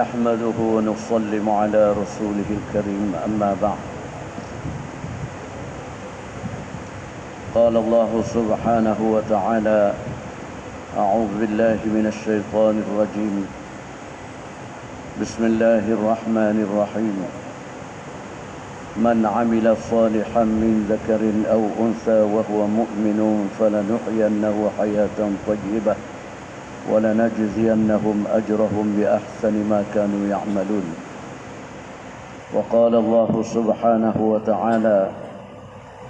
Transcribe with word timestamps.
نحمده 0.00 0.58
ونسلم 0.74 1.46
على 1.60 1.82
رسوله 1.92 2.48
الكريم 2.58 3.10
أما 3.26 3.50
بعد. 3.62 3.82
قال 7.54 7.74
الله 7.76 8.10
سبحانه 8.34 9.00
وتعالى 9.14 9.80
أعوذ 10.98 11.30
بالله 11.40 11.78
من 11.96 12.06
الشيطان 12.12 12.76
الرجيم. 12.84 13.36
بسم 15.20 15.42
الله 15.50 15.84
الرحمن 15.96 16.56
الرحيم. 16.66 17.18
من 19.06 19.18
عمل 19.34 19.66
صالحا 19.90 20.44
من 20.44 20.74
ذكر 20.92 21.22
أو 21.54 21.62
أنثى 21.84 22.20
وهو 22.34 22.60
مؤمن 22.78 23.20
فلنحيينه 23.58 24.56
حياة 24.78 25.18
طيبة. 25.48 25.94
ولنجزينهم 26.88 28.24
أجرهم 28.32 28.86
بأحسن 28.96 29.54
ما 29.68 29.84
كانوا 29.94 30.26
يعملون. 30.28 30.86
وقال 32.54 32.94
الله 32.94 33.42
سبحانه 33.42 34.16
وتعالى 34.18 35.10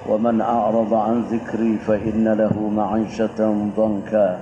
ومن 0.09 0.41
أعرض 0.41 0.95
عن 0.95 1.21
ذكري 1.21 1.79
فإن 1.79 2.29
له 2.29 2.69
معيشة 2.69 3.39
ضنكا 3.77 4.41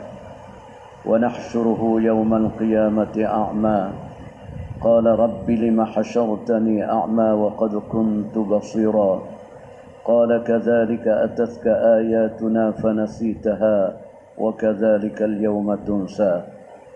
ونحشره 1.06 1.96
يوم 2.00 2.34
القيامة 2.34 3.24
أعمى 3.24 3.90
قال 4.80 5.06
رب 5.06 5.50
لم 5.50 5.84
حشرتني 5.84 6.90
أعمى 6.90 7.30
وقد 7.30 7.74
كنت 7.76 8.38
بصيرا 8.38 9.22
قال 10.04 10.44
كذلك 10.46 11.08
أتتك 11.08 11.66
آياتنا 11.66 12.70
فنسيتها 12.70 13.96
وكذلك 14.38 15.22
اليوم 15.22 15.74
تنسى. 15.74 16.42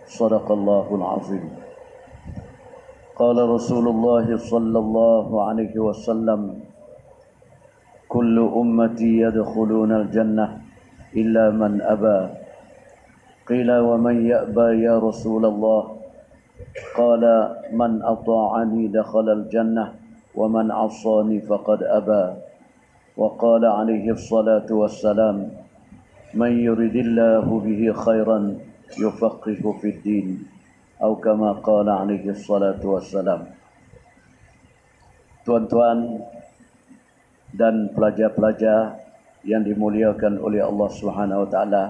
صدق 0.06 0.46
الله 0.52 0.86
العظيم. 0.94 1.44
قال 3.16 3.36
رسول 3.48 3.86
الله 3.88 4.36
صلى 4.36 4.78
الله 4.78 5.26
عليه 5.46 5.74
وسلم 5.78 6.40
كل 8.08 8.36
أمتي 8.56 9.12
يدخلون 9.24 9.92
الجنة 9.92 10.46
إلا 11.16 11.50
من 11.50 11.82
أبى. 11.82 12.20
قيل 13.48 13.70
ومن 13.78 14.16
يأبى 14.26 14.68
يا 14.86 14.98
رسول 14.98 15.44
الله؟ 15.46 15.82
قال 16.96 17.24
من 17.72 18.02
أطاعني 18.02 18.88
دخل 18.88 19.26
الجنة 19.32 19.92
ومن 20.34 20.70
عصاني 20.70 21.40
فقد 21.40 21.82
أبى. 21.82 22.24
وقال 23.16 23.62
عليه 23.64 24.10
الصلاة 24.10 24.68
والسلام 24.70 25.50
من 26.33 26.51
يرد 26.59 26.95
الله 26.95 27.45
به 27.47 27.81
خيرا 27.93 28.39
يفقه 28.99 29.63
في 29.81 29.87
الدين 29.89 30.27
أو 31.01 31.15
كما 31.15 31.51
قال 31.63 31.89
عليه 31.89 32.29
الصلاة 32.29 32.81
والسلام 32.83 33.41
Tuan-tuan 35.47 36.27
dan 37.55 37.87
pelajar-pelajar 37.95 38.99
yang 39.47 39.63
dimuliakan 39.63 40.43
oleh 40.43 40.59
Allah 40.59 40.89
Subhanahu 40.91 41.47
wa 41.47 41.49
taala. 41.49 41.83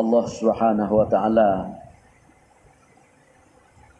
Allah 0.00 0.24
Subhanahu 0.32 0.92
wa 0.96 1.06
taala 1.12 1.76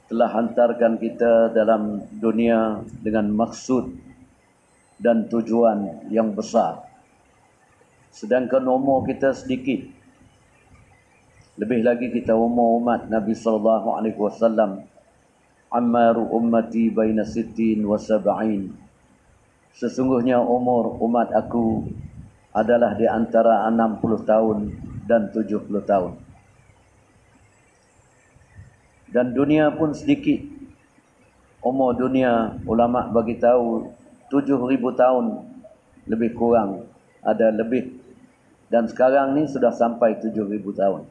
telah 0.08 0.28
hantarkan 0.32 0.96
kita 0.96 1.52
dalam 1.52 2.08
dunia 2.16 2.80
dengan 3.04 3.28
maksud 3.36 4.05
dan 4.97 5.29
tujuan 5.29 6.09
yang 6.09 6.33
besar. 6.33 6.85
Sedangkan 8.09 8.65
umur 8.65 9.05
kita 9.05 9.33
sedikit. 9.33 9.85
Lebih 11.57 11.81
lagi 11.81 12.13
kita 12.13 12.37
umur 12.37 12.77
umat 12.81 13.09
Nabi 13.09 13.33
sallallahu 13.33 13.97
alaihi 13.97 14.17
wasallam 14.17 14.85
Ammaru 15.67 16.31
ummati 16.31 16.87
baina 16.87 17.27
sittin 17.27 17.83
wa 17.83 17.99
sab'in. 17.99 18.71
Sesungguhnya 19.75 20.39
umur 20.41 20.95
umat 21.03 21.29
aku 21.35 21.85
adalah 22.55 22.95
di 22.97 23.05
antara 23.05 23.67
60 23.69 24.01
tahun 24.25 24.57
dan 25.05 25.29
70 25.29 25.67
tahun. 25.83 26.13
Dan 29.11 29.35
dunia 29.35 29.69
pun 29.75 29.91
sedikit. 29.91 30.39
Umur 31.61 31.93
dunia 31.99 32.57
ulama 32.63 33.11
bagi 33.11 33.35
tahu 33.37 33.91
7000 34.29 34.79
tahun 34.95 35.25
lebih 36.07 36.35
kurang 36.35 36.87
ada 37.23 37.51
lebih 37.51 37.97
dan 38.67 38.83
sekarang 38.87 39.31
ni 39.35 39.47
sudah 39.47 39.71
sampai 39.71 40.19
7000 40.19 40.59
tahun. 40.75 41.03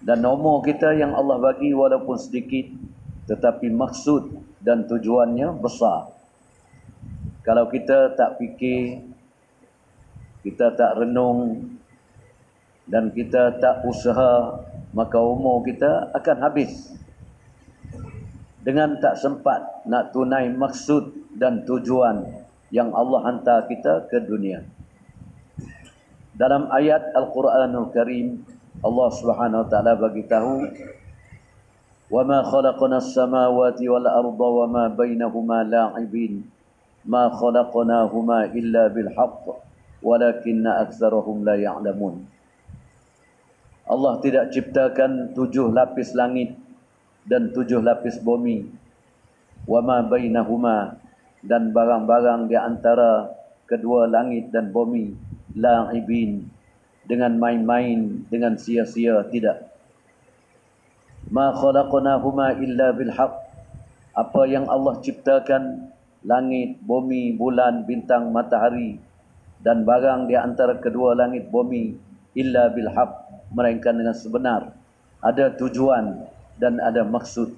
Dan 0.00 0.24
umur 0.26 0.66
kita 0.66 0.96
yang 0.98 1.14
Allah 1.14 1.38
bagi 1.38 1.70
walaupun 1.70 2.18
sedikit 2.18 2.66
tetapi 3.30 3.70
maksud 3.70 4.34
dan 4.58 4.90
tujuannya 4.90 5.54
besar. 5.62 6.10
Kalau 7.46 7.70
kita 7.70 8.18
tak 8.18 8.42
fikir, 8.42 9.06
kita 10.42 10.74
tak 10.74 10.98
renung 10.98 11.70
dan 12.90 13.14
kita 13.14 13.62
tak 13.62 13.86
usaha, 13.86 14.58
maka 14.90 15.22
umur 15.22 15.62
kita 15.62 16.10
akan 16.10 16.36
habis. 16.42 16.90
Dengan 18.60 19.00
tak 19.00 19.16
sempat 19.16 19.88
nak 19.88 20.12
tunai 20.12 20.52
maksud 20.52 21.32
dan 21.40 21.64
tujuan 21.64 22.28
yang 22.68 22.92
Allah 22.92 23.20
hantar 23.24 23.64
kita 23.66 24.06
ke 24.12 24.20
dunia. 24.20 24.60
Dalam 26.36 26.68
ayat 26.72 27.12
Al-Quranul 27.16 27.88
Karim, 27.92 28.44
Allah 28.80 29.08
Subhanahu 29.12 29.64
wa 29.64 29.68
taala 29.68 29.92
bagi 29.96 30.24
tahu 30.24 30.64
wa 32.10 32.22
ma 32.24 32.40
khalaqna 32.40 32.96
as-samawati 32.96 33.86
wal 33.86 34.08
arda 34.08 34.48
wa 34.48 34.66
ma 34.66 34.84
bainahuma 34.88 35.62
la'ibin 35.68 36.42
ma 37.04 37.28
khalaqnahuma 37.28 38.56
illa 38.56 38.88
bil 38.88 39.12
haqq 39.12 39.44
walakinna 40.00 40.80
aktsarahum 40.88 41.44
la 41.44 41.60
ya'lamun 41.60 42.24
Allah 43.90 44.12
tidak 44.22 44.54
ciptakan 44.54 45.34
tujuh 45.36 45.70
lapis 45.76 46.14
langit 46.16 46.56
dan 47.28 47.52
tujuh 47.52 47.80
lapis 47.80 48.20
bumi. 48.20 48.68
Wa 49.68 49.84
ma 49.84 50.00
bainahuma 50.04 50.96
dan 51.44 51.72
barang-barang 51.72 52.48
di 52.48 52.56
antara 52.56 53.32
kedua 53.64 54.08
langit 54.08 54.52
dan 54.52 54.72
bumi 54.72 55.14
la'ibin 55.56 56.48
dengan 57.06 57.36
main-main 57.36 58.26
dengan 58.28 58.54
sia-sia 58.54 59.24
tidak. 59.28 59.70
Ma 61.28 61.52
khalaqnahuma 61.52 62.58
illa 62.58 62.94
bil 62.96 63.12
haqq 63.12 63.34
apa 64.16 64.42
yang 64.50 64.66
Allah 64.66 64.98
ciptakan 64.98 65.92
langit 66.26 66.82
bumi 66.84 67.36
bulan 67.36 67.86
bintang 67.88 68.34
matahari 68.34 69.00
dan 69.60 69.84
barang 69.84 70.28
di 70.28 70.34
antara 70.36 70.76
kedua 70.80 71.16
langit 71.16 71.48
bumi 71.48 71.96
illa 72.36 72.72
bil 72.72 72.88
haqq 72.90 73.12
melainkan 73.52 73.96
dengan 73.96 74.16
sebenar. 74.16 74.62
Ada 75.20 75.52
tujuan 75.60 76.24
dan 76.60 76.76
ada 76.76 77.00
maksud. 77.08 77.56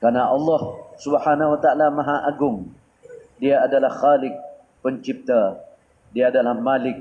Karena 0.00 0.32
Allah 0.32 0.82
Subhanahu 0.96 1.54
wa 1.54 1.60
taala 1.60 1.92
Maha 1.92 2.24
Agung. 2.26 2.72
Dia 3.36 3.62
adalah 3.62 3.92
khalik 3.92 4.32
pencipta. 4.80 5.60
Dia 6.16 6.32
adalah 6.32 6.56
malik 6.56 6.96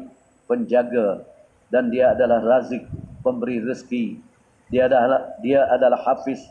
penjaga. 0.45 1.23
Dan 1.71 1.87
dia 1.87 2.11
adalah 2.11 2.43
razik 2.43 2.83
pemberi 3.23 3.63
rezeki. 3.63 4.19
Dia 4.67 4.91
adalah 4.91 5.39
dia 5.39 5.63
adalah 5.71 6.03
hafiz 6.03 6.43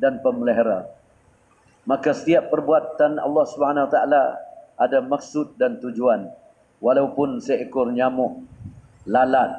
dan 0.00 0.24
pemelihara. 0.24 0.88
Maka 1.84 2.16
setiap 2.16 2.48
perbuatan 2.48 3.20
Allah 3.20 3.44
Subhanahu 3.44 3.92
taala 3.92 4.40
ada 4.80 4.98
maksud 5.04 5.60
dan 5.60 5.78
tujuan. 5.78 6.32
Walaupun 6.80 7.38
seekor 7.38 7.92
nyamuk 7.92 8.42
lalat 9.04 9.52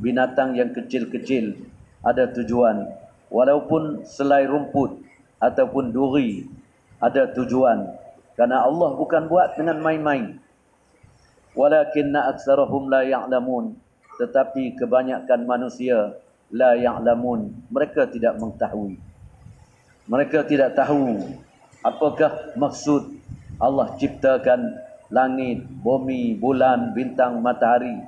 binatang 0.00 0.56
yang 0.56 0.72
kecil-kecil 0.72 1.54
ada 2.00 2.28
tujuan 2.32 2.88
walaupun 3.28 4.04
selai 4.04 4.48
rumput 4.48 5.00
ataupun 5.40 5.94
duri 5.94 6.48
ada 6.98 7.30
tujuan. 7.32 7.94
Karena 8.34 8.66
Allah 8.66 8.94
bukan 8.94 9.26
buat 9.26 9.58
dengan 9.58 9.82
main-main. 9.82 10.38
Walakinna 11.54 12.30
aktsarahum 12.30 12.86
la 12.86 13.02
ya'lamun. 13.02 13.74
Tetapi 14.18 14.78
kebanyakan 14.78 15.46
manusia 15.46 16.14
la 16.54 16.74
ya'lamun. 16.78 17.50
Mereka 17.70 18.10
tidak 18.14 18.38
mengetahui. 18.38 18.98
Mereka 20.06 20.46
tidak 20.46 20.78
tahu 20.78 21.18
apakah 21.84 22.56
maksud 22.56 23.12
Allah 23.58 23.92
ciptakan 23.98 24.80
langit 25.10 25.66
bumi 25.82 26.38
bulan 26.38 26.94
bintang 26.94 27.42
matahari. 27.42 27.98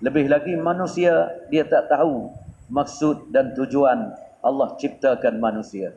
Lebih 0.00 0.28
lagi 0.28 0.56
manusia 0.56 1.28
dia 1.48 1.64
tak 1.64 1.88
tahu 1.88 2.32
maksud 2.70 3.32
dan 3.34 3.52
tujuan 3.56 4.12
Allah 4.40 4.76
ciptakan 4.76 5.40
manusia 5.40 5.96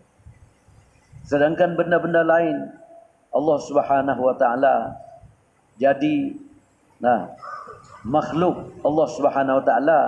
sedangkan 1.28 1.80
benda-benda 1.80 2.22
lain 2.24 2.72
Allah 3.34 3.57
Subhanahu 3.63 4.22
wa 4.22 4.36
taala 4.36 5.00
jadi 5.80 6.38
nah 7.01 7.34
makhluk 8.04 8.78
Allah 8.84 9.07
Subhanahu 9.16 9.63
Wa 9.63 9.66
Taala 9.66 10.01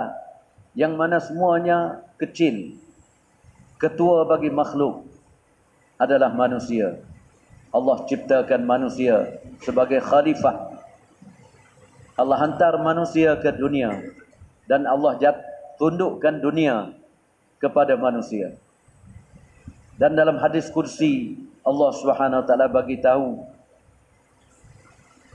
yang 0.76 0.94
mana 0.94 1.16
semuanya 1.18 2.04
kecil. 2.20 2.76
Ketua 3.80 4.24
bagi 4.28 4.52
makhluk 4.52 5.04
adalah 6.00 6.32
manusia. 6.32 7.00
Allah 7.72 8.04
ciptakan 8.08 8.64
manusia 8.64 9.40
sebagai 9.60 10.00
khalifah. 10.00 10.76
Allah 12.16 12.38
hantar 12.40 12.80
manusia 12.80 13.36
ke 13.36 13.52
dunia 13.52 14.00
dan 14.64 14.88
Allah 14.88 15.20
jat, 15.20 15.36
tundukkan 15.76 16.40
dunia 16.40 16.88
kepada 17.58 17.96
manusia. 17.96 18.54
Dan 19.96 20.12
dalam 20.12 20.36
hadis 20.36 20.68
kursi 20.68 21.40
Allah 21.64 21.90
Subhanahu 21.96 22.44
wa 22.44 22.46
taala 22.46 22.68
bagi 22.68 23.00
tahu 23.00 23.40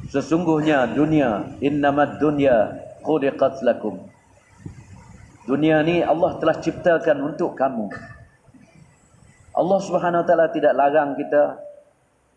sesungguhnya 0.10 0.94
dunia 0.94 1.58
innamad 1.60 2.22
dunya 2.22 2.78
khuliqat 3.02 3.66
lakum. 3.66 4.06
Dunia 5.50 5.82
ni 5.82 6.06
Allah 6.06 6.38
telah 6.38 6.62
ciptakan 6.62 7.34
untuk 7.34 7.58
kamu. 7.58 7.90
Allah 9.52 9.80
Subhanahu 9.82 10.22
wa 10.24 10.28
taala 10.30 10.48
tidak 10.54 10.78
larang 10.78 11.18
kita 11.18 11.58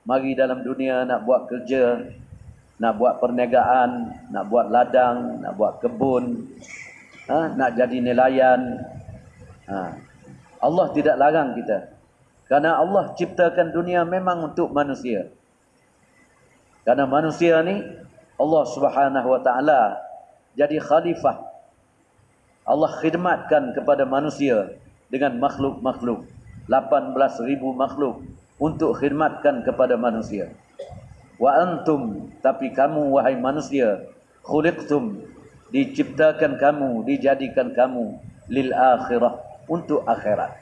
mari 0.08 0.32
dalam 0.32 0.64
dunia 0.64 1.04
nak 1.04 1.22
buat 1.28 1.46
kerja, 1.46 2.00
nak 2.80 2.92
buat 2.98 3.20
perniagaan, 3.22 3.90
nak 4.32 4.44
buat 4.50 4.66
ladang, 4.72 5.44
nak 5.44 5.52
buat 5.54 5.78
kebun, 5.78 6.48
ha, 7.28 7.52
nak 7.54 7.70
jadi 7.78 7.98
nelayan. 8.00 8.80
Ha. 9.68 9.96
Allah 10.64 10.86
tidak 10.96 11.16
larang 11.20 11.52
kita. 11.56 11.92
Karena 12.48 12.76
Allah 12.76 13.12
ciptakan 13.16 13.72
dunia 13.72 14.04
memang 14.04 14.52
untuk 14.52 14.72
manusia. 14.72 15.32
Karena 16.84 17.08
manusia 17.08 17.64
ni 17.64 17.80
Allah 18.36 18.64
Subhanahu 18.68 19.28
wa 19.28 19.40
taala 19.40 20.00
jadi 20.52 20.76
khalifah. 20.80 21.40
Allah 22.64 22.90
khidmatkan 23.00 23.76
kepada 23.76 24.08
manusia 24.08 24.72
dengan 25.12 25.36
makhluk-makhluk. 25.36 26.24
18,000 26.64 27.60
makhluk 27.76 28.24
untuk 28.56 28.96
khidmatkan 28.96 29.60
kepada 29.60 30.00
manusia. 30.00 30.48
Wa 31.36 31.60
antum 31.60 32.32
tapi 32.40 32.72
kamu 32.72 33.12
wahai 33.12 33.36
manusia 33.36 34.00
khuliqtum 34.48 35.20
diciptakan 35.74 36.56
kamu 36.56 37.04
dijadikan 37.04 37.76
kamu 37.76 38.16
lil 38.48 38.70
akhirah 38.72 39.43
untuk 39.70 40.04
akhirat. 40.04 40.60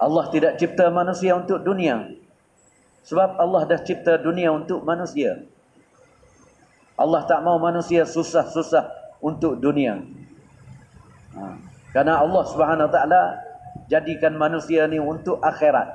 Allah 0.00 0.24
tidak 0.34 0.58
cipta 0.58 0.90
manusia 0.90 1.38
untuk 1.38 1.62
dunia. 1.62 2.12
Sebab 3.04 3.36
Allah 3.36 3.62
dah 3.68 3.80
cipta 3.80 4.16
dunia 4.16 4.50
untuk 4.50 4.82
manusia. 4.82 5.44
Allah 6.94 7.22
tak 7.26 7.42
mau 7.42 7.58
manusia 7.58 8.06
susah-susah 8.06 9.18
untuk 9.18 9.58
dunia. 9.58 10.00
Ha. 11.34 11.58
Karena 11.90 12.22
Allah 12.22 12.42
Subhanahu 12.46 12.90
taala 12.90 13.38
jadikan 13.90 14.34
manusia 14.34 14.86
ni 14.86 14.98
untuk 14.98 15.38
akhirat. 15.42 15.90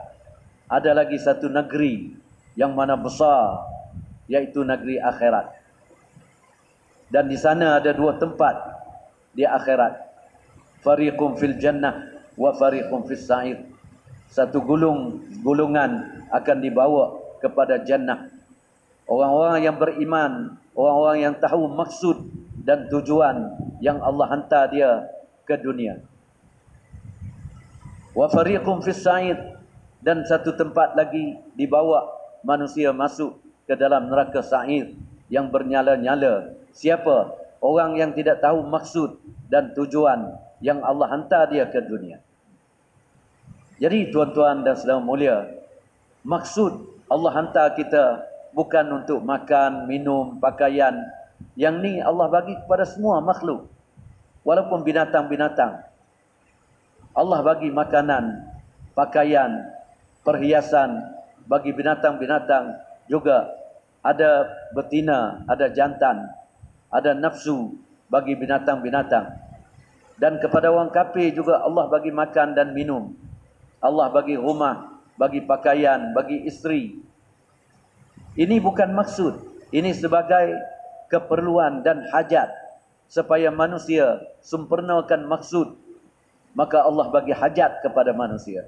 Ada 0.70 0.94
lagi 0.94 1.18
satu 1.18 1.50
negeri 1.50 2.14
yang 2.54 2.78
mana 2.78 2.94
besar 2.94 3.66
yaitu 4.30 4.62
negeri 4.62 5.02
akhirat. 5.02 5.50
Dan 7.10 7.26
di 7.26 7.38
sana 7.42 7.82
ada 7.82 7.90
dua 7.90 8.22
tempat 8.22 8.54
di 9.34 9.42
akhirat. 9.42 10.09
Fariqum 10.80 11.36
fil 11.36 11.60
jannah 11.60 12.08
wa 12.40 12.56
fariqum 12.56 13.04
fis 13.08 13.28
sa'ir. 13.28 13.68
Satu 14.30 14.62
gulung 14.62 15.26
gulungan 15.42 16.24
akan 16.30 16.58
dibawa 16.62 17.18
kepada 17.42 17.82
jannah. 17.84 18.30
Orang-orang 19.10 19.66
yang 19.66 19.76
beriman, 19.82 20.56
orang-orang 20.78 21.20
yang 21.20 21.36
tahu 21.42 21.66
maksud 21.74 22.18
dan 22.62 22.86
tujuan 22.94 23.58
yang 23.82 23.98
Allah 24.00 24.28
hantar 24.30 24.70
dia 24.70 25.10
ke 25.50 25.58
dunia 25.58 25.98
wa 28.20 28.28
fariqum 28.28 28.84
fis 28.84 29.00
sa'id 29.00 29.38
dan 30.04 30.28
satu 30.28 30.56
tempat 30.60 30.92
lagi 30.94 31.40
dibawa 31.56 32.04
manusia 32.42 32.92
masuk 32.92 33.38
ke 33.64 33.80
dalam 33.80 34.12
neraka 34.12 34.44
sa'id 34.44 34.92
yang 35.32 35.48
bernyala-nyala 35.54 36.58
siapa 36.76 37.32
orang 37.64 37.96
yang 37.96 38.12
tidak 38.12 38.44
tahu 38.44 38.66
maksud 38.66 39.20
dan 39.48 39.72
tujuan 39.72 40.36
yang 40.60 40.84
Allah 40.84 41.08
hantar 41.12 41.48
dia 41.52 41.68
ke 41.68 41.80
dunia. 41.84 42.20
Jadi 43.80 44.12
tuan-tuan 44.12 44.64
dan 44.68 44.76
saudara 44.76 45.00
mulia 45.00 45.48
maksud 46.28 47.00
Allah 47.10 47.32
hantar 47.32 47.74
kita 47.74 48.30
bukan 48.54 49.02
untuk 49.02 49.24
makan 49.26 49.90
minum 49.90 50.38
pakaian. 50.38 50.94
Yang 51.56 51.76
ni 51.82 51.94
Allah 52.04 52.28
bagi 52.30 52.54
kepada 52.56 52.86
semua 52.86 53.24
makhluk. 53.24 53.66
Walaupun 54.44 54.86
binatang-binatang. 54.86 55.84
Allah 57.16 57.40
bagi 57.42 57.74
makanan, 57.74 58.48
pakaian, 58.94 59.68
perhiasan 60.24 61.04
bagi 61.50 61.74
binatang-binatang 61.74 62.78
juga. 63.10 63.50
Ada 64.00 64.48
betina, 64.72 65.44
ada 65.44 65.68
jantan, 65.74 66.32
ada 66.88 67.12
nafsu 67.12 67.76
bagi 68.08 68.38
binatang-binatang. 68.38 69.49
Dan 70.20 70.38
kepada 70.44 70.68
orang 70.68 70.92
kafir 70.92 71.32
juga 71.32 71.64
Allah 71.64 71.88
bagi 71.88 72.12
makan 72.12 72.52
dan 72.54 72.76
minum. 72.76 73.16
Allah 73.80 74.12
bagi 74.12 74.36
rumah, 74.36 75.00
bagi 75.16 75.40
pakaian, 75.40 76.12
bagi 76.12 76.44
isteri. 76.44 77.00
Ini 78.36 78.60
bukan 78.60 78.92
maksud. 78.92 79.40
Ini 79.72 79.96
sebagai 79.96 80.60
keperluan 81.08 81.82
dan 81.82 82.04
hajat 82.12 82.52
supaya 83.08 83.50
manusia 83.50 84.20
sempurnakan 84.44 85.26
maksud 85.26 85.80
maka 86.58 86.82
Allah 86.82 87.08
bagi 87.14 87.34
hajat 87.34 87.86
kepada 87.86 88.12
manusia. 88.14 88.68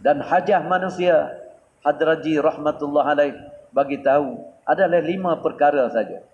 Dan 0.00 0.24
hajah 0.24 0.64
manusia, 0.64 1.36
Hadraji 1.80 2.36
rahmatullah 2.40 3.04
alaih 3.06 3.36
bagi 3.72 4.00
tahu 4.00 4.36
adalah 4.66 5.00
lima 5.00 5.38
perkara 5.40 5.88
saja. 5.92 6.24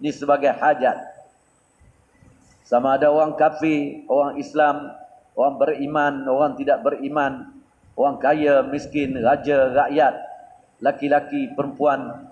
Ini 0.00 0.10
sebagai 0.12 0.52
hajat. 0.52 1.13
Sama 2.64 2.96
ada 2.96 3.12
orang 3.12 3.36
kafir, 3.36 4.08
orang 4.08 4.40
Islam, 4.40 4.88
orang 5.36 5.54
beriman, 5.60 6.24
orang 6.24 6.56
tidak 6.56 6.80
beriman, 6.80 7.52
orang 7.92 8.16
kaya, 8.16 8.64
miskin, 8.64 9.20
raja, 9.20 9.68
rakyat, 9.68 10.16
laki-laki, 10.80 11.52
perempuan, 11.52 12.24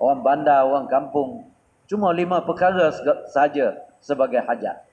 orang 0.00 0.20
bandar, 0.24 0.64
orang 0.64 0.88
kampung. 0.88 1.44
Cuma 1.84 2.16
lima 2.16 2.40
perkara 2.40 2.96
saja 3.28 3.84
sebagai 4.00 4.40
hajat. 4.40 4.88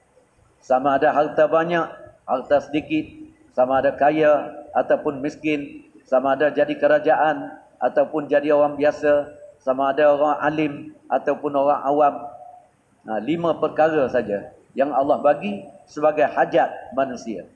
Sama 0.60 1.00
ada 1.00 1.16
harta 1.16 1.48
banyak, 1.48 1.88
harta 2.28 2.58
sedikit, 2.60 3.08
sama 3.56 3.80
ada 3.80 3.96
kaya 3.96 4.68
ataupun 4.76 5.24
miskin, 5.24 5.88
sama 6.04 6.36
ada 6.36 6.52
jadi 6.52 6.76
kerajaan 6.76 7.48
ataupun 7.80 8.28
jadi 8.28 8.52
orang 8.52 8.76
biasa, 8.76 9.40
sama 9.64 9.96
ada 9.96 10.12
orang 10.12 10.36
alim 10.44 10.74
ataupun 11.08 11.56
orang 11.56 11.80
awam. 11.80 12.16
Nah, 13.08 13.18
lima 13.24 13.56
perkara 13.56 14.12
saja 14.12 14.52
yang 14.78 14.92
Allah 14.96 15.20
bagi 15.20 15.64
sebagai 15.88 16.28
hajat 16.28 16.96
manusia. 16.96 17.48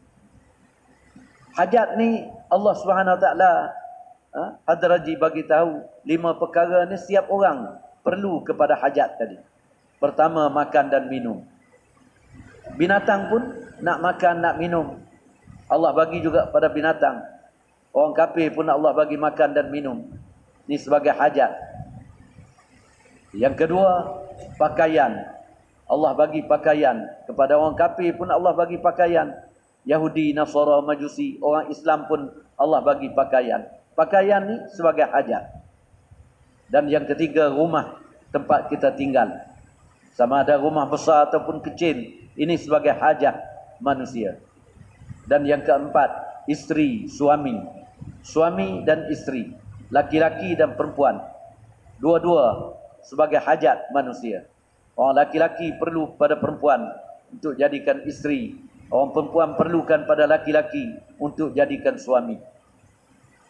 Hajat 1.56 1.96
ni 1.96 2.28
Allah 2.52 2.74
Subhanahu 2.76 3.18
taala 3.18 3.72
ha, 4.36 4.60
hadraji 4.68 5.16
bagi 5.16 5.48
tahu 5.48 5.80
lima 6.04 6.36
perkara 6.36 6.84
ni 6.84 7.00
setiap 7.00 7.32
orang 7.32 7.80
perlu 8.04 8.44
kepada 8.44 8.76
hajat 8.76 9.16
tadi. 9.16 9.38
Pertama 9.98 10.52
makan 10.52 10.92
dan 10.92 11.08
minum. 11.08 11.42
Binatang 12.76 13.32
pun 13.32 13.42
nak 13.80 14.04
makan, 14.04 14.44
nak 14.44 14.56
minum. 14.60 15.00
Allah 15.72 15.92
bagi 15.96 16.20
juga 16.22 16.52
pada 16.52 16.70
binatang. 16.70 17.24
Orang 17.96 18.12
kafir 18.12 18.52
pun 18.52 18.68
Allah 18.68 18.92
bagi 18.92 19.16
makan 19.16 19.56
dan 19.56 19.72
minum. 19.72 20.04
Ini 20.68 20.76
sebagai 20.76 21.16
hajat. 21.16 21.52
Yang 23.32 23.56
kedua, 23.66 24.20
pakaian. 24.60 25.35
Allah 25.86 26.12
bagi 26.18 26.42
pakaian. 26.46 27.06
Kepada 27.30 27.58
orang 27.58 27.78
kafir 27.78 28.14
pun 28.18 28.30
Allah 28.30 28.54
bagi 28.58 28.82
pakaian. 28.82 29.34
Yahudi, 29.86 30.34
Nasara, 30.34 30.82
Majusi, 30.82 31.38
orang 31.42 31.70
Islam 31.70 32.10
pun 32.10 32.34
Allah 32.58 32.82
bagi 32.82 33.14
pakaian. 33.14 33.70
Pakaian 33.94 34.42
ni 34.44 34.58
sebagai 34.74 35.06
hajat. 35.06 35.62
Dan 36.66 36.90
yang 36.90 37.06
ketiga, 37.06 37.54
rumah 37.54 38.02
tempat 38.34 38.74
kita 38.74 38.98
tinggal. 38.98 39.30
Sama 40.18 40.42
ada 40.42 40.58
rumah 40.58 40.90
besar 40.90 41.30
ataupun 41.30 41.62
kecil. 41.62 42.02
Ini 42.34 42.58
sebagai 42.58 42.98
hajat 42.98 43.38
manusia. 43.78 44.42
Dan 45.30 45.46
yang 45.46 45.62
keempat, 45.62 46.44
isteri, 46.50 47.06
suami. 47.06 47.62
Suami 48.26 48.82
dan 48.82 49.06
isteri. 49.14 49.54
Laki-laki 49.94 50.58
dan 50.58 50.74
perempuan. 50.74 51.22
Dua-dua 52.02 52.74
sebagai 53.06 53.38
hajat 53.38 53.94
manusia. 53.94 54.50
Orang 54.96 55.20
laki-laki 55.20 55.76
perlu 55.76 56.16
pada 56.16 56.40
perempuan 56.40 56.88
untuk 57.32 57.60
jadikan 57.60 58.00
isteri. 58.08 58.56
Orang 58.88 59.12
perempuan 59.12 59.60
perlukan 59.60 60.08
pada 60.08 60.24
laki-laki 60.24 60.96
untuk 61.20 61.52
jadikan 61.52 62.00
suami. 62.00 62.40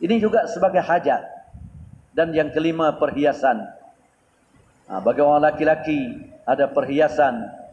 Ini 0.01 0.15
juga 0.17 0.49
sebagai 0.49 0.81
hajat. 0.81 1.21
Dan 2.15 2.31
yang 2.31 2.49
kelima, 2.49 2.95
perhiasan. 2.95 3.61
Ha, 4.87 5.03
bagi 5.03 5.19
orang 5.21 5.43
laki-laki, 5.51 6.31
ada 6.47 6.71
perhiasan 6.71 7.65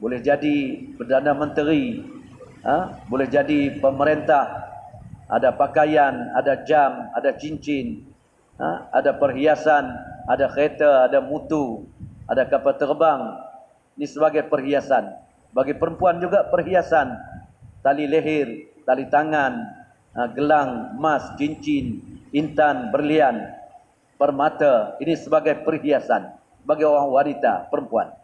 boleh 0.00 0.24
jadi 0.24 0.80
Perdana 0.96 1.36
Menteri, 1.36 2.00
ha? 2.64 3.04
boleh 3.04 3.28
jadi 3.28 3.76
pemerintah, 3.84 4.72
ada 5.28 5.52
pakaian, 5.52 6.32
ada 6.32 6.64
jam, 6.64 7.12
ada 7.12 7.36
cincin, 7.36 8.08
ha? 8.56 8.88
ada 8.96 9.12
perhiasan, 9.12 9.92
ada 10.24 10.48
kereta, 10.48 11.04
ada 11.04 11.20
mutu, 11.20 11.84
ada 12.30 12.46
kapal 12.46 12.78
terbang. 12.78 13.42
Ini 13.98 14.06
sebagai 14.06 14.46
perhiasan. 14.46 15.10
Bagi 15.50 15.74
perempuan 15.74 16.22
juga 16.22 16.46
perhiasan. 16.46 17.10
Tali 17.82 18.06
leher, 18.06 18.70
tali 18.86 19.10
tangan, 19.10 19.52
ha? 20.14 20.30
gelang, 20.30 20.94
emas, 20.94 21.34
cincin, 21.34 21.98
intan, 22.30 22.94
berlian, 22.94 23.50
permata. 24.14 24.94
Ini 25.02 25.18
sebagai 25.18 25.58
perhiasan 25.66 26.30
bagi 26.62 26.86
orang 26.86 27.10
wanita, 27.10 27.66
perempuan 27.72 28.20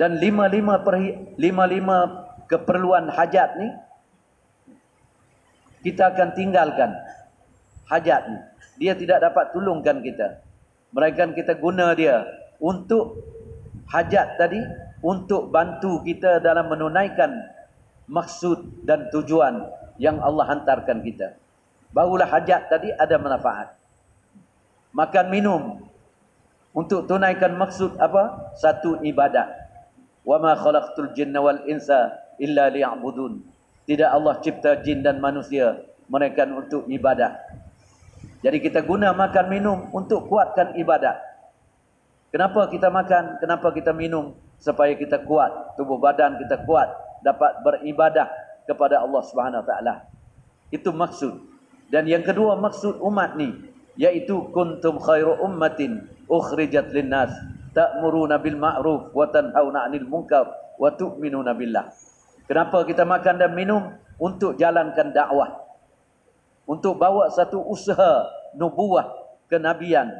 dan 0.00 0.16
lima-lima 0.16 0.80
lima-lima 1.36 1.98
keperluan 2.48 3.12
hajat 3.12 3.60
ni 3.60 3.68
kita 5.84 6.08
akan 6.16 6.32
tinggalkan 6.32 6.96
hajat 7.84 8.22
ni 8.32 8.38
dia 8.80 8.96
tidak 8.96 9.20
dapat 9.20 9.52
tolongkan 9.52 10.00
kita 10.00 10.40
mereka 10.96 11.28
kita 11.36 11.52
guna 11.60 11.92
dia 11.92 12.24
untuk 12.60 13.24
hajat 13.88 14.38
tadi 14.38 14.60
untuk 15.00 15.48
bantu 15.48 16.04
kita 16.04 16.38
dalam 16.44 16.68
menunaikan 16.68 17.32
maksud 18.06 18.84
dan 18.84 19.08
tujuan 19.10 19.64
yang 19.96 20.20
Allah 20.20 20.54
hantarkan 20.54 21.00
kita. 21.00 21.34
Barulah 21.90 22.28
hajat 22.28 22.70
tadi 22.70 22.92
ada 22.94 23.16
manfaat. 23.18 23.74
Makan 24.94 25.26
minum. 25.32 25.62
Untuk 26.70 27.10
tunaikan 27.10 27.58
maksud 27.58 27.98
apa? 27.98 28.54
Satu 28.54 29.02
ibadat. 29.02 29.50
Wa 30.22 30.38
ma 30.38 30.54
khalaqtul 30.54 31.10
jinna 31.18 31.42
wal 31.42 31.66
insa 31.66 32.14
illa 32.38 32.70
liya'budun. 32.70 33.42
Tidak 33.90 34.06
Allah 34.06 34.38
cipta 34.38 34.78
jin 34.78 35.02
dan 35.02 35.18
manusia 35.18 35.82
mereka 36.06 36.46
untuk 36.46 36.86
ibadah 36.86 37.34
jadi 38.40 38.56
kita 38.60 38.80
guna 38.84 39.12
makan 39.12 39.46
minum 39.52 39.78
untuk 39.92 40.24
kuatkan 40.28 40.72
ibadat 40.76 41.16
kenapa 42.30 42.70
kita 42.70 42.88
makan 42.88 43.38
kenapa 43.38 43.70
kita 43.74 43.94
minum 43.94 44.34
supaya 44.56 44.94
kita 44.96 45.22
kuat 45.22 45.76
tubuh 45.76 46.00
badan 46.00 46.38
kita 46.40 46.62
kuat 46.64 46.88
dapat 47.20 47.60
beribadah 47.62 48.30
kepada 48.64 49.02
Allah 49.02 49.22
Subhanahu 49.26 49.66
taala 49.66 50.08
itu 50.70 50.90
maksud 50.90 51.36
dan 51.90 52.06
yang 52.06 52.22
kedua 52.22 52.56
maksud 52.56 53.02
umat 53.02 53.34
ni 53.34 53.54
yaitu 53.98 54.48
kuntum 54.54 54.96
khairu 55.02 55.36
ummatin 55.42 56.06
ukhrijat 56.30 56.94
linnas 56.94 57.34
ta'muruna 57.74 58.38
bil 58.38 58.58
ma'ruf 58.58 59.10
wa 59.14 59.26
tanhauna 59.30 59.86
'anil 59.86 60.06
munkar 60.06 60.46
wa 60.78 60.88
tu'minuna 60.94 61.54
billah. 61.54 61.90
Kenapa 62.48 62.82
kita 62.82 63.06
makan 63.06 63.36
dan 63.38 63.52
minum? 63.54 63.94
Untuk 64.20 64.60
jalankan 64.60 65.16
dakwah. 65.16 65.64
Untuk 66.68 67.00
bawa 67.00 67.32
satu 67.32 67.64
usaha 67.64 68.28
nubuah 68.52 69.08
kenabian 69.48 70.12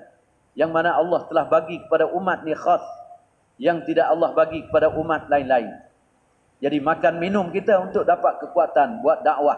yang 0.59 0.75
mana 0.75 0.97
Allah 0.99 1.27
telah 1.31 1.47
bagi 1.47 1.79
kepada 1.87 2.11
umat 2.11 2.43
ni 2.43 2.55
khas 2.55 2.83
yang 3.61 3.85
tidak 3.85 4.09
Allah 4.09 4.33
bagi 4.33 4.67
kepada 4.67 4.91
umat 4.97 5.29
lain-lain. 5.29 5.71
Jadi 6.61 6.77
makan 6.81 7.15
minum 7.21 7.49
kita 7.49 7.81
untuk 7.81 8.05
dapat 8.05 8.41
kekuatan 8.41 9.01
buat 9.01 9.25
dakwah. 9.25 9.57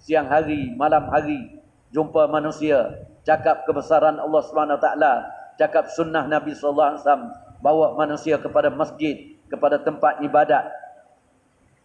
Siang 0.00 0.28
hari, 0.28 0.72
malam 0.74 1.08
hari 1.12 1.60
jumpa 1.92 2.28
manusia, 2.28 3.04
cakap 3.22 3.68
kebesaran 3.68 4.16
Allah 4.16 4.42
taala 4.80 5.12
cakap 5.60 5.92
sunnah 5.92 6.24
Nabi 6.26 6.56
wasallam 6.56 7.30
bawa 7.62 7.94
manusia 7.94 8.40
kepada 8.40 8.72
masjid, 8.72 9.36
kepada 9.46 9.78
tempat 9.78 10.18
ibadat. 10.24 10.66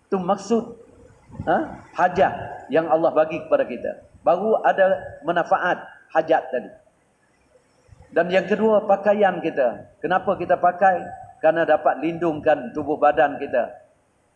Itu 0.08 0.18
maksud 0.18 0.64
ha? 1.46 1.84
hajat 1.94 2.34
yang 2.72 2.88
Allah 2.88 3.12
bagi 3.12 3.44
kepada 3.44 3.68
kita. 3.68 3.92
Baru 4.24 4.58
ada 4.64 4.98
manfaat 5.28 5.84
hajat 6.16 6.44
tadi. 6.50 6.72
Dan 8.12 8.32
yang 8.32 8.48
kedua 8.48 8.88
pakaian 8.88 9.44
kita. 9.44 10.00
Kenapa 10.00 10.40
kita 10.40 10.56
pakai? 10.56 11.04
Karena 11.44 11.68
dapat 11.68 12.02
lindungkan 12.02 12.74
tubuh 12.74 12.98
badan 12.98 13.38
kita 13.38 13.70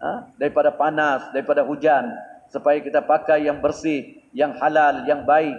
ha? 0.02 0.28
daripada 0.38 0.70
panas, 0.76 1.30
daripada 1.34 1.66
hujan 1.66 2.14
supaya 2.52 2.78
kita 2.84 3.02
pakai 3.02 3.48
yang 3.48 3.64
bersih, 3.64 4.22
yang 4.36 4.54
halal, 4.60 5.08
yang 5.08 5.24
baik 5.24 5.56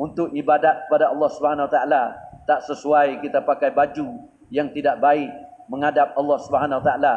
untuk 0.00 0.32
ibadat 0.32 0.88
kepada 0.88 1.12
Allah 1.12 1.30
Taala 1.68 2.02
tak 2.48 2.64
sesuai 2.66 3.20
kita 3.22 3.44
pakai 3.44 3.70
baju 3.70 4.26
yang 4.48 4.72
tidak 4.72 4.98
baik 4.98 5.28
menghadap 5.68 6.16
Allah 6.16 6.38
Taala 6.82 7.14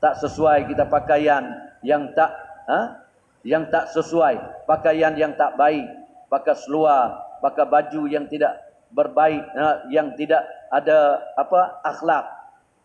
tak 0.00 0.14
sesuai 0.22 0.70
kita 0.70 0.88
pakaian 0.88 1.44
yang 1.84 2.08
tak 2.16 2.30
ha? 2.70 3.04
yang 3.44 3.68
tak 3.68 3.92
sesuai 3.92 4.64
pakaian 4.64 5.12
yang 5.18 5.36
tak 5.36 5.58
baik 5.60 5.84
pakai 6.32 6.56
seluar 6.56 7.20
pakai 7.44 7.68
baju 7.68 8.08
yang 8.08 8.24
tidak 8.30 8.63
berbaik 8.94 9.42
ha? 9.58 9.82
yang 9.90 10.14
tidak 10.14 10.46
ada 10.70 11.18
apa 11.34 11.82
akhlak 11.82 12.24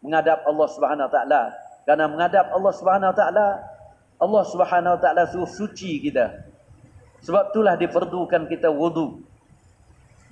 menghadap 0.02 0.42
Allah 0.44 0.68
Subhanahu 0.74 1.06
Wa 1.08 1.14
Taala 1.14 1.42
karena 1.86 2.06
menghadap 2.10 2.46
Allah 2.50 2.74
Subhanahu 2.74 3.10
Wa 3.14 3.18
Taala 3.18 3.48
Allah 4.20 4.44
Subhanahu 4.50 4.94
Wa 4.98 5.02
Taala 5.02 5.24
suci 5.30 6.02
kita 6.02 6.50
sebab 7.22 7.54
itulah 7.54 7.78
diperlukan 7.78 8.50
kita 8.50 8.74
wudu 8.74 9.22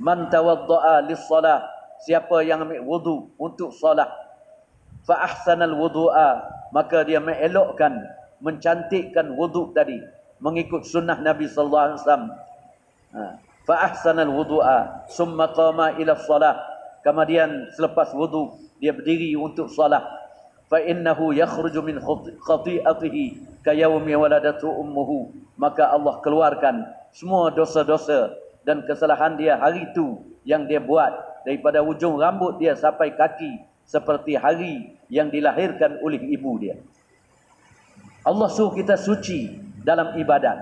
man 0.01 0.27
tawaddaa 0.33 1.05
lis-salah 1.05 1.65
siapa 2.01 2.41
yang 2.41 2.65
ambil 2.65 2.81
wudu 2.85 3.15
untuk 3.37 3.69
solat 3.73 4.09
fa 5.05 5.25
ahsanal 5.25 5.77
wudu'a 5.77 6.41
maka 6.73 7.05
dia 7.05 7.21
mengelokkan 7.21 8.05
mencantikkan 8.41 9.33
wudu 9.33 9.73
tadi 9.73 9.97
mengikut 10.37 10.85
sunnah 10.85 11.17
Nabi 11.17 11.49
sallallahu 11.49 11.85
alaihi 11.89 11.99
wasallam 12.01 12.25
ha. 13.17 13.21
Fa 13.67 13.91
ahsanal 13.91 14.31
wudu'a 14.31 15.03
summa 15.11 15.51
qama 15.51 15.99
ila 15.99 16.15
salah 16.15 16.55
kemudian 17.03 17.67
selepas 17.75 18.15
wudu 18.15 18.55
dia 18.79 18.95
berdiri 18.95 19.35
untuk 19.35 19.67
solat 19.67 20.07
fa 20.71 20.79
innahu 20.79 21.35
yakhruju 21.35 21.83
min 21.83 21.99
khati'atihi 22.39 23.59
ka 23.67 23.75
yawmi 23.75 24.15
waladatu 24.15 24.71
ummuhu 24.71 25.35
maka 25.59 25.91
Allah 25.91 26.23
keluarkan 26.23 26.87
semua 27.11 27.51
dosa-dosa 27.51 28.31
dan 28.63 28.87
kesalahan 28.87 29.35
dia 29.35 29.59
hari 29.59 29.83
itu 29.91 30.23
yang 30.47 30.63
dia 30.63 30.79
buat 30.79 31.43
daripada 31.43 31.83
ujung 31.83 32.15
rambut 32.15 32.59
dia 32.59 32.75
sampai 32.75 33.15
kaki 33.15 33.67
seperti 33.87 34.35
hari 34.35 34.99
yang 35.07 35.31
dilahirkan 35.31 36.03
oleh 36.03 36.19
ibu 36.19 36.59
dia. 36.59 36.75
Allah 38.27 38.51
suruh 38.51 38.75
kita 38.75 38.99
suci 38.99 39.47
dalam 39.79 40.19
ibadat. 40.19 40.59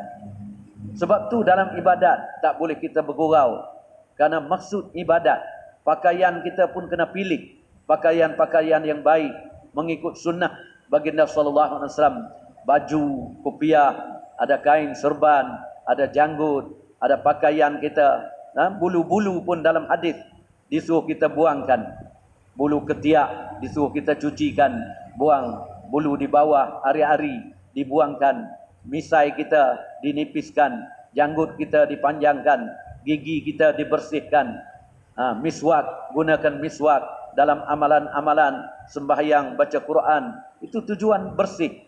Sebab 0.93 1.33
tu 1.33 1.41
dalam 1.41 1.73
ibadat 1.73 2.43
tak 2.45 2.61
boleh 2.61 2.77
kita 2.77 3.01
bergurau. 3.01 3.65
Kerana 4.13 4.39
maksud 4.43 4.93
ibadat, 4.93 5.41
pakaian 5.81 6.45
kita 6.45 6.69
pun 6.69 6.85
kena 6.85 7.09
pilih. 7.09 7.57
Pakaian-pakaian 7.89 8.81
yang 8.85 9.01
baik 9.01 9.33
mengikut 9.73 10.17
sunnah 10.17 10.53
baginda 10.89 11.25
sallallahu 11.25 11.81
alaihi 11.81 11.91
wasallam. 11.91 12.19
Baju, 12.65 13.05
kopiah, 13.45 13.93
ada 14.41 14.57
kain 14.57 14.97
serban, 14.97 15.45
ada 15.85 16.09
janggut, 16.09 16.73
ada 16.97 17.21
pakaian 17.21 17.77
kita, 17.77 18.25
ha? 18.57 18.73
bulu-bulu 18.73 19.45
pun 19.45 19.61
dalam 19.61 19.85
hadis 19.85 20.17
disuruh 20.71 21.05
kita 21.05 21.29
buangkan. 21.29 21.85
Bulu 22.55 22.87
ketiak 22.87 23.59
disuruh 23.61 23.91
kita 23.91 24.15
cucikan, 24.17 24.71
buang 25.19 25.61
bulu 25.91 26.17
di 26.17 26.25
bawah 26.25 26.81
hari-hari 26.81 27.53
dibuangkan, 27.75 28.47
misai 28.89 29.33
kita 29.33 29.77
dinipiskan, 30.01 30.85
janggut 31.17 31.57
kita 31.57 31.89
dipanjangkan, 31.89 32.69
gigi 33.05 33.45
kita 33.45 33.73
dibersihkan. 33.77 34.61
Ha, 35.15 35.37
miswak, 35.39 36.11
gunakan 36.11 36.59
miswak 36.59 37.01
dalam 37.39 37.63
amalan-amalan 37.67 38.67
sembahyang 38.91 39.55
baca 39.55 39.79
Quran. 39.79 40.23
Itu 40.59 40.83
tujuan 40.83 41.35
bersih. 41.35 41.85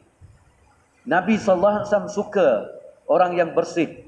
Nabi 1.07 1.39
SAW 1.39 1.87
suka 2.11 2.67
orang 3.07 3.39
yang 3.39 3.55
bersih 3.55 4.07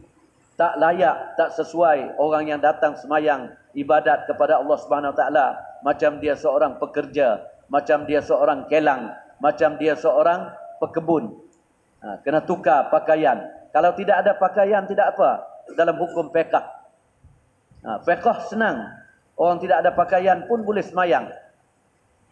tak 0.60 0.76
layak, 0.76 1.40
tak 1.40 1.56
sesuai 1.56 2.20
orang 2.20 2.52
yang 2.52 2.60
datang 2.60 2.92
semayang 3.00 3.56
ibadat 3.72 4.28
kepada 4.28 4.60
Allah 4.60 4.76
Subhanahu 4.76 5.16
taala 5.16 5.56
macam 5.80 6.20
dia 6.20 6.36
seorang 6.36 6.76
pekerja, 6.76 7.48
macam 7.72 8.04
dia 8.04 8.20
seorang 8.20 8.68
kelang, 8.68 9.16
macam 9.40 9.80
dia 9.80 9.96
seorang 9.96 10.52
pekebun. 10.84 11.40
Ha, 12.00 12.24
kena 12.24 12.44
tukar 12.44 12.88
pakaian. 12.88 13.44
Kalau 13.76 13.92
tidak 13.94 14.24
ada 14.26 14.32
pakaian 14.40 14.84
tidak 14.88 15.16
apa 15.16 15.44
dalam 15.76 15.96
hukum 16.00 16.32
fiqh. 16.32 16.56
Ha, 17.84 18.00
fiqh 18.04 18.28
senang. 18.48 18.88
Orang 19.40 19.60
tidak 19.64 19.84
ada 19.84 19.92
pakaian 19.96 20.48
pun 20.48 20.64
boleh 20.64 20.84
semayang. 20.84 21.28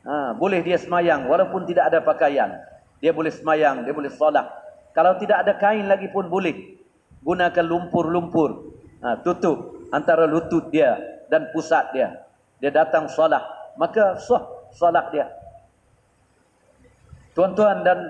Ha, 0.08 0.36
boleh 0.36 0.64
dia 0.64 0.80
semayang 0.80 1.28
walaupun 1.28 1.68
tidak 1.68 1.92
ada 1.92 2.00
pakaian. 2.00 2.52
Dia 3.04 3.12
boleh 3.14 3.30
semayang, 3.30 3.84
dia 3.84 3.94
boleh 3.94 4.10
solat. 4.10 4.48
Kalau 4.96 5.20
tidak 5.20 5.46
ada 5.46 5.54
kain 5.60 5.86
lagi 5.86 6.10
pun 6.10 6.26
boleh 6.26 6.78
gunakan 7.28 7.66
lumpur-lumpur 7.66 8.74
ha, 9.02 9.20
tutup 9.22 9.84
antara 9.92 10.24
lutut 10.24 10.70
dia 10.70 10.96
dan 11.28 11.50
pusat 11.52 11.92
dia 11.92 12.24
dia 12.64 12.72
datang 12.72 13.12
solat 13.12 13.44
maka 13.76 14.18
sah 14.22 14.44
solat 14.74 15.12
dia 15.14 15.28
Tuan-tuan 17.38 17.86
dan 17.86 18.02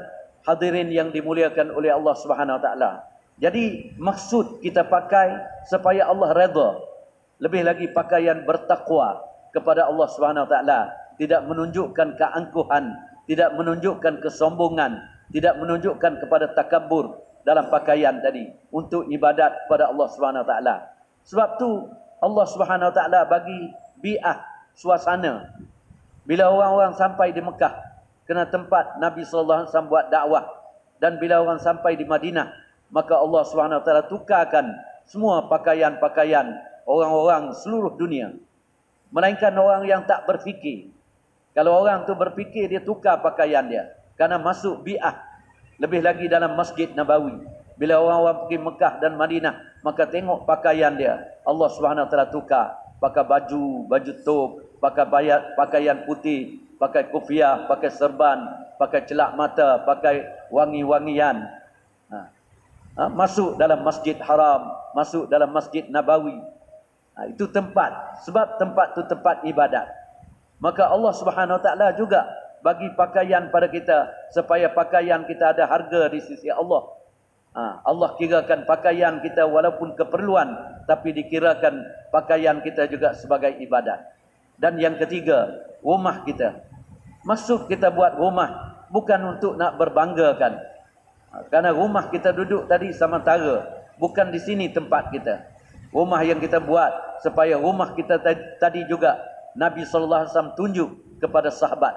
hadirin 0.48 0.88
yang 0.88 1.12
dimuliakan 1.12 1.76
oleh 1.76 1.92
Allah 1.92 2.16
Subhanahu 2.16 2.56
Wa 2.58 2.64
Taala. 2.64 2.92
Jadi 3.38 3.94
maksud 4.00 4.64
kita 4.64 4.88
pakai 4.88 5.36
supaya 5.68 6.08
Allah 6.08 6.32
redha. 6.32 6.80
Lebih 7.38 7.68
lagi 7.68 7.86
pakaian 7.92 8.48
bertakwa 8.48 9.22
kepada 9.52 9.86
Allah 9.86 10.08
Subhanahu 10.10 10.48
Wa 10.48 10.52
Taala, 10.56 10.80
tidak 11.20 11.46
menunjukkan 11.46 12.18
keangkuhan, 12.18 12.96
tidak 13.30 13.54
menunjukkan 13.54 14.24
kesombongan, 14.24 15.04
tidak 15.36 15.54
menunjukkan 15.60 16.24
kepada 16.24 16.56
takabur 16.56 17.20
dalam 17.46 17.68
pakaian 17.68 18.18
tadi 18.24 18.50
untuk 18.72 19.06
ibadat 19.12 19.68
kepada 19.68 19.92
Allah 19.92 20.08
Subhanahu 20.16 20.48
Wa 20.48 20.50
Taala. 20.50 20.76
Sebab 21.28 21.50
tu 21.60 21.70
Allah 22.24 22.46
Subhanahu 22.48 22.90
Wa 22.90 22.96
Taala 22.96 23.20
bagi 23.28 23.70
bi'ah 24.02 24.42
suasana 24.74 25.52
bila 26.28 26.52
orang-orang 26.52 26.94
sampai 27.00 27.32
di 27.32 27.40
Mekah 27.40 27.87
kena 28.28 28.46
tempat 28.52 29.00
Nabi 29.00 29.24
sallallahu 29.24 29.66
alaihi 29.66 29.70
wasallam 29.72 29.90
buat 29.90 30.06
dakwah. 30.12 30.46
Dan 31.00 31.18
bila 31.18 31.40
orang 31.42 31.58
sampai 31.64 31.96
di 31.96 32.04
Madinah 32.04 32.52
maka 32.92 33.16
Allah 33.18 33.44
Subhanahu 33.48 33.82
taala 33.82 34.06
tukarkan 34.06 34.76
semua 35.08 35.48
pakaian-pakaian 35.48 36.52
orang-orang 36.84 37.56
seluruh 37.64 37.96
dunia. 37.96 38.36
Melainkan 39.08 39.56
orang 39.56 39.88
yang 39.88 40.04
tak 40.04 40.28
berfikir. 40.28 40.92
Kalau 41.56 41.80
orang 41.80 42.04
tu 42.04 42.14
berfikir 42.14 42.68
dia 42.68 42.84
tukar 42.84 43.24
pakaian 43.24 43.64
dia. 43.66 43.96
Karena 44.20 44.36
masuk 44.36 44.84
bi'ah. 44.84 45.16
Lebih 45.80 46.04
lagi 46.04 46.26
dalam 46.28 46.60
Masjid 46.60 46.92
Nabawi. 46.92 47.40
Bila 47.78 48.02
orang-orang 48.02 48.38
pergi 48.46 48.58
Mekah 48.60 48.94
dan 49.00 49.14
Madinah 49.16 49.56
maka 49.86 50.04
tengok 50.10 50.44
pakaian 50.44 50.92
dia. 51.00 51.24
Allah 51.48 51.70
Subhanahu 51.72 52.12
taala 52.12 52.28
tukar. 52.28 52.76
Pakai 52.98 53.24
baju 53.24 53.86
baju 53.86 54.14
top 54.26 54.50
pakai 54.82 55.06
pakaian 55.58 56.06
putih 56.06 56.67
pakai 56.78 57.10
kufiah 57.10 57.66
pakai 57.66 57.90
serban 57.90 58.40
pakai 58.78 59.06
celak 59.10 59.34
mata 59.34 59.82
pakai 59.84 60.50
wangi-wangian 60.54 61.58
ha, 62.98 63.06
masuk 63.14 63.56
dalam 63.62 63.86
masjid 63.86 64.18
haram, 64.26 64.74
masuk 64.98 65.30
dalam 65.30 65.54
masjid 65.54 65.86
nabawi. 65.88 66.34
Ha, 67.14 67.30
itu 67.30 67.46
tempat, 67.54 68.22
sebab 68.26 68.58
tempat 68.58 68.98
itu 68.98 69.06
tempat 69.06 69.46
ibadat. 69.46 69.86
Maka 70.58 70.90
Allah 70.90 71.14
Subhanahu 71.14 71.62
Taala 71.62 71.94
juga 71.94 72.26
bagi 72.66 72.90
pakaian 72.98 73.54
pada 73.54 73.70
kita 73.70 74.10
supaya 74.34 74.74
pakaian 74.74 75.22
kita 75.30 75.54
ada 75.54 75.70
harga 75.70 76.10
di 76.10 76.20
sisi 76.26 76.50
Allah. 76.50 76.98
Ha, 77.54 77.86
Allah 77.86 78.10
kirakan 78.18 78.66
pakaian 78.66 79.22
kita 79.22 79.46
walaupun 79.46 79.94
keperluan 79.94 80.58
tapi 80.90 81.14
dikirakan 81.14 81.86
pakaian 82.10 82.62
kita 82.66 82.90
juga 82.90 83.14
sebagai 83.14 83.54
ibadat. 83.62 84.02
Dan 84.58 84.82
yang 84.82 84.98
ketiga, 84.98 85.54
rumah 85.86 86.26
kita. 86.26 86.66
Masuk 87.22 87.70
kita 87.70 87.94
buat 87.94 88.18
rumah 88.18 88.78
bukan 88.90 89.38
untuk 89.38 89.54
nak 89.60 89.78
berbanggakan, 89.78 90.58
Karena 91.54 91.70
rumah 91.70 92.10
kita 92.10 92.34
duduk 92.34 92.66
tadi 92.66 92.90
sementara. 92.96 93.68
Bukan 94.02 94.34
di 94.34 94.42
sini 94.42 94.74
tempat 94.74 95.14
kita. 95.14 95.46
Rumah 95.94 96.26
yang 96.26 96.42
kita 96.42 96.58
buat 96.58 97.22
supaya 97.22 97.58
rumah 97.62 97.94
kita 97.94 98.18
tadi 98.58 98.82
juga 98.90 99.18
Nabi 99.54 99.86
SAW 99.86 100.58
tunjuk 100.58 101.22
kepada 101.22 101.54
sahabat. 101.54 101.94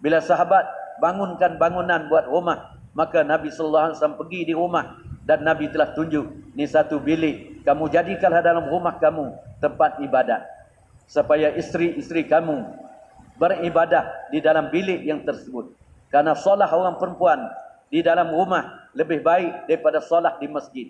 Bila 0.00 0.20
sahabat 0.24 0.64
bangunkan 1.02 1.56
bangunan 1.60 2.08
buat 2.08 2.28
rumah. 2.28 2.80
Maka 2.96 3.22
Nabi 3.22 3.52
SAW 3.52 3.94
pergi 4.16 4.48
di 4.48 4.54
rumah. 4.56 4.96
Dan 5.24 5.44
Nabi 5.44 5.68
telah 5.68 5.92
tunjuk. 5.92 6.56
Ini 6.56 6.64
satu 6.64 6.96
bilik. 7.00 7.64
Kamu 7.64 7.92
jadikanlah 7.92 8.40
dalam 8.40 8.64
rumah 8.72 8.96
kamu 8.96 9.36
tempat 9.60 10.00
ibadat. 10.00 10.57
Supaya 11.08 11.56
isteri-isteri 11.56 12.28
kamu 12.28 12.68
beribadah 13.40 14.28
di 14.28 14.44
dalam 14.44 14.68
bilik 14.68 15.00
yang 15.08 15.24
tersebut. 15.24 15.72
Karena 16.12 16.36
solah 16.36 16.68
orang 16.68 17.00
perempuan 17.00 17.48
di 17.88 18.04
dalam 18.04 18.28
rumah 18.28 18.92
lebih 18.92 19.24
baik 19.24 19.68
daripada 19.68 20.04
solat 20.04 20.36
di 20.40 20.48
masjid. 20.48 20.88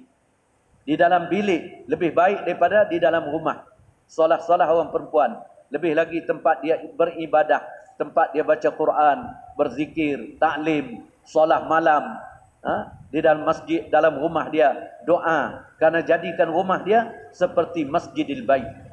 Di 0.83 0.96
dalam 0.96 1.28
bilik 1.28 1.87
lebih 1.87 2.16
baik 2.16 2.48
daripada 2.48 2.88
di 2.88 2.98
dalam 2.98 3.28
rumah. 3.28 3.62
Solat-solat 4.09 4.64
orang 4.64 4.88
perempuan. 4.88 5.37
Lebih 5.68 5.92
lagi 5.92 6.24
tempat 6.24 6.64
dia 6.64 6.81
beribadah. 6.96 7.61
Tempat 8.00 8.33
dia 8.33 8.46
baca 8.46 8.70
Quran, 8.72 9.18
berzikir, 9.59 10.40
taklim, 10.40 11.04
solat 11.28 11.68
malam. 11.68 12.16
Ha? 12.64 12.94
Di 13.12 13.20
dalam 13.20 13.44
masjid, 13.44 13.85
dalam 13.92 14.16
rumah 14.16 14.48
dia 14.48 14.72
doa. 15.04 15.66
Karena 15.76 16.00
jadikan 16.00 16.48
rumah 16.48 16.81
dia 16.81 17.12
seperti 17.37 17.85
masjidil 17.85 18.48
baik. 18.48 18.88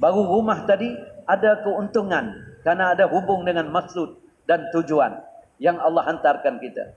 Baru 0.00 0.24
rumah 0.24 0.64
tadi 0.64 0.96
ada 1.28 1.60
keuntungan. 1.60 2.32
Karena 2.60 2.92
ada 2.92 3.08
hubung 3.08 3.44
dengan 3.44 3.72
maksud 3.72 4.20
dan 4.44 4.68
tujuan 4.72 5.16
yang 5.60 5.80
Allah 5.80 6.12
hantarkan 6.12 6.60
kita. 6.60 6.92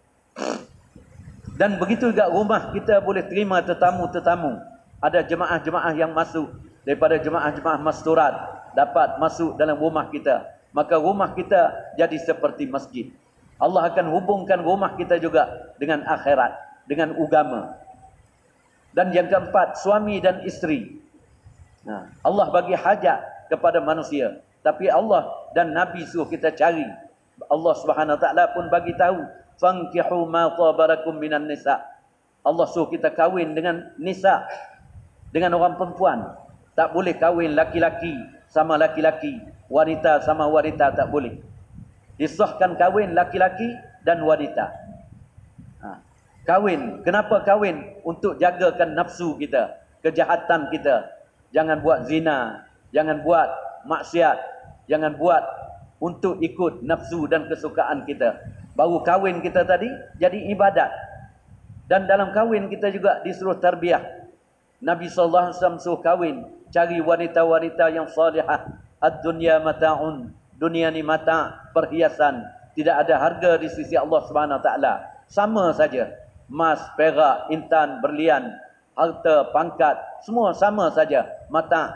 Dan 1.55 1.77
begitu 1.77 2.09
juga 2.09 2.27
rumah 2.27 2.73
kita 2.73 2.99
boleh 2.99 3.23
terima 3.27 3.63
tetamu-tetamu. 3.63 4.59
Ada 5.03 5.23
jemaah-jemaah 5.27 5.93
yang 5.95 6.11
masuk 6.15 6.51
daripada 6.83 7.19
jemaah-jemaah 7.19 7.79
masturat 7.79 8.33
dapat 8.75 9.19
masuk 9.19 9.55
dalam 9.55 9.77
rumah 9.77 10.09
kita. 10.09 10.47
Maka 10.73 10.97
rumah 10.97 11.31
kita 11.37 11.93
jadi 11.99 12.17
seperti 12.17 12.65
masjid. 12.65 13.13
Allah 13.61 13.87
akan 13.93 14.09
hubungkan 14.09 14.59
rumah 14.65 14.97
kita 14.97 15.21
juga 15.21 15.47
dengan 15.77 16.01
akhirat, 16.03 16.51
dengan 16.89 17.13
agama. 17.13 17.77
Dan 18.91 19.13
yang 19.13 19.29
keempat, 19.29 19.77
suami 19.77 20.17
dan 20.17 20.41
isteri. 20.43 21.02
Allah 22.23 22.47
bagi 22.51 22.75
hajat 22.75 23.49
kepada 23.51 23.83
manusia. 23.83 24.39
Tapi 24.63 24.87
Allah 24.87 25.27
dan 25.51 25.75
Nabi 25.75 26.07
suruh 26.07 26.27
kita 26.27 26.55
cari. 26.55 26.87
Allah 27.51 27.73
Subhanahu 27.75 28.17
Taala 28.17 28.55
pun 28.55 28.71
bagi 28.71 28.95
tahu 28.95 29.19
fankihu 29.59 30.23
ma 30.23 30.55
tabarakum 30.55 31.19
minan 31.19 31.45
nisa. 31.45 31.83
Allah 32.43 32.65
suruh 32.71 32.87
kita 32.87 33.11
kahwin 33.11 33.51
dengan 33.51 33.91
nisa. 33.99 34.47
Dengan 35.35 35.59
orang 35.59 35.75
perempuan. 35.75 36.39
Tak 36.73 36.95
boleh 36.95 37.19
kahwin 37.19 37.53
laki-laki 37.53 38.15
sama 38.47 38.79
laki-laki. 38.79 39.43
Wanita 39.67 40.23
sama 40.23 40.47
wanita 40.47 40.95
tak 40.95 41.11
boleh. 41.11 41.35
Disahkan 42.15 42.79
kahwin 42.79 43.17
laki-laki 43.17 43.73
dan 44.05 44.21
wanita. 44.23 44.69
Ha. 45.81 45.89
Kahwin. 46.45 47.01
Kenapa 47.01 47.41
kahwin? 47.41 47.99
Untuk 48.05 48.37
jagakan 48.37 48.93
nafsu 48.93 49.35
kita. 49.41 49.81
Kejahatan 50.05 50.69
kita. 50.69 51.22
Jangan 51.53 51.85
buat 51.85 52.09
zina. 52.09 52.65
Jangan 52.91 53.21
buat 53.21 53.49
maksiat. 53.85 54.37
Jangan 54.89 55.15
buat 55.15 55.43
untuk 56.03 56.41
ikut 56.43 56.83
nafsu 56.83 57.29
dan 57.31 57.47
kesukaan 57.47 58.03
kita. 58.03 58.35
Baru 58.75 58.99
kahwin 59.05 59.39
kita 59.39 59.63
tadi 59.63 59.87
jadi 60.19 60.51
ibadat. 60.51 60.91
Dan 61.87 62.09
dalam 62.09 62.33
kahwin 62.33 62.67
kita 62.67 62.89
juga 62.89 63.21
disuruh 63.21 63.55
tarbiyah. 63.55 64.01
Nabi 64.83 65.07
sallallahu 65.07 65.53
alaihi 65.53 65.57
wasallam 65.61 65.79
suruh 65.79 66.01
kahwin, 66.03 66.35
cari 66.73 66.99
wanita-wanita 66.99 67.85
yang 67.93 68.09
salihah. 68.11 68.83
Ad-dunya 68.99 69.61
mata'un. 69.63 70.33
Dunia 70.59 70.91
ni 70.91 71.05
mata' 71.05 71.71
perhiasan. 71.71 72.43
Tidak 72.73 72.95
ada 72.95 73.19
harga 73.19 73.61
di 73.61 73.69
sisi 73.69 73.93
Allah 73.93 74.21
Subhanahu 74.27 74.59
taala. 74.59 75.23
Sama 75.29 75.71
saja. 75.75 76.09
Emas, 76.51 76.83
perak, 76.99 77.47
intan, 77.51 78.03
berlian, 78.03 78.51
harta, 78.93 79.49
pangkat, 79.53 79.95
semua 80.25 80.53
sama 80.53 80.89
saja. 80.93 81.25
Mata' 81.49 81.93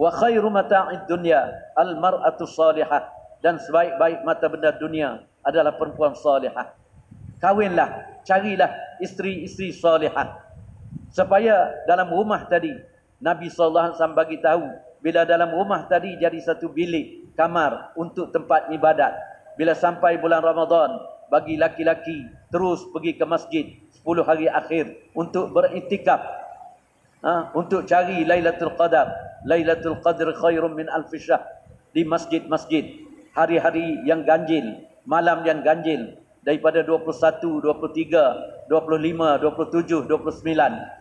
wa 0.00 0.10
khairu 0.10 0.48
mata'id 0.48 1.04
dunya 1.06 1.44
al-mar'atu 1.76 2.48
salihah 2.48 3.10
dan 3.44 3.60
sebaik-baik 3.60 4.24
mata 4.24 4.46
benda 4.48 4.72
dunia 4.76 5.24
adalah 5.44 5.76
perempuan 5.76 6.16
salihah. 6.16 6.72
Kawinlah, 7.40 8.20
carilah 8.24 8.68
isteri-isteri 9.00 9.72
salihah. 9.72 10.40
Supaya 11.08 11.72
dalam 11.88 12.12
rumah 12.12 12.44
tadi, 12.46 12.70
Nabi 13.20 13.48
SAW 13.48 13.96
bagi 14.12 14.38
tahu, 14.38 14.64
bila 15.00 15.24
dalam 15.24 15.48
rumah 15.56 15.88
tadi 15.88 16.20
jadi 16.20 16.36
satu 16.36 16.68
bilik, 16.68 17.32
kamar 17.32 17.96
untuk 17.96 18.28
tempat 18.28 18.68
ibadat. 18.68 19.16
Bila 19.56 19.72
sampai 19.72 20.20
bulan 20.20 20.44
Ramadan, 20.44 21.00
bagi 21.32 21.56
laki-laki 21.56 22.26
terus 22.52 22.84
pergi 22.92 23.16
ke 23.16 23.24
masjid 23.24 23.66
10 24.02 24.26
hari 24.26 24.46
akhir 24.48 25.12
untuk 25.12 25.52
beritikaf. 25.52 26.20
Ha, 27.20 27.52
untuk 27.52 27.84
cari 27.84 28.24
Lailatul 28.24 28.72
Qadar. 28.74 29.12
Lailatul 29.44 30.00
Qadr 30.00 30.32
khairun 30.36 30.72
min 30.72 30.88
alfisah. 30.88 31.40
Di 31.92 32.06
masjid-masjid. 32.06 33.06
Hari-hari 33.36 34.02
yang 34.08 34.26
ganjil 34.26 34.90
malam 35.08 35.42
yang 35.46 35.64
ganjil 35.64 36.16
daripada 36.44 36.84
21, 36.84 37.60
23, 37.62 38.68
25, 38.68 38.70
27, 38.70 40.06
29 40.06 41.00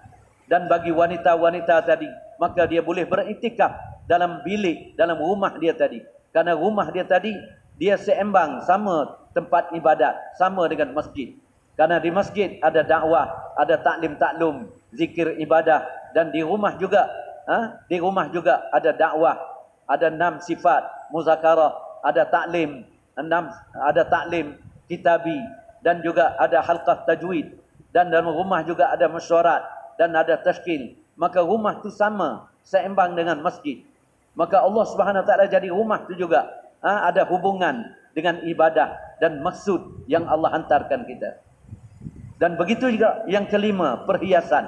dan 0.49 0.65
bagi 0.65 0.89
wanita-wanita 0.89 1.85
tadi 1.85 2.09
maka 2.41 2.65
dia 2.65 2.81
boleh 2.81 3.05
beriktikaf 3.05 3.69
dalam 4.09 4.41
bilik 4.41 4.97
dalam 4.97 5.21
rumah 5.21 5.53
dia 5.61 5.77
tadi 5.77 6.01
kerana 6.33 6.57
rumah 6.57 6.89
dia 6.89 7.05
tadi 7.05 7.31
dia 7.77 7.95
seimbang 7.95 8.65
sama 8.65 9.15
tempat 9.37 9.71
ibadat 9.77 10.17
sama 10.41 10.65
dengan 10.65 10.91
masjid 10.97 11.37
kerana 11.79 11.95
di 12.03 12.11
masjid 12.11 12.59
ada 12.59 12.83
dakwah 12.83 13.55
ada 13.55 13.79
taklim 13.79 14.19
taklum 14.19 14.67
zikir 14.91 15.39
ibadah. 15.39 15.87
Dan 16.11 16.27
di 16.35 16.43
rumah 16.43 16.75
juga 16.75 17.07
ha? 17.47 17.79
di 17.87 17.95
rumah 18.03 18.27
juga 18.27 18.67
ada 18.75 18.91
dakwah 18.91 19.39
ada 19.87 20.11
enam 20.11 20.43
sifat. 20.43 20.83
Muzakarah 21.15 22.03
ada 22.03 22.27
taklim 22.27 22.83
enam 23.15 23.47
ada 23.79 24.03
taklim 24.03 24.59
kitabi. 24.91 25.39
Dan 25.79 26.03
juga 26.03 26.35
ada 26.35 26.59
halqah 26.59 27.07
tajwid. 27.07 27.47
Dan 27.95 28.11
dalam 28.11 28.27
rumah 28.27 28.59
juga 28.67 28.91
ada 28.91 29.07
mesyuarat 29.07 29.63
dan 29.95 30.11
ada 30.19 30.35
tashkil. 30.35 30.99
Maka 31.15 31.39
rumah 31.47 31.79
tu 31.79 31.87
sama 31.87 32.51
seimbang 32.59 33.15
dengan 33.15 33.39
masjid. 33.39 33.79
Maka 34.35 34.59
Allah 34.59 34.83
Subhanahu 34.83 35.23
taala 35.23 35.47
jadi 35.47 35.71
rumah 35.71 36.03
tu 36.03 36.11
juga 36.11 36.43
ha, 36.83 37.07
ada 37.07 37.23
hubungan 37.23 37.87
dengan 38.11 38.43
ibadah 38.43 38.99
dan 39.23 39.39
maksud 39.39 40.03
yang 40.11 40.27
Allah 40.27 40.59
hantarkan 40.59 41.07
kita 41.07 41.39
dan 42.39 42.55
begitu 42.55 42.87
juga 42.89 43.27
yang 43.27 43.45
kelima 43.45 44.07
perhiasan 44.07 44.65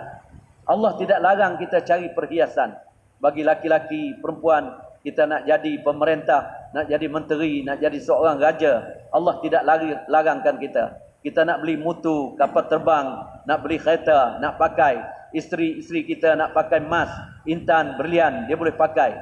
Allah 0.68 0.92
tidak 1.00 1.20
larang 1.24 1.56
kita 1.58 1.82
cari 1.82 2.12
perhiasan 2.14 2.76
bagi 3.18 3.42
laki-laki 3.42 4.20
perempuan 4.22 4.92
kita 5.02 5.26
nak 5.26 5.50
jadi 5.50 5.82
pemerintah, 5.82 6.70
nak 6.78 6.86
jadi 6.86 7.10
menteri, 7.10 7.66
nak 7.66 7.82
jadi 7.82 7.98
seorang 7.98 8.38
raja, 8.38 8.86
Allah 9.10 9.42
tidak 9.42 9.66
larangkan 10.06 10.62
kita. 10.62 10.94
Kita 11.26 11.42
nak 11.46 11.66
beli 11.66 11.78
mutu, 11.78 12.38
kapal 12.38 12.70
terbang, 12.70 13.26
nak 13.46 13.66
beli 13.66 13.82
kereta, 13.82 14.38
nak 14.38 14.62
pakai. 14.62 15.02
Isteri-isteri 15.34 16.06
kita 16.06 16.38
nak 16.38 16.54
pakai 16.54 16.82
emas, 16.82 17.10
intan, 17.50 17.98
berlian, 17.98 18.46
dia 18.46 18.58
boleh 18.58 18.74
pakai. 18.74 19.18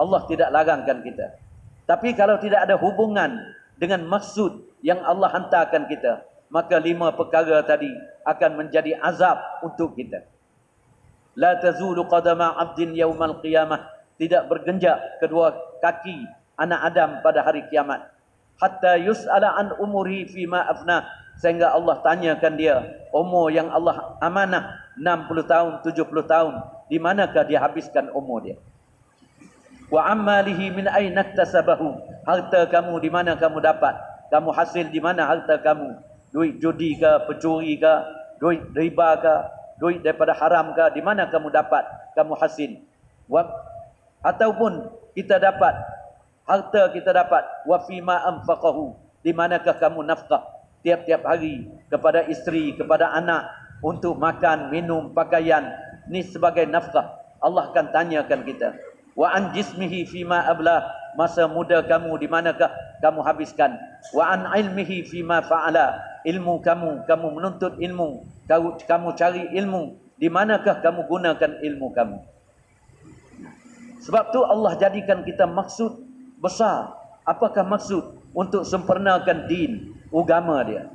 Allah 0.00 0.20
tidak 0.28 0.48
larangkan 0.48 1.04
kita. 1.04 1.36
Tapi 1.88 2.16
kalau 2.16 2.40
tidak 2.40 2.64
ada 2.68 2.76
hubungan 2.80 3.36
dengan 3.76 4.04
maksud 4.08 4.80
yang 4.84 5.00
Allah 5.04 5.28
hantarkan 5.28 5.88
kita, 5.88 6.24
maka 6.48 6.80
lima 6.80 7.12
perkara 7.12 7.60
tadi 7.64 7.92
akan 8.24 8.50
menjadi 8.64 8.96
azab 9.00 9.36
untuk 9.64 9.96
kita. 9.96 10.24
La 11.38 11.54
tazulu 11.60 12.08
qadama 12.08 12.56
'abdin 12.56 12.96
yawmal 12.96 13.38
qiyamah. 13.44 13.94
Tidak 14.18 14.50
bergenjak 14.50 15.22
kedua 15.22 15.54
kaki 15.78 16.26
anak 16.58 16.80
Adam 16.90 17.10
pada 17.22 17.46
hari 17.46 17.62
kiamat. 17.70 18.10
Hatta 18.58 18.98
yus'ala 18.98 19.54
an 19.54 19.78
umuri 19.78 20.26
fi 20.26 20.42
ma 20.50 20.66
afna. 20.66 21.06
Sehingga 21.38 21.70
Allah 21.70 22.02
tanyakan 22.02 22.58
dia 22.58 22.82
umur 23.14 23.54
yang 23.54 23.70
Allah 23.70 24.18
amanah 24.18 24.74
60 24.98 25.46
tahun 25.46 25.72
70 25.86 26.02
tahun 26.26 26.54
di 26.90 26.98
manakah 26.98 27.46
dia 27.46 27.62
habiskan 27.62 28.10
umur 28.10 28.42
dia? 28.42 28.58
Wa 29.86 30.10
amalihi 30.10 30.74
min 30.74 30.90
aina 30.90 31.22
tasabahu 31.22 31.94
harta 32.26 32.66
kamu 32.66 32.98
di 32.98 33.06
mana 33.06 33.38
kamu 33.38 33.62
dapat? 33.62 33.94
Kamu 34.34 34.50
hasil 34.50 34.90
di 34.90 34.98
mana 34.98 35.30
harta 35.30 35.62
kamu 35.62 36.07
duit 36.32 36.60
judi 36.60 36.98
ke 37.00 37.10
pencuri 37.24 37.80
ke 37.80 37.94
duit 38.38 38.60
riba 38.76 39.08
ke 39.18 39.34
duit 39.78 40.02
daripada 40.02 40.34
haram 40.36 40.74
ke 40.74 40.84
di 40.98 41.00
mana 41.00 41.30
kamu 41.30 41.48
dapat 41.48 41.86
kamu 42.12 42.34
hasil? 42.36 42.70
Wa 43.30 43.46
ataupun 44.24 44.90
kita 45.14 45.38
dapat 45.38 45.74
harta 46.44 46.90
kita 46.90 47.14
dapat 47.14 47.44
wa 47.64 47.78
fima 47.86 48.16
anfaqahu 48.34 48.94
di 49.22 49.30
manakah 49.30 49.78
kamu 49.78 50.02
nafkah? 50.04 50.44
Tiap-tiap 50.82 51.26
hari 51.26 51.66
kepada 51.90 52.22
isteri 52.30 52.74
kepada 52.74 53.10
anak 53.10 53.50
untuk 53.82 54.14
makan 54.18 54.70
minum 54.70 55.10
pakaian 55.10 55.74
ni 56.06 56.22
sebagai 56.22 56.66
nafkah. 56.66 57.18
Allah 57.38 57.70
akan 57.70 57.94
tanyakan 57.94 58.42
kita. 58.42 58.74
Wa 59.18 59.34
an 59.34 59.50
jismihi 59.54 60.06
fima 60.06 60.46
ablah 60.46 60.86
masa 61.18 61.50
muda 61.50 61.82
kamu 61.82 62.18
di 62.22 62.30
manakah 62.30 62.70
kamu 63.02 63.26
habiskan? 63.26 63.74
Wa 64.14 64.34
an 64.34 64.46
ilmihi 64.54 65.02
fima 65.02 65.42
fa'ala 65.42 65.98
ilmu 66.28 66.60
kamu 66.60 67.08
kamu 67.08 67.26
menuntut 67.32 67.80
ilmu 67.80 68.28
kamu 68.84 69.08
cari 69.16 69.48
ilmu 69.56 69.96
di 70.20 70.28
manakah 70.28 70.84
kamu 70.84 71.08
gunakan 71.08 71.64
ilmu 71.64 71.88
kamu 71.96 72.18
sebab 74.04 74.30
tu 74.30 74.40
Allah 74.44 74.72
jadikan 74.78 75.26
kita 75.26 75.48
maksud 75.48 76.08
besar. 76.38 76.94
Apakah 77.26 77.66
maksud? 77.66 78.16
Untuk 78.32 78.62
sempurnakan 78.62 79.50
din, 79.50 79.92
agama 80.14 80.62
dia. 80.62 80.86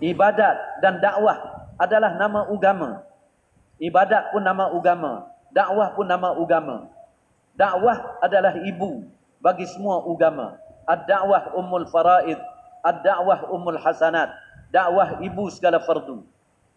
Ibadat 0.00 0.80
dan 0.80 0.98
dakwah 0.98 1.36
adalah 1.76 2.16
nama 2.16 2.48
agama. 2.48 3.04
Ibadat 3.76 4.32
pun 4.32 4.42
nama 4.42 4.72
agama. 4.72 5.12
Dakwah 5.52 5.92
pun 5.92 6.06
nama 6.08 6.32
agama. 6.32 6.88
Dakwah 7.56 8.20
adalah 8.24 8.56
ibu 8.64 9.04
bagi 9.40 9.68
semua 9.68 10.00
agama. 10.04 10.56
Ad-dakwah 10.88 11.56
ummul 11.56 11.86
faraid. 11.92 12.40
Ad-dakwah 12.86 13.50
ummul 13.50 13.82
hasanat. 13.82 14.30
Dakwah 14.70 15.18
ibu 15.18 15.50
segala 15.50 15.82
fardu. 15.82 16.22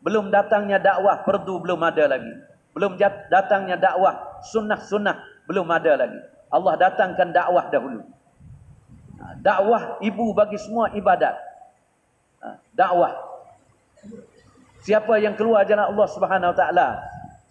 Belum 0.02 0.34
datangnya 0.34 0.82
dakwah 0.82 1.22
fardu 1.22 1.62
belum 1.62 1.80
ada 1.86 2.10
lagi. 2.10 2.34
Belum 2.74 2.98
datangnya 3.30 3.78
dakwah 3.78 4.42
sunnah-sunnah 4.50 5.46
belum 5.46 5.70
ada 5.70 5.94
lagi. 6.02 6.20
Allah 6.50 6.74
datangkan 6.82 7.30
dakwah 7.30 7.70
dahulu. 7.70 8.02
Ha, 9.22 9.38
dakwah 9.38 10.02
ibu 10.02 10.34
bagi 10.34 10.58
semua 10.58 10.90
ibadat. 10.98 11.38
Ha, 12.42 12.58
dakwah. 12.74 13.14
Siapa 14.82 15.20
yang 15.20 15.36
keluar 15.36 15.68
jalan 15.68 15.92
Allah 15.94 16.08
Subhanahu 16.08 16.52
Wa 16.56 16.58
Taala 16.58 16.88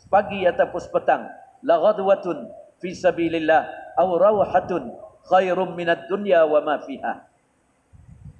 pagi 0.08 0.48
ataupun 0.48 0.82
petang, 0.88 1.28
la 1.60 1.76
ghadwatun 1.76 2.48
fi 2.80 2.96
sabilillah 2.96 3.92
aw 4.00 4.08
rawhatun 4.16 4.96
khairum 5.28 5.76
minad 5.76 6.08
dunya 6.08 6.48
wa 6.48 6.64
ma 6.64 6.80
fiha. 6.80 7.27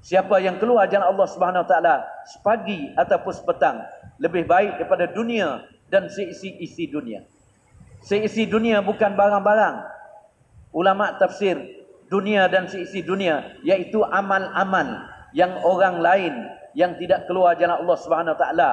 Siapa 0.08 0.40
yang 0.40 0.56
keluar 0.56 0.88
jalan 0.88 1.12
Allah 1.12 1.28
Subhanahu 1.28 1.68
Wa 1.68 1.68
Taala 1.68 1.94
pagi 2.40 2.96
ataupun 2.96 3.44
petang 3.44 3.84
lebih 4.16 4.48
baik 4.48 4.80
daripada 4.80 5.04
dunia 5.04 5.68
dan 5.92 6.08
seisi-isi 6.08 6.88
dunia. 6.88 7.28
Seisi 8.00 8.48
dunia 8.48 8.80
bukan 8.80 9.12
barang-barang. 9.12 9.76
Ulama 10.72 11.12
tafsir 11.20 11.60
dunia 12.08 12.48
dan 12.48 12.72
seisi 12.72 13.04
dunia 13.04 13.60
iaitu 13.60 14.00
amal-amal 14.00 15.12
yang 15.36 15.60
orang 15.60 16.00
lain 16.00 16.32
yang 16.72 16.96
tidak 16.96 17.28
keluar 17.28 17.52
jalan 17.60 17.76
Allah 17.84 17.98
Subhanahu 18.00 18.32
Wa 18.32 18.40
Taala. 18.40 18.70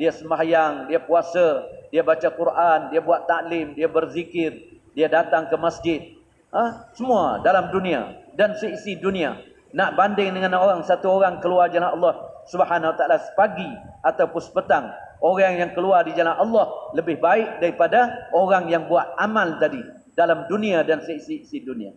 Dia 0.00 0.08
sembahyang, 0.08 0.88
dia 0.88 1.04
puasa, 1.04 1.68
dia 1.92 2.00
baca 2.00 2.32
Quran, 2.32 2.88
dia 2.88 3.04
buat 3.04 3.28
taklim, 3.28 3.76
dia 3.76 3.92
berzikir, 3.92 4.80
dia 4.96 5.12
datang 5.12 5.52
ke 5.52 5.56
masjid. 5.60 6.00
Ha? 6.48 6.88
Semua 6.96 7.44
dalam 7.44 7.68
dunia 7.68 8.24
dan 8.32 8.56
seisi 8.56 8.96
dunia. 8.96 9.36
Nak 9.76 10.00
banding 10.00 10.32
dengan 10.32 10.56
orang 10.56 10.80
satu 10.80 11.20
orang 11.20 11.44
keluar 11.44 11.68
jalan 11.68 11.92
Allah 12.00 12.14
Subhanahu 12.48 12.96
Taala 12.96 13.20
pagi 13.36 13.68
ataupun 14.00 14.40
petang 14.56 14.88
orang 15.20 15.60
yang 15.60 15.70
keluar 15.76 16.06
di 16.08 16.16
jalan 16.16 16.32
Allah 16.32 16.92
lebih 16.96 17.20
baik 17.20 17.60
daripada 17.60 18.30
orang 18.32 18.72
yang 18.72 18.88
buat 18.88 19.12
amal 19.20 19.60
tadi 19.60 19.84
dalam 20.16 20.48
dunia 20.48 20.80
dan 20.82 21.04
seisi-isi 21.04 21.60
dunia. 21.60 21.92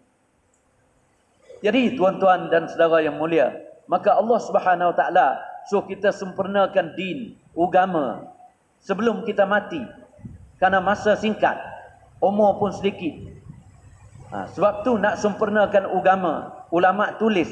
Jadi 1.61 1.95
tuan-tuan 1.95 2.49
dan 2.49 2.65
saudara 2.67 2.99
yang 3.05 3.21
mulia, 3.21 3.53
maka 3.85 4.17
Allah 4.17 4.39
Subhanahu 4.41 4.91
Taala 4.97 5.39
suruh 5.69 5.85
kita 5.85 6.09
sempurnakan 6.09 6.97
din, 6.97 7.37
agama 7.53 8.27
sebelum 8.81 9.23
kita 9.23 9.45
mati. 9.45 9.79
Karena 10.57 10.81
masa 10.81 11.17
singkat, 11.17 11.57
umur 12.21 12.61
pun 12.61 12.69
sedikit. 12.73 13.33
Ha, 14.29 14.49
sebab 14.53 14.85
tu 14.85 14.97
nak 14.97 15.17
sempurnakan 15.17 15.89
agama, 15.89 16.60
ulama 16.71 17.13
tulis 17.19 17.47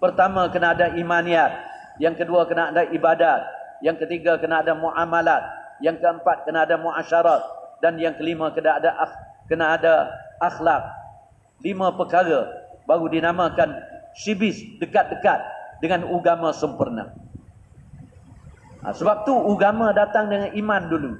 pertama 0.00 0.48
kena 0.50 0.74
ada 0.74 0.96
imaniat, 0.96 1.52
yang 2.00 2.16
kedua 2.18 2.48
kena 2.48 2.72
ada 2.74 2.82
ibadat, 2.90 3.40
yang 3.84 3.94
ketiga 4.00 4.40
kena 4.40 4.64
ada 4.64 4.72
muamalat, 4.74 5.44
yang 5.78 6.00
keempat 6.00 6.48
kena 6.48 6.64
ada 6.64 6.80
muasyarat 6.80 7.44
dan 7.84 8.00
yang 8.00 8.16
kelima 8.16 8.50
kena 8.50 8.80
ada 8.80 8.90
kena 9.46 9.76
ada 9.76 10.10
akhlak. 10.40 10.82
Lima 11.60 11.92
perkara 11.94 12.50
baru 12.84 13.08
dinamakan 13.08 13.80
shibis 14.16 14.60
dekat-dekat 14.80 15.40
dengan 15.80 16.08
agama 16.08 16.52
sempurna. 16.52 17.12
Ha, 18.84 18.92
sebab 18.92 19.24
tu 19.24 19.32
agama 19.32 19.96
datang 19.96 20.28
dengan 20.28 20.52
iman 20.52 20.82
dulu. 20.92 21.12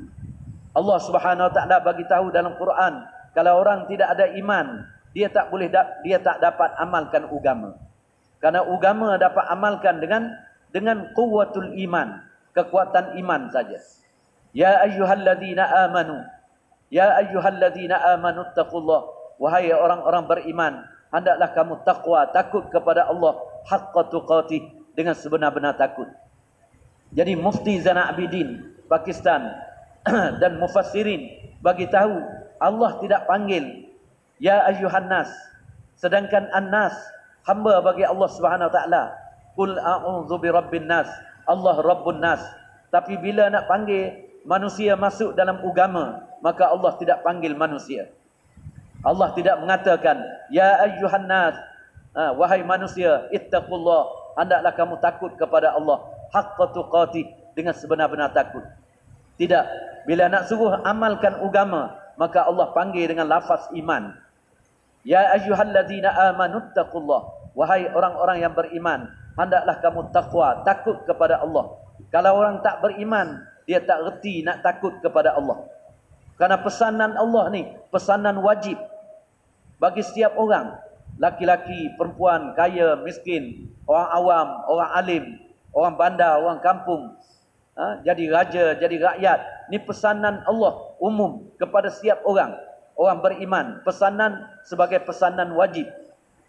Allah 0.75 0.99
Subhanahu 1.01 1.49
Wa 1.49 1.55
Taala 1.55 1.77
bagi 1.81 2.05
tahu 2.05 2.29
dalam 2.29 2.57
Quran, 2.61 3.09
kalau 3.33 3.63
orang 3.63 3.89
tidak 3.89 4.13
ada 4.13 4.29
iman, 4.37 4.85
dia 5.15 5.31
tak 5.31 5.49
boleh 5.49 5.71
dia 6.03 6.19
tak 6.19 6.43
dapat 6.43 6.75
amalkan 6.83 7.31
agama. 7.31 7.79
Karena 8.43 8.67
agama 8.67 9.15
dapat 9.17 9.45
amalkan 9.49 10.03
dengan 10.03 10.29
dengan 10.75 11.15
kuwatul 11.15 11.73
iman 11.79 12.21
kekuatan 12.53 13.15
iman 13.23 13.49
saja. 13.55 13.79
Ya 14.51 14.83
ayyuhalladzina 14.83 15.65
amanu. 15.87 16.19
Ya 16.91 17.15
ayyuhalladzina 17.23 18.19
amanu 18.19 18.43
taqullah. 18.53 19.07
Wahai 19.39 19.75
orang-orang 19.75 20.31
beriman, 20.31 20.75
hendaklah 21.11 21.51
kamu 21.51 21.75
takwa, 21.83 22.23
takut 22.31 22.71
kepada 22.71 23.11
Allah 23.11 23.35
haqqa 23.67 24.15
tuqatih 24.15 24.63
dengan 24.95 25.19
sebenar-benar 25.19 25.75
takut. 25.75 26.07
Jadi 27.11 27.35
Mufti 27.35 27.83
Zana 27.83 28.11
Abidin 28.11 28.75
Pakistan 28.87 29.43
dan 30.41 30.59
mufassirin 30.63 31.31
bagi 31.63 31.91
tahu 31.91 32.15
Allah 32.63 32.99
tidak 33.03 33.27
panggil 33.27 33.84
ya 34.43 34.65
ayyuhan 34.71 35.07
nas 35.11 35.31
sedangkan 35.99 36.51
an-nas 36.53 36.95
hamba 37.47 37.81
bagi 37.85 38.07
Allah 38.07 38.29
Subhanahu 38.31 38.71
taala 38.73 39.15
qul 39.55 39.75
a'udzu 39.75 40.37
birabbin 40.43 40.87
nas 40.91 41.07
Allah 41.49 41.77
Rabbun 41.81 42.21
Nas. 42.21 42.41
Tapi 42.89 43.21
bila 43.21 43.51
nak 43.53 43.69
panggil 43.69 44.25
manusia 44.45 44.97
masuk 44.97 45.37
dalam 45.37 45.61
agama, 45.61 46.25
maka 46.41 46.69
Allah 46.69 46.93
tidak 46.97 47.25
panggil 47.25 47.53
manusia. 47.57 48.09
Allah 49.05 49.33
tidak 49.37 49.61
mengatakan, 49.61 50.17
Ya 50.49 50.81
ayyuhan 50.81 51.29
nas, 51.29 51.57
ha, 52.17 52.33
wahai 52.33 52.65
manusia, 52.65 53.29
ittaqullah, 53.29 54.33
hendaklah 54.41 54.73
kamu 54.73 54.95
takut 55.03 55.33
kepada 55.37 55.77
Allah 55.77 56.01
haqqa 56.33 56.73
tuqatih 56.73 57.29
dengan 57.53 57.77
sebenar-benar 57.77 58.33
takut. 58.33 58.65
Tidak, 59.37 59.65
bila 60.09 60.31
nak 60.31 60.47
suruh 60.49 60.81
amalkan 60.87 61.37
agama, 61.43 61.99
maka 62.15 62.47
Allah 62.47 62.71
panggil 62.73 63.11
dengan 63.11 63.27
lafaz 63.29 63.69
iman. 63.75 64.15
Ya 65.05 65.37
ayyuhallazina 65.37 66.09
amanu 66.33 66.65
taqullah. 66.73 67.53
Wahai 67.55 67.87
orang-orang 67.87 68.43
yang 68.43 68.57
beriman, 68.57 69.07
hendaklah 69.39 69.79
kamu 69.79 70.11
takwa, 70.11 70.67
takut 70.67 70.99
kepada 71.07 71.39
Allah. 71.39 71.79
Kalau 72.11 72.41
orang 72.41 72.59
tak 72.67 72.83
beriman, 72.83 73.47
dia 73.69 73.79
tak 73.79 74.03
reti 74.03 74.43
nak 74.43 74.65
takut 74.65 74.99
kepada 74.99 75.39
Allah. 75.39 75.63
Karena 76.35 76.59
pesanan 76.59 77.15
Allah 77.15 77.45
ni, 77.55 77.63
pesanan 77.95 78.43
wajib 78.43 78.75
bagi 79.79 80.03
setiap 80.03 80.35
orang. 80.35 80.75
Laki-laki, 81.15 81.95
perempuan, 81.95 82.59
kaya, 82.59 82.99
miskin, 82.99 83.71
orang 83.87 84.09
awam, 84.19 84.49
orang 84.67 84.91
alim, 84.99 85.25
orang 85.71 85.95
bandar, 85.95 86.43
orang 86.43 86.59
kampung. 86.59 87.15
Ha? 87.79 88.03
Jadi 88.03 88.27
raja, 88.27 88.75
jadi 88.75 88.97
rakyat. 88.99 89.41
Ini 89.71 89.79
pesanan 89.87 90.43
Allah 90.43 90.99
umum 90.99 91.55
kepada 91.55 91.87
setiap 91.87 92.19
orang. 92.27 92.59
Orang 92.95 93.21
beriman. 93.21 93.83
Pesanan 93.83 94.47
sebagai 94.63 95.03
pesanan 95.03 95.53
wajib. 95.59 95.91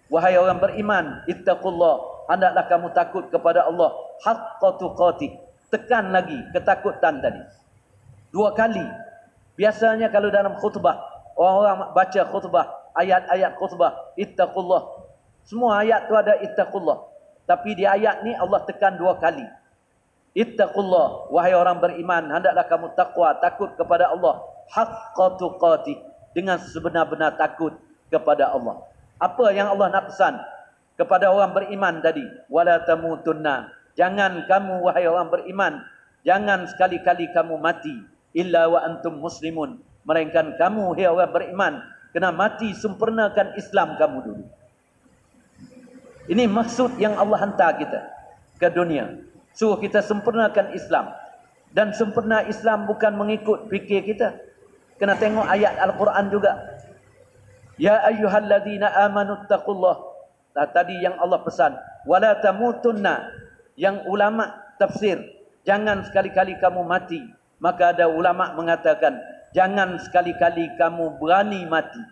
Wahai 0.10 0.38
orang 0.38 0.62
beriman, 0.62 1.26
ittaqullah. 1.26 2.28
Hendaklah 2.30 2.66
kamu 2.70 2.88
takut 2.94 3.26
kepada 3.34 3.66
Allah. 3.66 3.90
Haqqa 4.22 4.70
tuqatih. 4.78 5.34
Tekan 5.74 6.14
lagi 6.14 6.38
ketakutan 6.54 7.20
tadi. 7.20 7.42
Dua 8.30 8.54
kali 8.54 8.86
Biasanya 9.56 10.12
kalau 10.12 10.28
dalam 10.28 10.60
khutbah, 10.60 11.00
orang-orang 11.40 11.96
baca 11.96 12.22
khutbah, 12.28 12.92
ayat-ayat 12.92 13.56
khutbah, 13.56 14.12
ittaqullah. 14.20 15.08
Semua 15.48 15.80
ayat 15.80 16.12
tu 16.12 16.14
ada 16.16 16.36
ittaqullah. 16.44 17.08
Tapi 17.48 17.80
di 17.80 17.88
ayat 17.88 18.28
ni 18.28 18.36
Allah 18.36 18.60
tekan 18.68 19.00
dua 19.00 19.16
kali. 19.16 19.48
Ittaqullah, 20.36 21.32
wahai 21.32 21.56
orang 21.56 21.80
beriman, 21.80 22.28
hendaklah 22.28 22.68
kamu 22.68 22.88
takwa, 23.00 23.32
takut 23.40 23.72
kepada 23.80 24.12
Allah. 24.12 24.44
Haqqa 24.68 25.40
tuqatih, 25.40 26.04
dengan 26.36 26.60
sebenar-benar 26.60 27.40
takut 27.40 27.72
kepada 28.12 28.52
Allah. 28.52 28.84
Apa 29.18 29.56
yang 29.56 29.72
Allah 29.72 29.88
nak 29.90 30.12
pesan 30.12 30.36
kepada 31.00 31.32
orang 31.32 31.56
beriman 31.56 32.04
tadi? 32.04 32.28
Wala 32.52 32.84
tamutunna. 32.84 33.72
Jangan 33.96 34.44
kamu 34.44 34.84
wahai 34.84 35.08
orang 35.08 35.32
beriman, 35.32 35.80
jangan 36.28 36.68
sekali-kali 36.68 37.32
kamu 37.32 37.56
mati 37.56 37.96
illa 38.36 38.68
wa 38.68 38.84
antum 38.84 39.16
muslimun 39.16 39.80
melainkan 40.04 40.54
kamu 40.60 40.94
hai 40.94 41.08
orang 41.08 41.32
beriman 41.32 41.74
kena 42.12 42.36
mati 42.36 42.76
sempurnakan 42.76 43.56
Islam 43.56 43.96
kamu 43.96 44.18
dulu 44.22 44.44
ini 46.28 46.46
maksud 46.46 47.00
yang 47.00 47.16
Allah 47.16 47.42
hantar 47.42 47.80
kita 47.80 48.00
ke 48.60 48.68
dunia 48.70 49.18
suruh 49.56 49.80
kita 49.80 50.04
sempurnakan 50.04 50.76
Islam 50.76 51.16
dan 51.72 51.96
sempurna 51.96 52.44
Islam 52.46 52.86
bukan 52.86 53.16
mengikut 53.16 53.72
fikir 53.72 54.04
kita 54.04 54.36
kena 54.98 55.16
tengok 55.20 55.48
ayat 55.48 55.76
Al-Quran 55.80 56.26
juga 56.32 56.52
ya 57.80 58.00
ayyuhalladzina 58.08 58.92
amanu 59.08 59.44
taqullah 59.48 60.00
nah, 60.56 60.68
tadi 60.72 60.96
yang 61.04 61.20
Allah 61.20 61.44
pesan 61.44 61.76
wala 62.08 62.40
tamutunna 62.40 63.32
yang 63.76 64.08
ulama 64.08 64.56
tafsir 64.80 65.20
jangan 65.68 66.06
sekali-kali 66.08 66.56
kamu 66.60 66.84
mati 66.88 67.20
Maka 67.60 67.96
ada 67.96 68.12
ulama 68.12 68.52
mengatakan, 68.54 69.16
jangan 69.56 69.96
sekali-kali 69.98 70.76
kamu 70.76 71.16
berani 71.18 71.64
mati. 71.66 72.04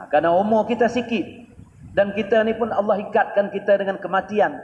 Ha, 0.00 0.08
karena 0.08 0.32
umur 0.32 0.64
kita 0.64 0.88
sikit. 0.88 1.46
Dan 1.96 2.12
kita 2.12 2.44
ni 2.44 2.52
pun 2.52 2.68
Allah 2.72 3.00
ikatkan 3.00 3.48
kita 3.52 3.80
dengan 3.80 3.96
kematian. 3.96 4.60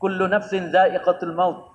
Kullu 0.00 0.28
nafsin 0.28 0.72
za'iqatul 0.72 1.36
maut. 1.36 1.68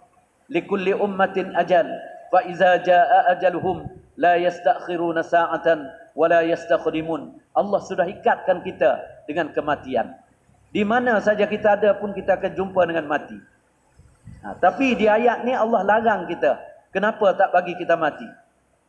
Likulli 0.49 0.93
ummatin 0.93 1.53
ajal. 1.53 1.85
Fa 2.33 2.41
iza 2.45 2.81
ja'a 2.81 3.38
ajaluhum 3.38 3.85
la 4.15 4.39
yastakhiruna 4.39 5.23
sa'atan 5.23 5.88
wa 6.15 6.25
la 6.28 6.41
yastakhdimun. 6.43 7.36
Allah 7.56 7.80
sudah 7.84 8.08
ikatkan 8.08 8.63
kita 8.63 8.99
dengan 9.28 9.51
kematian. 9.51 10.15
Di 10.71 10.84
mana 10.84 11.19
saja 11.23 11.47
kita 11.47 11.80
ada 11.80 11.95
pun 11.95 12.12
kita 12.12 12.36
akan 12.36 12.51
jumpa 12.51 12.82
dengan 12.84 13.08
mati. 13.08 13.39
Ha, 14.43 14.60
tapi 14.60 14.95
di 14.99 15.08
ayat 15.08 15.47
ni 15.47 15.56
Allah 15.56 15.82
larang 15.88 16.28
kita 16.28 16.60
Kenapa 16.95 17.36
tak 17.36 17.51
bagi 17.51 17.75
kita 17.75 17.99
mati? 17.99 18.23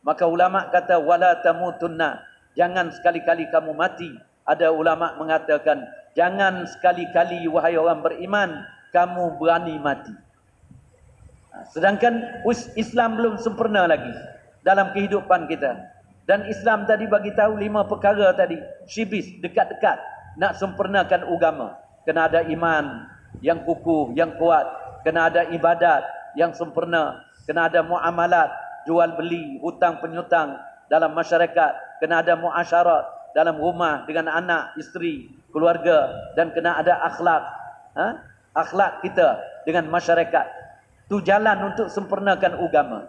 Maka 0.07 0.23
ulama 0.23 0.71
kata 0.71 0.95
wala 0.95 1.43
tamutunna. 1.43 2.23
Jangan 2.55 2.95
sekali-kali 2.95 3.51
kamu 3.51 3.75
mati. 3.75 4.07
Ada 4.47 4.71
ulama 4.71 5.19
mengatakan 5.19 5.83
jangan 6.15 6.63
sekali-kali 6.71 7.43
wahai 7.51 7.75
orang 7.75 7.99
beriman 7.99 8.63
kamu 8.95 9.35
berani 9.35 9.75
mati. 9.75 10.15
Ha, 11.51 11.67
sedangkan 11.75 12.47
Islam 12.79 13.19
belum 13.19 13.43
sempurna 13.43 13.83
lagi 13.91 14.15
dalam 14.67 14.91
kehidupan 14.91 15.47
kita. 15.47 15.79
Dan 16.27 16.43
Islam 16.51 16.83
tadi 16.83 17.07
bagi 17.07 17.31
tahu 17.31 17.55
lima 17.55 17.87
perkara 17.87 18.35
tadi, 18.35 18.59
syibis 18.83 19.31
dekat-dekat 19.39 19.95
nak 20.35 20.59
sempurnakan 20.59 21.23
agama. 21.23 21.79
Kena 22.03 22.27
ada 22.27 22.43
iman 22.51 23.07
yang 23.39 23.63
kukuh, 23.63 24.11
yang 24.11 24.35
kuat, 24.35 24.67
kena 25.07 25.31
ada 25.31 25.47
ibadat 25.55 26.03
yang 26.35 26.51
sempurna, 26.51 27.23
kena 27.47 27.71
ada 27.71 27.79
muamalat, 27.79 28.51
jual 28.83 29.15
beli, 29.15 29.55
hutang 29.63 30.03
penyutang 30.03 30.59
dalam 30.91 31.15
masyarakat, 31.15 32.03
kena 32.03 32.19
ada 32.19 32.35
muasyarat 32.35 33.31
dalam 33.31 33.55
rumah 33.55 34.03
dengan 34.03 34.27
anak, 34.27 34.75
isteri, 34.75 35.31
keluarga 35.55 36.11
dan 36.35 36.51
kena 36.51 36.75
ada 36.75 36.99
akhlak. 37.07 37.43
Ha? 37.95 38.07
Akhlak 38.51 38.99
kita 38.99 39.39
dengan 39.63 39.87
masyarakat. 39.87 40.45
Tu 41.07 41.23
jalan 41.23 41.71
untuk 41.71 41.87
sempurnakan 41.87 42.59
agama. 42.59 43.07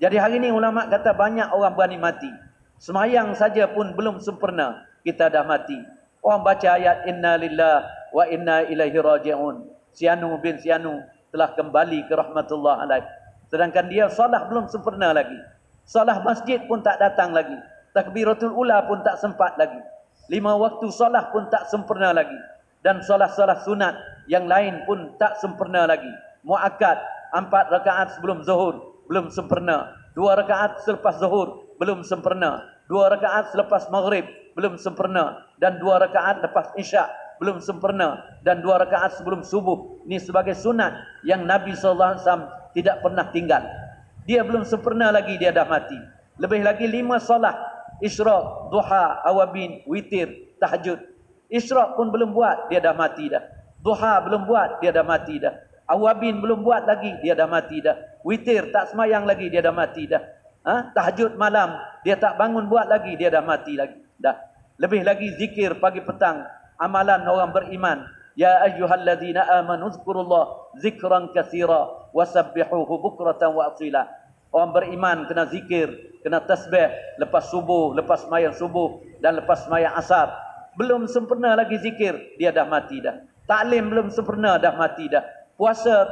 Jadi 0.00 0.16
hari 0.16 0.40
ini 0.40 0.48
ulama 0.48 0.88
kata 0.88 1.12
banyak 1.12 1.52
orang 1.52 1.76
berani 1.76 2.00
mati. 2.00 2.32
Semayang 2.80 3.36
saja 3.36 3.68
pun 3.68 3.92
belum 3.92 4.16
sempurna, 4.16 4.88
kita 5.04 5.28
dah 5.28 5.44
mati. 5.44 5.76
Orang 6.24 6.40
baca 6.40 6.80
ayat 6.80 7.04
inna 7.04 7.36
lillah 7.36 7.84
wa 8.08 8.24
inna 8.24 8.64
ilaihi 8.64 8.96
raji'un. 8.96 9.68
Sianu 9.92 10.40
bin 10.40 10.56
Sianu 10.56 11.04
telah 11.28 11.52
kembali 11.52 12.08
ke 12.08 12.16
rahmatullah 12.16 12.88
alaih. 12.88 13.04
Sedangkan 13.52 13.92
dia 13.92 14.08
salah 14.08 14.48
belum 14.48 14.72
sempurna 14.72 15.12
lagi. 15.12 15.36
Salah 15.84 16.24
masjid 16.24 16.64
pun 16.64 16.80
tak 16.80 16.96
datang 16.96 17.36
lagi. 17.36 17.60
Takbiratul 17.92 18.56
ula 18.56 18.80
pun 18.88 19.04
tak 19.04 19.20
sempat 19.20 19.60
lagi. 19.60 19.84
Lima 20.32 20.56
waktu 20.56 20.88
salah 20.88 21.28
pun 21.28 21.44
tak 21.52 21.68
sempurna 21.68 22.16
lagi. 22.16 22.40
Dan 22.80 23.04
salah-salah 23.04 23.60
sunat 23.68 23.92
yang 24.32 24.48
lain 24.48 24.80
pun 24.88 25.12
tak 25.20 25.36
sempurna 25.36 25.84
lagi. 25.84 26.08
Mu'akad, 26.40 26.96
empat 27.36 27.68
rakaat 27.68 28.16
sebelum 28.16 28.40
zuhur, 28.40 28.89
belum 29.10 29.26
sempurna. 29.34 29.90
Dua 30.14 30.38
rakaat 30.38 30.86
selepas 30.86 31.18
zuhur, 31.18 31.74
belum 31.82 32.06
sempurna. 32.06 32.62
Dua 32.86 33.10
rakaat 33.10 33.50
selepas 33.50 33.90
maghrib, 33.90 34.22
belum 34.54 34.78
sempurna. 34.78 35.50
Dan 35.58 35.82
dua 35.82 35.98
rakaat 35.98 36.46
lepas 36.46 36.70
isyak, 36.78 37.10
belum 37.42 37.58
sempurna. 37.58 38.22
Dan 38.46 38.62
dua 38.62 38.78
rakaat 38.78 39.18
sebelum 39.18 39.42
subuh. 39.42 40.06
Ini 40.06 40.22
sebagai 40.22 40.54
sunat 40.54 40.94
yang 41.26 41.42
Nabi 41.42 41.74
SAW 41.74 42.22
tidak 42.70 43.02
pernah 43.02 43.26
tinggal. 43.34 43.66
Dia 44.30 44.46
belum 44.46 44.62
sempurna 44.62 45.10
lagi 45.10 45.34
dia 45.42 45.50
dah 45.50 45.66
mati. 45.66 45.98
Lebih 46.38 46.62
lagi 46.62 46.86
lima 46.86 47.18
solat. 47.18 47.58
Isyraq, 48.00 48.72
duha, 48.72 49.26
awabin, 49.28 49.84
witir, 49.84 50.56
tahajud. 50.56 50.96
Isyraq 51.50 51.98
pun 51.98 52.08
belum 52.08 52.32
buat, 52.32 52.70
dia 52.72 52.80
dah 52.80 52.96
mati 52.96 53.28
dah. 53.28 53.42
Duha 53.82 54.24
belum 54.24 54.48
buat, 54.48 54.80
dia 54.80 54.94
dah 54.94 55.04
mati 55.04 55.36
dah. 55.36 55.52
Awabin 55.90 56.38
belum 56.38 56.62
buat 56.62 56.86
lagi, 56.86 57.18
dia 57.18 57.34
dah 57.34 57.50
mati 57.50 57.82
dah. 57.82 57.98
Witir 58.22 58.70
tak 58.70 58.94
semayang 58.94 59.26
lagi, 59.26 59.50
dia 59.50 59.58
dah 59.58 59.74
mati 59.74 60.06
dah. 60.06 60.22
Ha? 60.62 60.94
Tahajud 60.94 61.34
malam, 61.34 61.74
dia 62.06 62.14
tak 62.14 62.38
bangun 62.38 62.70
buat 62.70 62.86
lagi, 62.86 63.18
dia 63.18 63.26
dah 63.26 63.42
mati 63.42 63.74
lagi. 63.74 63.98
Dah. 64.14 64.38
Lebih 64.78 65.02
lagi 65.02 65.34
zikir 65.34 65.82
pagi 65.82 65.98
petang, 65.98 66.46
amalan 66.78 67.26
orang 67.26 67.50
beriman. 67.50 68.06
Ya 68.38 68.62
ayyuhalladzina 68.70 69.44
amanu 69.60 69.90
zkurullah 69.90 70.72
zikran 70.78 71.34
katsira 71.34 72.08
wasabbihuhu 72.14 73.02
bukratan 73.02 73.58
wa 73.58 73.74
asila. 73.74 74.06
Orang 74.54 74.70
beriman 74.70 75.26
kena 75.26 75.50
zikir, 75.50 75.90
kena 76.22 76.42
tasbih 76.42 76.90
lepas 77.18 77.50
subuh, 77.50 77.98
lepas 77.98 78.24
sembahyang 78.26 78.54
subuh 78.54 79.02
dan 79.18 79.42
lepas 79.42 79.66
sembahyang 79.66 79.94
asar. 79.98 80.30
Belum 80.78 81.10
sempurna 81.10 81.58
lagi 81.58 81.82
zikir, 81.82 82.38
dia 82.38 82.54
dah 82.54 82.64
mati 82.64 83.02
dah. 83.02 83.26
Taklim 83.50 83.90
belum 83.90 84.14
sempurna 84.14 84.54
dah 84.56 84.74
mati 84.78 85.10
dah. 85.10 85.22
Puasa 85.60 86.08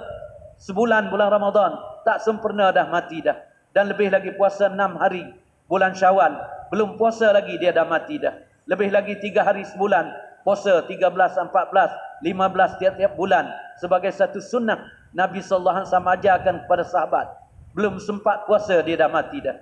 sebulan 0.60 1.08
bulan 1.08 1.32
Ramadan 1.32 1.72
tak 2.04 2.20
sempurna 2.20 2.68
dah 2.68 2.84
mati 2.84 3.24
dah. 3.24 3.32
Dan 3.72 3.88
lebih 3.88 4.12
lagi 4.12 4.28
puasa 4.36 4.68
enam 4.68 5.00
hari 5.00 5.24
bulan 5.64 5.96
Syawal, 5.96 6.36
belum 6.68 7.00
puasa 7.00 7.32
lagi 7.32 7.56
dia 7.56 7.72
dah 7.72 7.88
mati 7.88 8.20
dah. 8.20 8.36
Lebih 8.68 8.92
lagi 8.92 9.16
tiga 9.16 9.48
hari 9.48 9.64
sebulan, 9.64 10.04
puasa 10.44 10.84
13, 10.84 11.00
14, 11.48 11.48
15 11.48 12.80
tiap-tiap 12.80 13.12
bulan 13.16 13.48
sebagai 13.80 14.12
satu 14.12 14.36
sunnah 14.36 14.84
Nabi 15.16 15.40
sallallahu 15.40 15.80
alaihi 15.80 15.88
wasallam 15.88 16.12
ajarkan 16.12 16.54
kepada 16.68 16.84
sahabat. 16.84 17.26
Belum 17.72 17.96
sempat 17.96 18.44
puasa 18.44 18.84
dia 18.84 19.00
dah 19.00 19.08
mati 19.08 19.40
dah. 19.40 19.56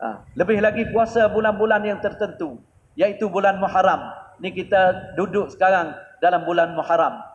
Ha. 0.00 0.24
lebih 0.32 0.64
lagi 0.64 0.88
puasa 0.88 1.28
bulan-bulan 1.28 1.84
yang 1.84 2.00
tertentu 2.00 2.56
yaitu 2.96 3.28
bulan 3.28 3.60
Muharram. 3.60 4.00
Ni 4.40 4.48
kita 4.48 5.12
duduk 5.12 5.52
sekarang 5.52 5.92
dalam 6.24 6.48
bulan 6.48 6.72
Muharram. 6.72 7.29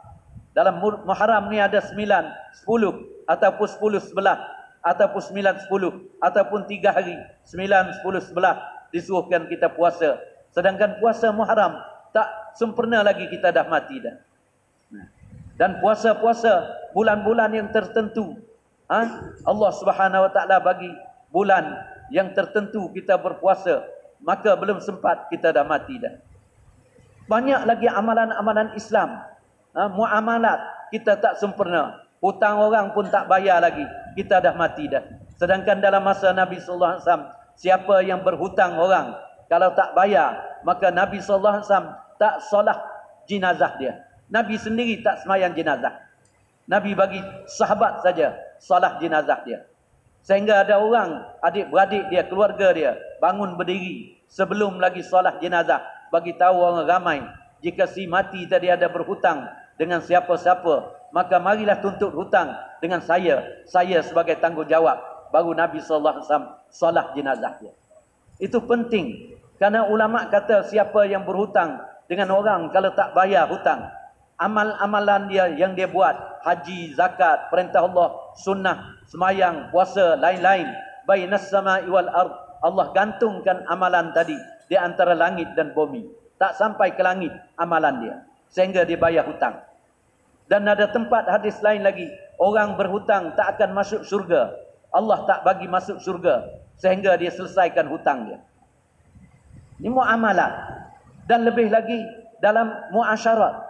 Dalam 0.56 0.80
Muharram 0.80 1.52
ni 1.52 1.60
ada 1.60 1.84
9, 1.84 2.00
10 2.00 3.28
ataupun 3.28 3.68
10 3.68 4.08
sebelah 4.08 4.40
ataupun 4.80 5.20
9 5.20 5.68
10 5.68 6.24
ataupun 6.24 6.60
3 6.64 6.96
hari 6.96 7.16
9 7.44 8.00
10 8.00 8.28
sebelah 8.32 8.56
disuruhkan 8.96 9.52
kita 9.52 9.68
puasa. 9.76 10.16
Sedangkan 10.56 10.96
puasa 11.04 11.36
Muharram 11.36 11.76
tak 12.16 12.56
sempurna 12.56 13.04
lagi 13.04 13.28
kita 13.28 13.52
dah 13.52 13.68
mati 13.68 14.00
dah. 14.00 14.16
Dan 15.60 15.84
puasa-puasa 15.84 16.72
bulan-bulan 16.96 17.52
yang 17.52 17.68
tertentu 17.76 18.40
ha? 18.88 19.28
Allah 19.44 19.72
Subhanahu 19.76 20.28
Wa 20.28 20.32
Taala 20.32 20.64
bagi 20.64 20.88
bulan 21.36 21.68
yang 22.16 22.32
tertentu 22.32 22.88
kita 22.96 23.20
berpuasa 23.20 23.84
maka 24.24 24.56
belum 24.56 24.80
sempat 24.80 25.28
kita 25.28 25.52
dah 25.52 25.68
mati 25.68 26.00
dah. 26.00 26.16
Banyak 27.28 27.68
lagi 27.68 27.92
amalan-amalan 27.92 28.72
Islam 28.80 29.35
ha, 29.76 29.92
muamalat 29.92 30.58
kita 30.90 31.20
tak 31.20 31.38
sempurna. 31.38 32.02
Hutang 32.24 32.58
orang 32.58 32.96
pun 32.96 33.06
tak 33.12 33.30
bayar 33.30 33.62
lagi. 33.62 33.84
Kita 34.18 34.42
dah 34.42 34.56
mati 34.56 34.88
dah. 34.90 35.04
Sedangkan 35.36 35.84
dalam 35.84 36.02
masa 36.02 36.32
Nabi 36.32 36.58
sallallahu 36.58 36.98
alaihi 36.98 37.04
wasallam, 37.04 37.26
siapa 37.60 37.96
yang 38.08 38.24
berhutang 38.24 38.80
orang 38.80 39.14
kalau 39.52 39.76
tak 39.78 39.94
bayar, 39.94 40.42
maka 40.66 40.90
Nabi 40.90 41.22
sallallahu 41.22 41.62
alaihi 41.62 41.68
wasallam 41.70 41.90
tak 42.18 42.36
solat 42.50 42.80
jenazah 43.30 43.78
dia. 43.78 43.94
Nabi 44.32 44.58
sendiri 44.58 45.06
tak 45.06 45.22
semayang 45.22 45.54
jenazah. 45.54 46.02
Nabi 46.66 46.98
bagi 46.98 47.22
sahabat 47.46 48.02
saja 48.02 48.34
solat 48.58 48.98
jenazah 48.98 49.46
dia. 49.46 49.62
Sehingga 50.26 50.66
ada 50.66 50.82
orang, 50.82 51.22
adik-beradik 51.46 52.10
dia, 52.10 52.26
keluarga 52.26 52.74
dia 52.74 52.98
bangun 53.22 53.54
berdiri 53.54 54.18
sebelum 54.26 54.82
lagi 54.82 55.06
solat 55.06 55.38
jenazah 55.38 55.86
bagi 56.10 56.34
tahu 56.34 56.58
orang 56.58 56.90
ramai 56.90 57.20
jika 57.62 57.86
si 57.86 58.06
mati 58.06 58.46
tadi 58.46 58.70
ada 58.70 58.90
berhutang 58.90 59.46
dengan 59.76 60.00
siapa-siapa, 60.00 61.08
maka 61.12 61.40
marilah 61.40 61.80
tuntut 61.80 62.12
hutang 62.16 62.56
dengan 62.80 63.04
saya, 63.04 63.64
saya 63.68 64.04
sebagai 64.04 64.40
tanggungjawab. 64.40 65.32
Baru 65.32 65.52
Nabi 65.52 65.84
sallallahu 65.84 66.16
alaihi 66.20 66.28
wasallam 66.28 66.48
solat 66.72 67.08
jenazah 67.12 67.54
dia. 67.60 67.74
Itu 68.40 68.64
penting 68.64 69.36
kerana 69.60 69.88
ulama 69.88 70.28
kata 70.32 70.68
siapa 70.68 71.08
yang 71.08 71.28
berhutang 71.28 71.80
dengan 72.08 72.32
orang 72.32 72.72
kalau 72.72 72.92
tak 72.96 73.12
bayar 73.12 73.48
hutang, 73.52 73.84
amal-amalan 74.40 75.28
dia 75.28 75.52
yang 75.56 75.76
dia 75.76 75.92
buat, 75.92 76.44
haji, 76.44 76.96
zakat, 76.96 77.52
perintah 77.52 77.84
Allah, 77.84 78.16
sunnah, 78.40 78.96
semayang, 79.12 79.72
puasa, 79.72 80.16
lain-lain, 80.20 80.68
bainas 81.04 81.52
sama'i 81.52 81.88
wal 81.88 82.08
ard, 82.08 82.32
Allah 82.64 82.92
gantungkan 82.96 83.64
amalan 83.68 84.16
tadi 84.16 84.36
di 84.72 84.76
antara 84.80 85.16
langit 85.16 85.52
dan 85.56 85.76
bumi. 85.76 86.08
Tak 86.36 86.60
sampai 86.60 86.92
ke 86.96 87.04
langit 87.04 87.32
amalan 87.56 87.96
dia 88.04 88.16
sehingga 88.56 88.88
dia 88.88 88.96
bayar 88.96 89.28
hutang. 89.28 89.60
Dan 90.48 90.64
ada 90.64 90.88
tempat 90.88 91.28
hadis 91.28 91.60
lain 91.60 91.84
lagi, 91.84 92.08
orang 92.40 92.80
berhutang 92.80 93.36
tak 93.36 93.60
akan 93.60 93.76
masuk 93.76 94.08
surga. 94.08 94.56
Allah 94.96 95.28
tak 95.28 95.44
bagi 95.44 95.68
masuk 95.68 96.00
surga 96.00 96.48
sehingga 96.80 97.20
dia 97.20 97.36
selesaikan 97.36 97.92
hutang 97.92 98.32
dia. 98.32 98.40
Ini 99.84 99.92
muamalat. 99.92 100.56
Dan 101.28 101.44
lebih 101.44 101.68
lagi 101.68 102.00
dalam 102.40 102.72
muasyarat. 102.96 103.68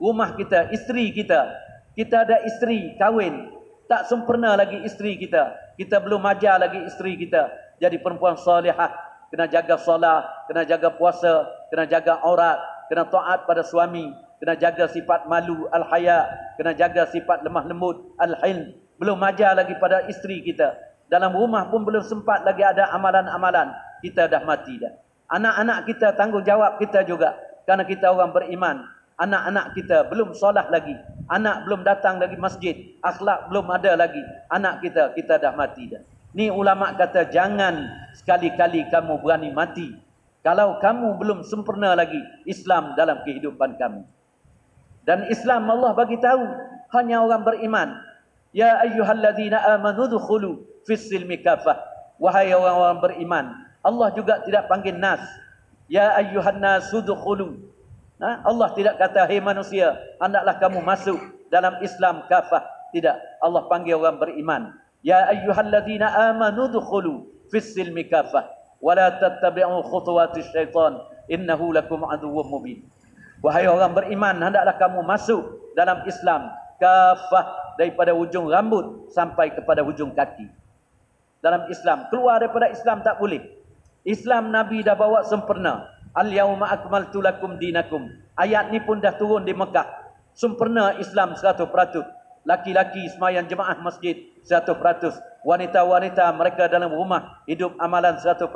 Rumah 0.00 0.32
kita, 0.38 0.72
isteri 0.72 1.12
kita. 1.12 1.52
Kita 1.92 2.24
ada 2.24 2.40
isteri 2.46 2.96
kahwin. 2.96 3.52
Tak 3.84 4.08
sempurna 4.08 4.56
lagi 4.56 4.80
isteri 4.86 5.20
kita. 5.20 5.74
Kita 5.76 6.00
belum 6.00 6.24
ajar 6.24 6.56
lagi 6.62 6.80
isteri 6.88 7.20
kita. 7.20 7.52
Jadi 7.82 8.00
perempuan 8.00 8.38
salihah. 8.40 8.92
Kena 9.28 9.50
jaga 9.50 9.74
solat, 9.76 10.22
kena 10.46 10.62
jaga 10.62 10.94
puasa, 10.94 11.50
kena 11.68 11.84
jaga 11.84 12.22
aurat, 12.22 12.62
kena 12.88 13.06
taat 13.10 13.46
pada 13.46 13.62
suami, 13.62 14.10
kena 14.38 14.54
jaga 14.58 14.86
sifat 14.90 15.26
malu 15.26 15.66
al-haya, 15.70 16.26
kena 16.58 16.72
jaga 16.74 17.06
sifat 17.10 17.42
lemah 17.42 17.64
lembut 17.66 18.14
al-hilm. 18.18 18.74
Belum 18.96 19.20
ajar 19.20 19.52
lagi 19.52 19.76
pada 19.76 20.08
isteri 20.08 20.40
kita. 20.40 20.72
Dalam 21.06 21.36
rumah 21.36 21.68
pun 21.68 21.84
belum 21.84 22.02
sempat 22.02 22.42
lagi 22.42 22.64
ada 22.64 22.90
amalan-amalan. 22.96 23.70
Kita 24.00 24.26
dah 24.26 24.42
mati 24.42 24.80
dah. 24.80 24.90
Anak-anak 25.30 25.86
kita 25.86 26.16
tanggungjawab 26.16 26.80
kita 26.80 27.04
juga. 27.04 27.36
Karena 27.68 27.84
kita 27.84 28.10
orang 28.10 28.32
beriman. 28.32 28.88
Anak-anak 29.20 29.76
kita 29.76 30.08
belum 30.08 30.32
solat 30.32 30.72
lagi. 30.72 30.96
Anak 31.28 31.68
belum 31.68 31.84
datang 31.84 32.18
lagi 32.18 32.36
masjid. 32.40 32.74
Akhlak 33.04 33.52
belum 33.52 33.68
ada 33.68 33.94
lagi. 34.00 34.22
Anak 34.48 34.80
kita, 34.80 35.12
kita 35.12 35.38
dah 35.38 35.52
mati 35.52 35.92
dah. 35.92 36.02
Ni 36.36 36.52
ulama 36.52 36.92
kata 36.92 37.32
jangan 37.32 37.80
sekali-kali 38.12 38.92
kamu 38.92 39.24
berani 39.24 39.56
mati 39.56 39.88
kalau 40.46 40.78
kamu 40.78 41.18
belum 41.18 41.38
sempurna 41.42 41.98
lagi 41.98 42.22
Islam 42.46 42.94
dalam 42.94 43.18
kehidupan 43.26 43.74
kamu. 43.82 44.06
Dan 45.02 45.26
Islam 45.26 45.66
Allah 45.66 45.90
bagi 45.90 46.14
tahu 46.22 46.46
hanya 46.94 47.26
orang 47.26 47.42
beriman. 47.42 47.98
Ya 48.54 48.78
ayyuhalladzina 48.78 49.58
amanu 49.74 50.06
dkhulu 50.06 50.62
fis 50.86 51.10
silmi 51.10 51.42
kafah. 51.42 51.82
Wahai 52.22 52.54
orang-orang 52.54 53.02
beriman, 53.02 53.46
Allah 53.82 54.14
juga 54.14 54.38
tidak 54.46 54.70
panggil 54.70 54.94
nas. 54.94 55.18
Ya 55.90 56.14
ayyuhan 56.14 56.62
nasu 56.62 57.02
dkhulu. 57.02 57.66
Nah, 58.22 58.38
Allah 58.46 58.70
tidak 58.78 59.02
kata 59.02 59.26
hai 59.26 59.36
hey 59.36 59.40
manusia, 59.42 59.98
hendaklah 60.22 60.62
kamu 60.62 60.78
masuk 60.78 61.18
dalam 61.50 61.74
Islam 61.82 62.22
kafah. 62.30 62.62
Tidak, 62.94 63.42
Allah 63.42 63.66
panggil 63.66 63.98
orang 63.98 64.22
beriman. 64.22 64.78
Ya 65.02 65.26
ayyuhalladzina 65.26 66.06
amanu 66.30 66.70
dkhulu 66.70 67.34
fis 67.50 67.74
silmi 67.74 68.06
kafah 68.06 68.55
wala 68.86 69.18
tattabi'u 69.18 69.82
khutuwatis 69.82 70.46
syaitan. 70.54 71.02
Innahu 71.26 71.74
lakum 71.74 72.06
aduwwum 72.06 72.46
mubin. 72.46 72.78
Wahai 73.42 73.66
orang 73.66 73.98
beriman 73.98 74.38
hendaklah 74.38 74.78
kamu 74.78 75.02
masuk 75.02 75.74
dalam 75.74 76.06
Islam 76.06 76.54
kafah 76.78 77.74
daripada 77.74 78.14
ujung 78.14 78.46
rambut 78.46 79.10
sampai 79.10 79.50
kepada 79.50 79.82
ujung 79.82 80.14
kaki. 80.14 80.46
Dalam 81.42 81.66
Islam 81.66 82.06
keluar 82.14 82.38
daripada 82.38 82.70
Islam 82.70 83.02
tak 83.02 83.18
boleh. 83.18 83.42
Islam 84.06 84.54
Nabi 84.54 84.86
dah 84.86 84.94
bawa 84.94 85.26
sempurna. 85.26 85.90
Al 86.14 86.30
yauma 86.30 86.70
akmaltu 86.70 87.18
lakum 87.18 87.58
dinakum. 87.58 88.06
Ayat 88.38 88.70
ni 88.70 88.78
pun 88.78 89.02
dah 89.02 89.18
turun 89.18 89.42
di 89.42 89.52
Mekah. 89.52 89.84
Sempurna 90.32 90.94
Islam 91.02 91.34
100% 91.34 92.15
laki-laki 92.46 93.10
semayang 93.12 93.50
jemaah 93.50 93.76
masjid 93.82 94.14
100%. 94.46 94.78
Wanita-wanita 95.42 96.30
mereka 96.38 96.70
dalam 96.70 96.94
rumah 96.94 97.42
hidup 97.50 97.74
amalan 97.82 98.16
100%. 98.16 98.46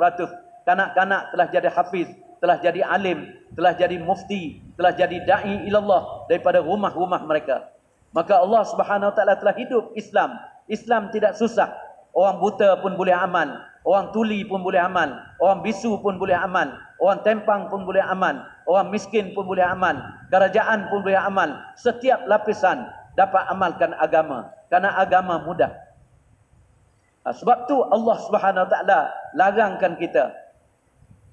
Kanak-kanak 0.63 1.21
telah 1.35 1.47
jadi 1.51 1.69
hafiz, 1.69 2.07
telah 2.39 2.57
jadi 2.57 2.81
alim, 2.87 3.27
telah 3.53 3.75
jadi 3.75 3.99
mufti, 3.99 4.63
telah 4.79 4.95
jadi 4.95 5.21
dai 5.27 5.67
ilallah 5.67 6.25
daripada 6.31 6.63
rumah-rumah 6.63 7.21
mereka. 7.27 7.67
Maka 8.15 8.39
Allah 8.39 8.63
Taala 9.13 9.35
telah 9.35 9.55
hidup 9.55 9.91
Islam. 9.99 10.39
Islam 10.71 11.11
tidak 11.11 11.35
susah. 11.35 11.71
Orang 12.11 12.43
buta 12.43 12.75
pun 12.83 12.99
boleh 12.99 13.15
amal, 13.15 13.47
orang 13.87 14.11
tuli 14.11 14.43
pun 14.43 14.59
boleh 14.59 14.83
amal, 14.83 15.15
orang 15.39 15.63
bisu 15.63 15.95
pun 16.03 16.19
boleh 16.19 16.35
amal, 16.35 16.67
orang 16.99 17.23
tempang 17.23 17.71
pun 17.71 17.87
boleh 17.87 18.03
amal, 18.03 18.35
orang 18.67 18.91
miskin 18.91 19.31
pun 19.31 19.47
boleh 19.47 19.63
amal, 19.63 19.95
kerajaan 20.27 20.91
pun 20.91 21.07
boleh 21.07 21.15
amal. 21.15 21.55
Setiap 21.79 22.27
lapisan 22.27 22.83
dapat 23.21 23.43
amalkan 23.53 23.93
agama 23.93 24.49
karena 24.73 24.97
agama 24.97 25.45
mudah. 25.45 25.69
Ha, 27.21 27.37
sebab 27.37 27.69
tu 27.69 27.77
Allah 27.85 28.17
Subhanahu 28.25 28.65
Taala 28.65 29.13
larangkan 29.37 29.93
kita. 30.01 30.33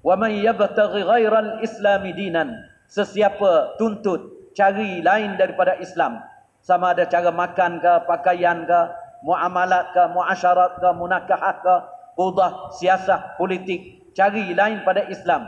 Wa 0.05 0.13
may 0.13 0.45
yabtaghi 0.45 1.01
ghairal 1.01 1.65
islami 1.65 2.13
dinan. 2.13 2.53
Sesiapa 2.85 3.77
tuntut 3.81 4.53
cari 4.53 5.01
lain 5.01 5.37
daripada 5.37 5.77
Islam, 5.77 6.21
sama 6.61 6.93
ada 6.93 7.05
cara 7.05 7.29
makan 7.29 7.81
ke, 7.81 7.93
pakaian 8.05 8.65
ke, 8.65 8.79
muamalat 9.25 9.93
ke, 9.93 10.03
muasyarat 10.13 10.81
ke, 10.81 10.89
munakahah 10.97 11.55
ke, 11.61 11.75
qudah, 12.17 12.73
siasah, 12.75 13.37
politik, 13.37 14.11
cari 14.17 14.51
lain 14.53 14.81
pada 14.83 15.05
Islam. 15.07 15.47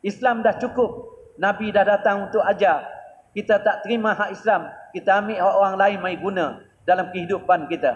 Islam 0.00 0.40
dah 0.40 0.56
cukup. 0.56 1.12
Nabi 1.40 1.72
dah 1.72 1.84
datang 1.84 2.28
untuk 2.28 2.44
ajar. 2.44 2.84
Kita 3.30 3.62
tak 3.62 3.86
terima 3.86 4.10
hak 4.14 4.34
Islam, 4.34 4.66
kita 4.90 5.22
ambil 5.22 5.38
hak 5.38 5.54
orang 5.54 5.76
lain 5.78 5.98
mai 6.02 6.16
guna 6.18 6.66
dalam 6.82 7.14
kehidupan 7.14 7.70
kita. 7.70 7.94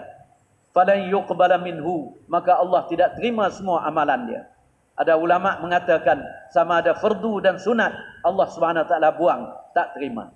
Falan 0.71 1.07
yuqbala 1.07 1.59
minhu 1.59 2.15
maka 2.27 2.55
Allah 2.55 2.83
tidak 2.87 3.15
terima 3.19 3.47
semua 3.51 3.83
amalan 3.87 4.27
dia. 4.27 4.41
Ada 4.95 5.19
ulama 5.19 5.59
mengatakan 5.59 6.23
sama 6.55 6.79
ada 6.79 6.95
fardu 6.95 7.43
dan 7.43 7.59
sunat 7.59 7.91
Allah 8.23 8.47
Subhanahu 8.47 8.87
taala 8.87 9.11
buang 9.11 9.51
tak 9.75 9.91
terima. 9.95 10.31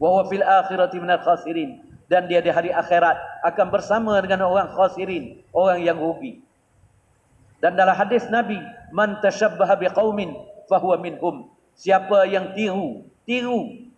Wa 0.00 0.08
huwa 0.08 0.28
fil 0.28 0.44
akhirati 0.44 0.96
minal 0.96 1.20
khasirin. 1.20 1.84
Dan 2.08 2.28
dia 2.28 2.44
di 2.44 2.52
hari 2.52 2.68
akhirat 2.68 3.16
akan 3.40 3.72
bersama 3.72 4.20
dengan 4.20 4.44
orang 4.44 4.68
khasirin 4.76 5.40
orang 5.56 5.80
yang 5.80 5.96
rugi. 5.96 6.44
Dan 7.60 7.72
dalam 7.76 7.96
hadis 7.96 8.28
nabi 8.28 8.60
man 8.92 9.20
tashabbaha 9.24 9.80
biqaumin 9.80 10.36
fahuwa 10.68 11.00
minhum. 11.00 11.48
Siapa 11.76 12.28
yang 12.28 12.52
tiru 12.52 13.08
tiru 13.24 13.91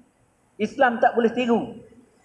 Islam 0.61 1.02
tak 1.02 1.14
boleh 1.18 1.32
tiru 1.32 1.78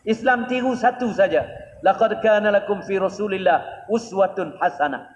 Islam 0.05 0.45
tiru 0.45 0.73
satu 0.77 1.11
saja 1.13 1.45
laqad 1.85 2.19
kana 2.21 2.53
lakum 2.53 2.79
fi 2.85 2.99
rasulillah 2.99 3.87
uswatun 3.89 4.55
hasanah 4.61 5.09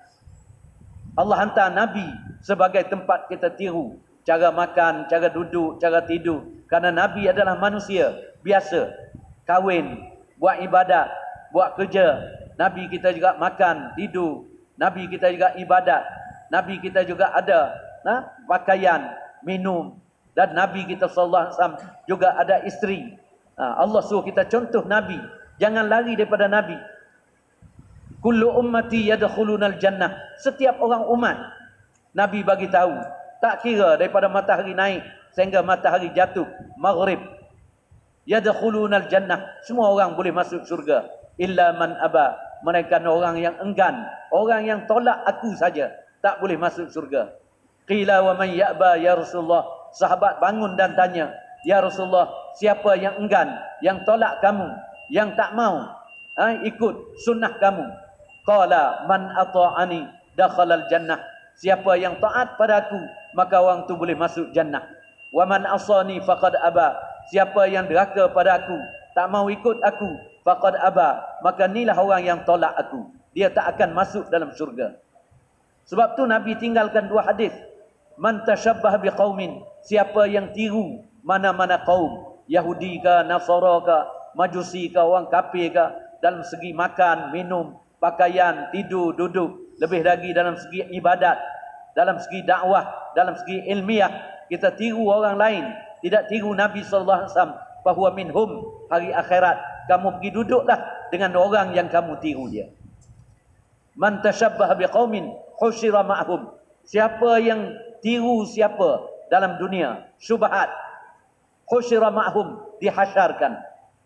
Allah 1.13 1.37
hantar 1.45 1.69
nabi 1.69 2.05
sebagai 2.41 2.85
tempat 2.89 3.29
kita 3.29 3.53
tiru 3.53 4.01
cara 4.25 4.49
makan 4.49 5.05
cara 5.11 5.29
duduk 5.29 5.77
cara 5.77 6.01
tidur 6.03 6.45
karena 6.65 6.89
nabi 6.89 7.29
adalah 7.29 7.59
manusia 7.59 8.13
biasa 8.41 9.03
kahwin, 9.47 9.99
buat 10.39 10.59
ibadat, 10.63 11.07
buat 11.51 11.75
kerja. 11.79 12.19
Nabi 12.55 12.87
kita 12.91 13.11
juga 13.15 13.35
makan, 13.39 13.95
tidur. 13.97 14.47
Nabi 14.79 15.07
kita 15.09 15.29
juga 15.31 15.53
ibadat. 15.57 16.03
Nabi 16.49 16.77
kita 16.79 17.01
juga 17.05 17.33
ada 17.33 17.73
nah, 18.05 18.29
pakaian, 18.45 19.09
minum. 19.41 19.97
Dan 20.33 20.57
Nabi 20.57 20.89
kita 20.89 21.05
sallallahu 21.05 21.43
alaihi 21.45 21.55
wasallam 21.55 21.77
juga 22.09 22.33
ada 22.37 22.65
isteri. 22.65 23.13
Ha, 23.57 23.85
Allah 23.85 24.01
suruh 24.01 24.25
kita 24.25 24.49
contoh 24.49 24.81
Nabi. 24.85 25.17
Jangan 25.61 25.85
lari 25.85 26.17
daripada 26.17 26.49
Nabi. 26.49 26.73
Kullu 28.17 28.49
ummati 28.57 29.13
yadkhulunal 29.13 29.77
jannah. 29.77 30.17
Setiap 30.41 30.81
orang 30.81 31.05
umat 31.13 31.37
Nabi 32.17 32.41
bagi 32.41 32.65
tahu, 32.71 32.97
tak 33.43 33.61
kira 33.61 33.99
daripada 33.99 34.31
matahari 34.31 34.73
naik 34.73 35.05
sehingga 35.37 35.61
matahari 35.61 36.09
jatuh, 36.15 36.47
maghrib. 36.81 37.21
Yadkhulunal 38.25 39.05
jannah. 39.11 39.43
Semua 39.61 39.91
orang 39.93 40.17
boleh 40.17 40.33
masuk 40.33 40.65
surga 40.65 41.05
illa 41.37 41.73
man 41.77 41.93
aba. 42.01 42.37
Mereka 42.63 43.03
orang 43.03 43.43
yang 43.43 43.59
enggan, 43.59 44.07
orang 44.31 44.63
yang 44.63 44.87
tolak 44.87 45.19
aku 45.27 45.51
saja 45.59 45.91
tak 46.23 46.39
boleh 46.39 46.55
masuk 46.55 46.87
surga. 46.87 47.35
Qila 47.83 48.23
wa 48.23 48.33
man 48.39 48.47
ya'ba 48.47 48.95
ya 48.95 49.19
Rasulullah. 49.19 49.67
Sahabat 49.93 50.41
bangun 50.41 50.73
dan 50.73 50.97
tanya, 50.97 51.29
"Ya 51.63 51.79
Rasulullah, 51.79 52.29
siapa 52.57 52.97
yang 52.97 53.15
enggan, 53.21 53.53
yang 53.85 54.01
tolak 54.03 54.41
kamu, 54.41 54.67
yang 55.13 55.37
tak 55.37 55.53
mau 55.53 55.85
ha, 56.37 56.57
ikut 56.65 57.21
sunnah 57.21 57.53
kamu?" 57.61 57.85
Qala 58.43 59.07
man 59.07 59.31
ata'ani 59.39 60.03
dakhala 60.35 60.83
al-jannah. 60.83 61.21
Siapa 61.55 61.95
yang 61.95 62.19
taat 62.19 62.59
pada 62.59 62.83
aku, 62.83 62.99
maka 63.37 63.61
orang 63.61 63.87
tu 63.87 63.95
boleh 63.95 64.17
masuk 64.17 64.51
jannah. 64.51 64.83
Wa 65.31 65.47
man 65.47 65.63
asani 65.63 66.19
faqad 66.19 66.57
aba. 66.59 66.97
Siapa 67.31 67.71
yang 67.71 67.87
deraka 67.87 68.27
pada 68.35 68.59
aku, 68.59 68.75
tak 69.15 69.31
mau 69.31 69.47
ikut 69.47 69.79
aku, 69.79 70.09
faqad 70.43 70.75
aba. 70.81 71.23
Maka 71.39 71.71
inilah 71.71 71.95
orang 71.95 72.23
yang 72.25 72.39
tolak 72.43 72.75
aku. 72.75 73.07
Dia 73.31 73.49
tak 73.49 73.77
akan 73.77 73.95
masuk 73.95 74.27
dalam 74.27 74.51
surga. 74.51 74.93
Sebab 75.87 76.15
tu 76.19 76.23
Nabi 76.27 76.53
tinggalkan 76.59 77.07
dua 77.07 77.25
hadis. 77.25 77.53
Man 78.17 78.45
tashabbah 78.45 79.01
biqaumin. 79.01 79.63
Siapa 79.83 80.29
yang 80.29 80.53
tiru 80.55 81.03
mana-mana 81.25 81.81
kaum, 81.81 82.39
Yahudi 82.47 82.99
ke, 82.99 83.25
Nasara 83.27 83.79
ke, 83.83 83.97
Majusi 84.33 84.89
ke, 84.89 84.99
orang 84.99 85.29
kafir 85.29 85.69
ke, 85.69 85.85
dalam 86.23 86.41
segi 86.41 86.71
makan, 86.71 87.35
minum, 87.35 87.77
pakaian, 87.99 88.71
tidur, 88.71 89.11
duduk, 89.15 89.75
lebih 89.79 90.03
lagi 90.03 90.31
dalam 90.31 90.55
segi 90.55 90.87
ibadat, 90.95 91.37
dalam 91.95 92.19
segi 92.19 92.43
dakwah, 92.47 93.13
dalam 93.13 93.35
segi 93.37 93.67
ilmiah, 93.69 94.11
kita 94.47 94.75
tiru 94.75 95.07
orang 95.07 95.35
lain, 95.39 95.63
tidak 96.03 96.27
tiru 96.27 96.51
Nabi 96.51 96.83
sallallahu 96.83 97.19
alaihi 97.23 97.31
wasallam 97.31 97.55
bahwa 97.83 98.07
minhum 98.15 98.49
hari 98.87 99.11
akhirat 99.11 99.87
kamu 99.91 100.19
pergi 100.19 100.29
duduklah 100.31 100.79
dengan 101.11 101.35
orang 101.35 101.75
yang 101.75 101.87
kamu 101.91 102.19
tiru 102.23 102.47
dia. 102.47 102.71
Man 103.93 104.23
tashabbaha 104.23 104.73
biqaumin 104.79 105.29
husyira 105.59 106.01
ma'hum. 106.01 106.49
Siapa 106.83 107.39
yang 107.39 107.71
tiru 108.03 108.43
siapa 108.43 109.07
dalam 109.31 109.55
dunia 109.57 110.11
syubhat 110.19 110.69
husyira 111.73 112.13
ma'hum 112.13 112.61
dihasyarkan. 112.77 113.57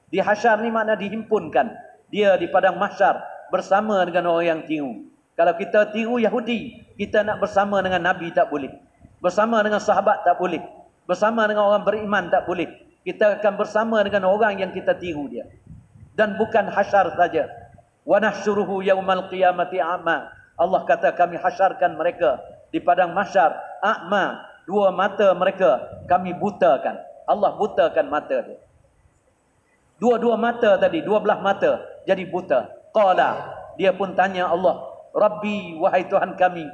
Dihasyar 0.07 0.63
ni 0.63 0.71
makna 0.71 0.95
dihimpunkan. 0.95 1.67
Dia 2.07 2.39
di 2.39 2.47
padang 2.47 2.79
mahsyar 2.79 3.19
bersama 3.51 3.99
dengan 4.07 4.31
orang 4.31 4.47
yang 4.47 4.61
tiru. 4.63 5.11
Kalau 5.35 5.53
kita 5.59 5.91
tiru 5.91 6.17
Yahudi, 6.17 6.87
kita 6.95 7.27
nak 7.27 7.43
bersama 7.43 7.83
dengan 7.83 8.07
Nabi 8.07 8.31
tak 8.31 8.47
boleh. 8.47 8.71
Bersama 9.19 9.59
dengan 9.59 9.83
sahabat 9.83 10.23
tak 10.23 10.39
boleh. 10.39 10.63
Bersama 11.03 11.43
dengan 11.45 11.67
orang 11.67 11.83
beriman 11.83 12.31
tak 12.31 12.47
boleh. 12.47 12.71
Kita 13.03 13.39
akan 13.39 13.53
bersama 13.59 13.99
dengan 14.07 14.31
orang 14.31 14.63
yang 14.63 14.71
kita 14.71 14.95
tiru 14.95 15.27
dia. 15.27 15.43
Dan 16.15 16.39
bukan 16.39 16.71
hasyar 16.71 17.11
saja. 17.19 17.51
Wa 18.07 18.23
nahsyuruhu 18.23 18.81
yaumal 18.87 19.27
qiyamati 19.27 19.83
a'ma. 19.83 20.31
Allah 20.57 20.81
kata 20.87 21.13
kami 21.13 21.37
hasyarkan 21.37 21.99
mereka 21.99 22.39
di 22.71 22.79
padang 22.81 23.13
mahsyar 23.13 23.55
a'ma. 23.83 24.43
Dua 24.67 24.91
mata 24.91 25.31
mereka 25.31 25.79
kami 26.11 26.35
butakan. 26.35 26.99
Allah 27.23 27.55
butakan 27.55 28.11
mata 28.11 28.43
dia. 28.43 28.59
Dua-dua 29.97 30.37
mata 30.37 30.77
tadi, 30.77 31.01
dua 31.01 31.23
belah 31.23 31.41
mata 31.41 31.81
jadi 32.05 32.27
buta. 32.27 32.69
Qala, 32.93 33.55
dia 33.79 33.95
pun 33.95 34.13
tanya 34.13 34.51
Allah, 34.51 34.85
Rabbi 35.15 35.79
wahai 35.81 36.05
Tuhan 36.05 36.37
kami, 36.37 36.69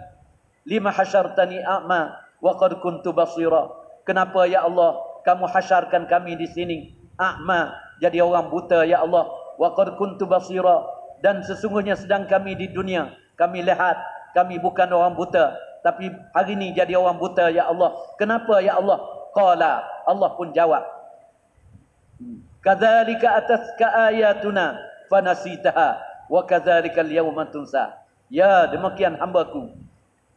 lima 0.68 0.92
hasyartani 0.92 1.64
a'ma 1.64 2.18
wa 2.44 2.52
qad 2.60 2.82
kuntu 2.84 3.16
basira. 3.16 3.72
Kenapa 4.04 4.44
ya 4.44 4.68
Allah 4.68 5.00
kamu 5.24 5.48
hasyarkan 5.48 6.12
kami 6.12 6.36
di 6.36 6.48
sini 6.52 6.78
a'ma 7.16 7.72
jadi 8.04 8.20
orang 8.20 8.52
buta 8.52 8.84
ya 8.84 9.02
Allah 9.02 9.32
wa 9.56 9.70
qad 9.74 9.96
kuntu 9.96 10.28
basira 10.28 10.84
dan 11.24 11.40
sesungguhnya 11.40 11.96
sedang 11.96 12.28
kami 12.28 12.60
di 12.60 12.68
dunia 12.70 13.16
kami 13.40 13.64
lihat 13.64 13.96
kami 14.36 14.60
bukan 14.60 14.92
orang 14.92 15.16
buta 15.16 15.56
tapi 15.84 16.08
hari 16.32 16.56
ini 16.56 16.72
jadi 16.72 16.96
orang 16.96 17.20
buta 17.20 17.52
ya 17.52 17.68
Allah. 17.68 17.92
Kenapa 18.16 18.64
ya 18.64 18.80
Allah? 18.80 19.04
Qala 19.36 19.84
Allah 20.08 20.30
pun 20.40 20.56
jawab. 20.56 20.80
Kadzalika 22.64 23.36
ataska 23.44 24.08
ayatuna 24.08 24.80
fanasitaha 25.12 26.00
wa 26.32 26.42
kadzalika 26.48 27.04
al-yawma 27.04 27.52
tunsa. 27.52 28.00
Ya 28.32 28.64
demikian 28.72 29.20
hambaku. 29.20 29.76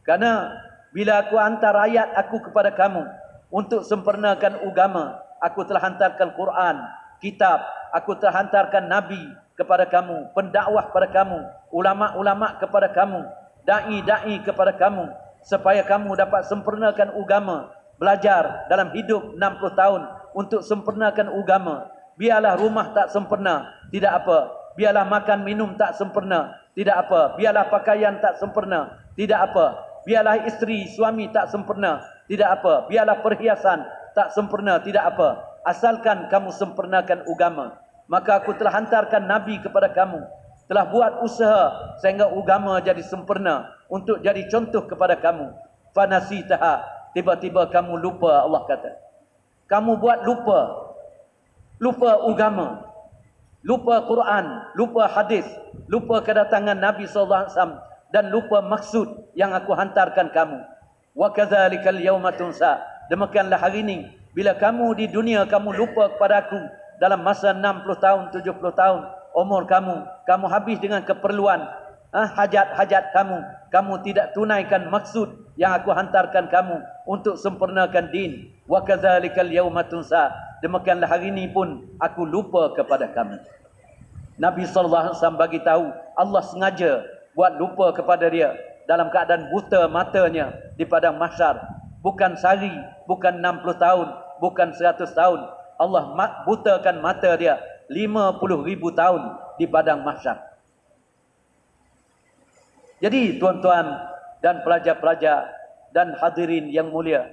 Karena 0.03 0.51
bila 0.91 1.23
aku 1.23 1.39
hantar 1.39 1.79
ayat 1.79 2.11
aku 2.19 2.51
kepada 2.51 2.75
kamu 2.75 3.07
untuk 3.47 3.87
sempurnakan 3.87 4.59
agama, 4.59 5.15
aku 5.39 5.63
telah 5.63 5.79
hantarkan 5.87 6.35
Quran, 6.35 6.75
kitab, 7.23 7.63
aku 7.95 8.19
telah 8.19 8.43
hantarkan 8.43 8.91
nabi 8.91 9.31
kepada 9.55 9.87
kamu, 9.87 10.35
pendakwah 10.35 10.91
kepada 10.91 11.07
kamu, 11.07 11.39
ulama-ulama 11.71 12.59
kepada 12.59 12.91
kamu, 12.91 13.23
dai-dai 13.63 14.43
kepada 14.43 14.75
kamu 14.75 15.07
supaya 15.47 15.79
kamu 15.87 16.19
dapat 16.19 16.43
sempurnakan 16.51 17.15
agama, 17.15 17.71
belajar 17.95 18.67
dalam 18.67 18.91
hidup 18.91 19.39
60 19.39 19.79
tahun 19.79 20.01
untuk 20.35 20.59
sempurnakan 20.59 21.31
agama. 21.31 21.87
Biarlah 22.19 22.59
rumah 22.59 22.91
tak 22.91 23.07
sempurna, 23.15 23.63
tidak 23.87 24.11
apa. 24.25 24.51
Biarlah 24.75 25.07
makan 25.07 25.47
minum 25.47 25.73
tak 25.79 25.95
sempurna, 25.95 26.51
tidak 26.75 27.07
apa. 27.07 27.39
Biarlah 27.39 27.71
pakaian 27.71 28.19
tak 28.19 28.35
sempurna, 28.37 28.99
tidak 29.15 29.39
apa. 29.49 29.65
Biarlah 30.03 30.43
isteri 30.43 30.85
suami 30.91 31.31
tak 31.31 31.47
sempurna, 31.47 32.03
tidak 32.27 32.59
apa. 32.59 32.85
Biarlah 32.91 33.23
perhiasan 33.23 33.87
tak 34.11 34.35
sempurna, 34.35 34.83
tidak 34.83 35.15
apa. 35.15 35.45
Asalkan 35.63 36.27
kamu 36.27 36.51
sempurnakan 36.51 37.23
agama. 37.23 37.79
Maka 38.07 38.39
aku 38.39 38.55
telah 38.55 38.71
hantarkan 38.71 39.27
Nabi 39.27 39.59
kepada 39.59 39.91
kamu. 39.91 40.23
Telah 40.67 40.85
buat 40.91 41.13
usaha 41.23 41.95
sehingga 41.99 42.27
agama 42.27 42.79
jadi 42.79 43.03
sempurna. 43.03 43.76
Untuk 43.87 44.19
jadi 44.19 44.45
contoh 44.51 44.83
kepada 44.85 45.15
kamu. 45.19 45.51
Fanasitaha. 45.95 46.83
Tiba-tiba 47.15 47.71
kamu 47.71 47.97
lupa 47.97 48.45
Allah 48.45 48.63
kata. 48.67 48.91
Kamu 49.67 49.97
buat 49.99 50.23
lupa 50.23 50.87
lupa 51.77 52.17
agama, 52.25 52.81
lupa 53.61 54.01
Quran, 54.05 54.45
lupa 54.73 55.05
hadis, 55.05 55.45
lupa 55.85 56.21
kedatangan 56.25 56.77
Nabi 56.77 57.05
sallallahu 57.05 57.41
alaihi 57.45 57.53
wasallam 57.53 57.77
dan 58.09 58.23
lupa 58.33 58.57
maksud 58.65 59.07
yang 59.37 59.53
aku 59.53 59.73
hantarkan 59.77 60.33
kamu. 60.33 60.59
Wa 61.17 61.33
kadzalikal 61.33 61.97
yauma 62.01 62.33
tunsa. 62.33 62.81
Demikianlah 63.09 63.57
hari 63.57 63.81
ini 63.85 63.97
bila 64.33 64.53
kamu 64.57 64.93
di 64.97 65.05
dunia 65.09 65.45
kamu 65.45 65.73
lupa 65.73 66.13
kepada 66.13 66.45
aku 66.45 66.59
dalam 66.97 67.21
masa 67.21 67.53
60 67.53 67.85
tahun, 67.97 68.23
70 68.33 68.73
tahun 68.73 69.01
umur 69.37 69.69
kamu, 69.69 69.95
kamu 70.25 70.45
habis 70.49 70.77
dengan 70.81 71.05
keperluan 71.05 71.61
hajat-hajat 72.13 73.11
kamu, 73.11 73.37
kamu 73.67 73.93
tidak 74.07 74.31
tunaikan 74.31 74.87
maksud 74.87 75.27
yang 75.59 75.75
aku 75.75 75.91
hantarkan 75.91 76.47
kamu 76.47 76.79
untuk 77.03 77.35
sempurnakan 77.35 78.09
din. 78.13 78.53
Wa 78.65 78.83
kadzalikal 78.83 79.51
yauma 79.51 79.83
tunsa. 79.83 80.31
Demikianlah 80.63 81.05
hari 81.09 81.29
ini 81.29 81.51
pun 81.51 81.85
aku 81.99 82.23
lupa 82.23 82.73
kepada 82.73 83.11
kamu. 83.11 83.37
Nabi 84.37 84.69
sallallahu 84.69 85.11
alaihi 85.11 85.17
wasallam 85.17 85.41
bagi 85.41 85.59
tahu 85.65 85.85
Allah 86.13 86.41
sengaja 86.45 86.91
buat 87.33 87.57
lupa 87.57 87.89
kepada 87.93 88.29
dia 88.29 88.53
dalam 88.85 89.09
keadaan 89.09 89.49
buta 89.51 89.89
matanya 89.89 90.53
di 90.77 90.85
padang 90.85 91.17
mahsyar. 91.19 91.57
Bukan 92.05 92.37
sehari, 92.39 92.71
bukan 93.09 93.41
60 93.41 93.77
tahun, 93.77 94.07
bukan 94.39 94.71
100 94.71 95.11
tahun. 95.11 95.39
Allah 95.77 96.03
butakan 96.45 97.03
mata 97.03 97.37
dia 97.37 97.61
50 97.91 98.65
ribu 98.65 98.89
tahun 98.93 99.37
di 99.61 99.65
padang 99.69 100.01
mahsyar. 100.01 100.56
Jadi 102.97 103.37
tuan-tuan 103.37 103.85
dan 104.41 104.65
pelajar-pelajar 104.65 105.53
dan 105.93 106.17
hadirin 106.17 106.69
yang 106.69 106.89
mulia. 106.89 107.29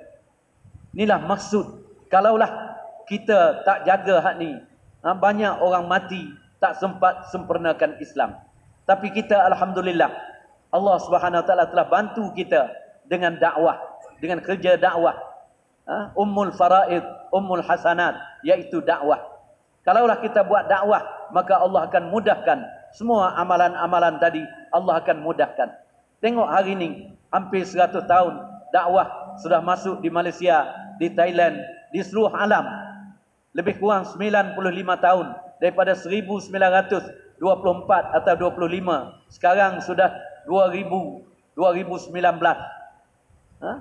Inilah 0.93 1.25
maksud 1.25 1.65
kalaulah 2.13 2.77
kita 3.09 3.65
tak 3.65 3.85
jaga 3.89 4.21
hak 4.21 4.35
ni, 4.41 4.57
ha, 5.05 5.13
banyak 5.13 5.61
orang 5.61 5.85
mati 5.89 6.21
tak 6.61 6.77
sempat 6.81 7.29
sempurnakan 7.29 8.01
Islam. 8.01 8.37
Tapi 8.85 9.13
kita 9.13 9.37
alhamdulillah 9.53 10.13
Allah 10.73 10.97
Subhanahu 11.01 11.41
Wa 11.45 11.47
Taala 11.47 11.65
telah 11.69 11.87
bantu 11.89 12.33
kita 12.37 12.69
dengan 13.09 13.37
dakwah, 13.37 13.81
dengan 14.21 14.41
kerja 14.41 14.77
dakwah. 14.81 15.17
Ha, 15.85 16.17
ummul 16.17 16.53
faraid, 16.57 17.05
ummul 17.33 17.61
hasanat 17.61 18.17
iaitu 18.45 18.81
dakwah. 18.81 19.21
Kalaulah 19.85 20.17
kita 20.25 20.45
buat 20.49 20.65
dakwah, 20.65 21.29
maka 21.33 21.61
Allah 21.61 21.85
akan 21.89 22.09
mudahkan 22.09 22.59
semua 22.95 23.35
amalan-amalan 23.35 24.23
tadi. 24.23 24.43
Allah 24.71 25.03
akan 25.03 25.19
mudahkan. 25.27 25.69
Tengok 26.23 26.47
hari 26.47 26.79
ini, 26.79 27.11
hampir 27.35 27.67
100 27.67 28.07
tahun 28.07 28.35
dakwah 28.71 29.35
sudah 29.43 29.59
masuk 29.59 29.99
di 29.99 30.09
Malaysia, 30.09 30.71
di 31.03 31.11
Thailand, 31.11 31.59
di 31.91 32.01
seluruh 32.07 32.31
alam. 32.31 32.63
Lebih 33.55 33.83
kurang 33.83 34.07
95 34.07 34.59
tahun 34.99 35.27
daripada 35.59 35.95
1924 35.99 37.39
atau 38.15 38.35
25. 38.39 39.31
Sekarang 39.31 39.83
sudah 39.83 40.15
2000, 40.47 41.23
2019. 41.59 42.15
Ha? 43.63 43.73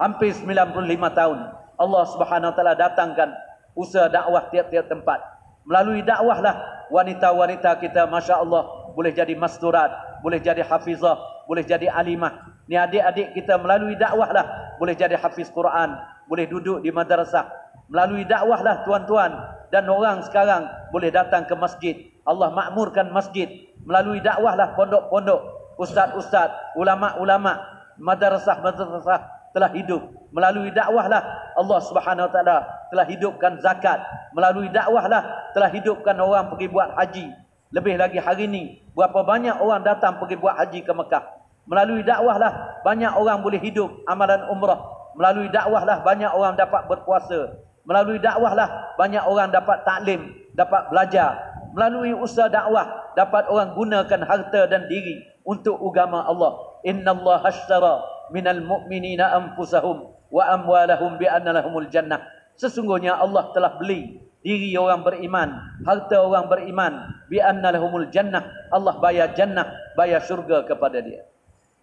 Hampir 0.00 0.32
95 0.32 1.12
tahun. 1.12 1.38
Allah 1.74 2.04
Subhanahu 2.16 2.50
Wa 2.52 2.56
Taala 2.56 2.74
datangkan 2.76 3.28
usaha 3.76 4.08
dakwah 4.08 4.48
tiap-tiap 4.48 4.88
tempat. 4.88 5.33
Melalui 5.64 6.04
dakwah 6.04 6.38
lah 6.44 6.86
wanita-wanita 6.92 7.80
kita 7.80 8.04
Masya 8.08 8.44
Allah 8.44 8.92
boleh 8.92 9.10
jadi 9.10 9.32
masturat, 9.34 10.20
boleh 10.20 10.38
jadi 10.38 10.60
hafizah, 10.60 11.44
boleh 11.48 11.64
jadi 11.64 11.88
alimah. 11.88 12.52
Ni 12.68 12.76
adik-adik 12.76 13.36
kita 13.36 13.60
melalui 13.60 13.96
dakwah 13.96 14.28
lah 14.32 14.76
boleh 14.80 14.96
jadi 14.96 15.16
hafiz 15.16 15.52
Quran, 15.52 15.94
boleh 16.26 16.48
duduk 16.48 16.80
di 16.80 16.90
madrasah. 16.92 17.48
Melalui 17.88 18.24
dakwah 18.24 18.60
lah 18.64 18.80
tuan-tuan 18.82 19.32
dan 19.68 19.84
orang 19.88 20.24
sekarang 20.24 20.64
boleh 20.88 21.12
datang 21.12 21.44
ke 21.44 21.54
masjid. 21.56 21.94
Allah 22.24 22.48
makmurkan 22.52 23.12
masjid. 23.12 23.48
Melalui 23.84 24.24
dakwah 24.24 24.56
lah 24.56 24.72
pondok-pondok, 24.72 25.40
ustaz-ustaz, 25.76 26.48
ulama-ulama, 26.80 27.60
madrasah-madrasah 28.00 29.33
telah 29.54 29.70
hidup. 29.70 30.02
Melalui 30.34 30.74
dakwah 30.74 31.06
lah 31.06 31.22
Allah 31.54 31.78
Subhanahu 31.86 32.26
Wa 32.26 32.32
Taala 32.34 32.56
telah 32.90 33.06
hidupkan 33.06 33.62
zakat. 33.62 34.02
Melalui 34.34 34.66
dakwah 34.74 35.06
lah 35.06 35.22
telah 35.54 35.70
hidupkan 35.70 36.18
orang 36.18 36.50
pergi 36.50 36.66
buat 36.66 36.90
haji. 36.98 37.30
Lebih 37.70 37.94
lagi 37.94 38.18
hari 38.18 38.50
ini 38.50 38.82
berapa 38.98 39.22
banyak 39.22 39.62
orang 39.62 39.86
datang 39.86 40.18
pergi 40.18 40.34
buat 40.34 40.58
haji 40.58 40.82
ke 40.82 40.90
Mekah. 40.90 41.22
Melalui 41.70 42.02
dakwah 42.02 42.36
lah 42.36 42.82
banyak 42.82 43.14
orang 43.14 43.40
boleh 43.46 43.62
hidup 43.62 43.88
amalan 44.10 44.42
umrah. 44.50 44.78
Melalui 45.14 45.46
dakwah 45.54 45.86
lah 45.86 46.02
banyak 46.02 46.28
orang 46.34 46.58
dapat 46.58 46.90
berpuasa. 46.90 47.54
Melalui 47.86 48.18
dakwah 48.18 48.58
lah 48.58 48.98
banyak 48.98 49.22
orang 49.22 49.54
dapat 49.54 49.86
taklim, 49.86 50.34
dapat 50.58 50.90
belajar. 50.90 51.38
Melalui 51.74 52.10
usaha 52.10 52.50
dakwah 52.50 53.14
dapat 53.14 53.46
orang 53.46 53.70
gunakan 53.78 54.20
harta 54.26 54.66
dan 54.66 54.90
diri 54.90 55.22
untuk 55.46 55.78
agama 55.78 56.26
Allah. 56.26 56.58
Inna 56.82 57.14
Allah 57.14 57.38
hashtara 57.42 58.13
minal 58.32 58.62
mu'minina 58.62 59.32
anfusahum 59.34 60.14
wa 60.30 60.42
amwalahum 60.48 61.20
bi 61.20 61.28
anna 61.28 61.52
lahumul 61.52 61.88
jannah. 61.90 62.22
Sesungguhnya 62.54 63.18
Allah 63.18 63.50
telah 63.50 63.76
beli 63.76 64.22
diri 64.44 64.76
orang 64.76 65.02
beriman, 65.02 65.56
harta 65.88 66.20
orang 66.20 66.46
beriman 66.46 66.92
bi 67.26 67.40
anna 67.40 67.74
lahumul 67.74 68.06
jannah. 68.12 68.44
Allah 68.70 68.94
bayar 69.00 69.32
jannah, 69.34 69.72
bayar 69.98 70.22
syurga 70.22 70.62
kepada 70.64 71.00
dia. 71.00 71.26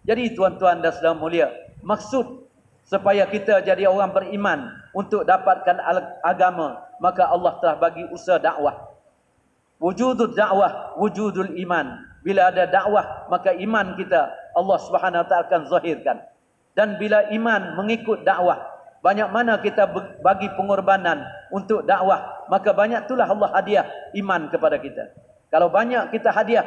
Jadi 0.02 0.34
tuan-tuan 0.34 0.82
dan 0.82 0.90
saudara 0.90 1.14
mulia, 1.14 1.46
maksud 1.82 2.42
supaya 2.82 3.22
kita 3.30 3.62
jadi 3.62 3.86
orang 3.86 4.10
beriman 4.10 4.74
untuk 4.90 5.22
dapatkan 5.22 5.78
agama, 6.26 6.82
maka 6.98 7.30
Allah 7.30 7.56
telah 7.62 7.76
bagi 7.78 8.02
usaha 8.10 8.38
dakwah. 8.42 8.90
Wujudul 9.82 10.34
dakwah, 10.34 10.94
wujudul 10.98 11.58
iman. 11.66 12.06
Bila 12.22 12.54
ada 12.54 12.66
dakwah, 12.70 13.26
maka 13.26 13.50
iman 13.50 13.98
kita 13.98 14.30
Allah 14.54 14.78
Subhanahu 14.78 15.22
Wa 15.22 15.28
Taala 15.30 15.44
akan 15.50 15.62
zahirkan. 15.66 16.16
Dan 16.72 16.96
bila 16.96 17.28
iman 17.28 17.76
mengikut 17.76 18.24
dakwah, 18.24 18.72
banyak 19.02 19.28
mana 19.28 19.60
kita 19.60 19.84
bagi 20.22 20.48
pengorbanan 20.56 21.20
untuk 21.52 21.84
dakwah, 21.84 22.46
maka 22.48 22.72
banyak 22.72 23.04
itulah 23.04 23.28
Allah 23.28 23.50
hadiah 23.52 23.84
iman 24.16 24.48
kepada 24.48 24.78
kita. 24.80 25.10
Kalau 25.52 25.68
banyak 25.68 26.08
kita 26.14 26.32
hadiah, 26.32 26.64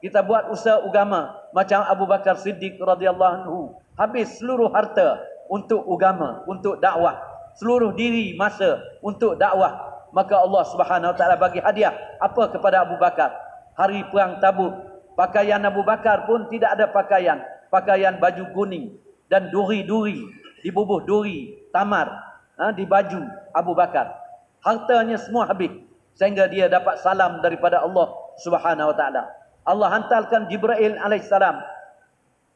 kita 0.00 0.24
buat 0.24 0.48
usaha 0.48 0.80
agama 0.80 1.36
macam 1.52 1.84
Abu 1.84 2.08
Bakar 2.08 2.40
Siddiq 2.40 2.80
radhiyallahu 2.80 3.32
anhu, 3.44 3.58
habis 3.98 4.40
seluruh 4.40 4.72
harta 4.72 5.20
untuk 5.52 5.84
agama, 5.84 6.46
untuk 6.48 6.80
dakwah, 6.80 7.20
seluruh 7.60 7.92
diri 7.92 8.32
masa 8.38 8.80
untuk 9.04 9.36
dakwah, 9.36 10.06
maka 10.16 10.38
Allah 10.38 10.64
Subhanahu 10.72 11.12
Wa 11.12 11.16
Taala 11.18 11.36
bagi 11.36 11.60
hadiah 11.60 11.92
apa 12.22 12.48
kepada 12.48 12.88
Abu 12.88 12.96
Bakar? 12.96 13.36
Hari 13.76 14.08
perang 14.08 14.40
Tabuk, 14.40 14.72
pakaian 15.12 15.60
Abu 15.60 15.84
Bakar 15.84 16.24
pun 16.24 16.48
tidak 16.48 16.72
ada 16.72 16.88
pakaian, 16.88 17.42
pakaian 17.68 18.16
baju 18.16 18.48
kuning 18.56 19.02
dan 19.32 19.48
duri-duri, 19.48 20.28
dibubuh 20.60 21.00
duri, 21.08 21.56
tamar 21.72 22.12
ha, 22.60 22.68
di 22.76 22.84
baju 22.84 23.24
Abu 23.56 23.72
Bakar. 23.72 24.12
Hartanya 24.60 25.16
semua 25.16 25.48
habis 25.48 25.72
sehingga 26.12 26.44
dia 26.52 26.68
dapat 26.68 27.00
salam 27.00 27.40
daripada 27.40 27.80
Allah 27.80 28.12
Subhanahu 28.44 28.92
Wa 28.92 28.96
Taala. 29.00 29.22
Allah 29.64 29.88
hantarkan 29.88 30.52
Jibril 30.52 31.00
alaihissalam 31.00 31.56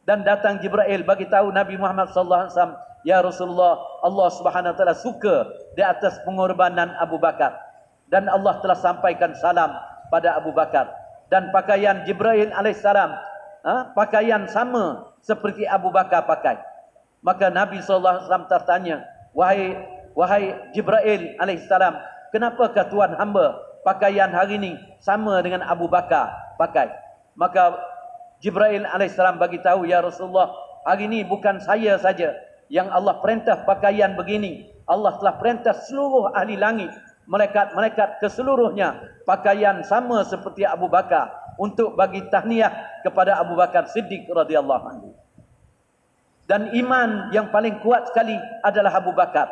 dan 0.05 0.20
datang 0.22 0.61
Jibril 0.61 1.01
bagi 1.09 1.24
tahu 1.33 1.49
Nabi 1.49 1.81
Muhammad 1.81 2.12
sallallahu 2.12 2.45
alaihi 2.45 2.53
wasallam, 2.53 2.77
"Ya 3.09 3.18
Rasulullah, 3.24 3.81
Allah 4.05 4.29
Subhanahu 4.37 4.72
Wa 4.74 4.77
Taala 4.77 4.95
suka 5.01 5.37
di 5.72 5.81
atas 5.81 6.20
pengorbanan 6.29 6.93
Abu 7.01 7.16
Bakar." 7.16 7.57
Dan 8.07 8.29
Allah 8.31 8.61
telah 8.62 8.79
sampaikan 8.79 9.35
salam 9.35 9.72
pada 10.12 10.39
Abu 10.39 10.55
Bakar 10.55 10.87
dan 11.27 11.51
pakaian 11.51 12.07
Jibril 12.07 12.55
alaihissalam 12.55 13.11
ha, 13.67 13.91
pakaian 13.91 14.47
sama 14.47 15.11
seperti 15.19 15.67
Abu 15.67 15.91
Bakar 15.91 16.23
pakai. 16.23 16.62
Maka 17.27 17.51
Nabi 17.51 17.83
SAW 17.83 18.23
tertanya, 18.47 19.03
wahai 19.35 19.75
wahai 20.14 20.55
Jibril 20.71 21.35
alaihissalam, 21.43 21.99
kenapakah 22.31 22.87
Tuhan 22.87 23.19
hamba 23.19 23.59
pakaian 23.83 24.31
hari 24.31 24.62
ini 24.62 24.79
sama 25.03 25.43
dengan 25.43 25.67
Abu 25.67 25.91
Bakar 25.91 26.31
pakai? 26.55 26.87
Maka 27.35 27.75
Jibril 28.39 28.87
alaihissalam 28.87 29.43
bagi 29.43 29.59
tahu 29.59 29.91
ya 29.91 29.99
Rasulullah, 29.99 30.55
hari 30.87 31.11
ini 31.11 31.27
bukan 31.27 31.59
saya 31.59 31.99
saja 31.99 32.31
yang 32.71 32.87
Allah 32.95 33.19
perintah 33.19 33.67
pakaian 33.67 34.14
begini. 34.14 34.71
Allah 34.87 35.19
telah 35.19 35.35
perintah 35.43 35.75
seluruh 35.75 36.31
ahli 36.31 36.55
langit, 36.55 36.95
malaikat-malaikat 37.27 38.23
keseluruhnya 38.23 39.03
pakaian 39.27 39.83
sama 39.83 40.23
seperti 40.23 40.62
Abu 40.62 40.87
Bakar 40.87 41.46
untuk 41.57 41.97
bagi 41.97 42.25
tahniah 42.29 43.01
kepada 43.05 43.41
Abu 43.41 43.57
Bakar 43.57 43.89
Siddiq 43.89 44.29
radhiyallahu 44.29 44.85
anhu. 44.87 45.11
Dan 46.47 46.71
iman 46.73 47.35
yang 47.35 47.51
paling 47.51 47.83
kuat 47.83 48.07
sekali 48.07 48.39
adalah 48.63 48.95
Abu 48.95 49.11
Bakar. 49.11 49.51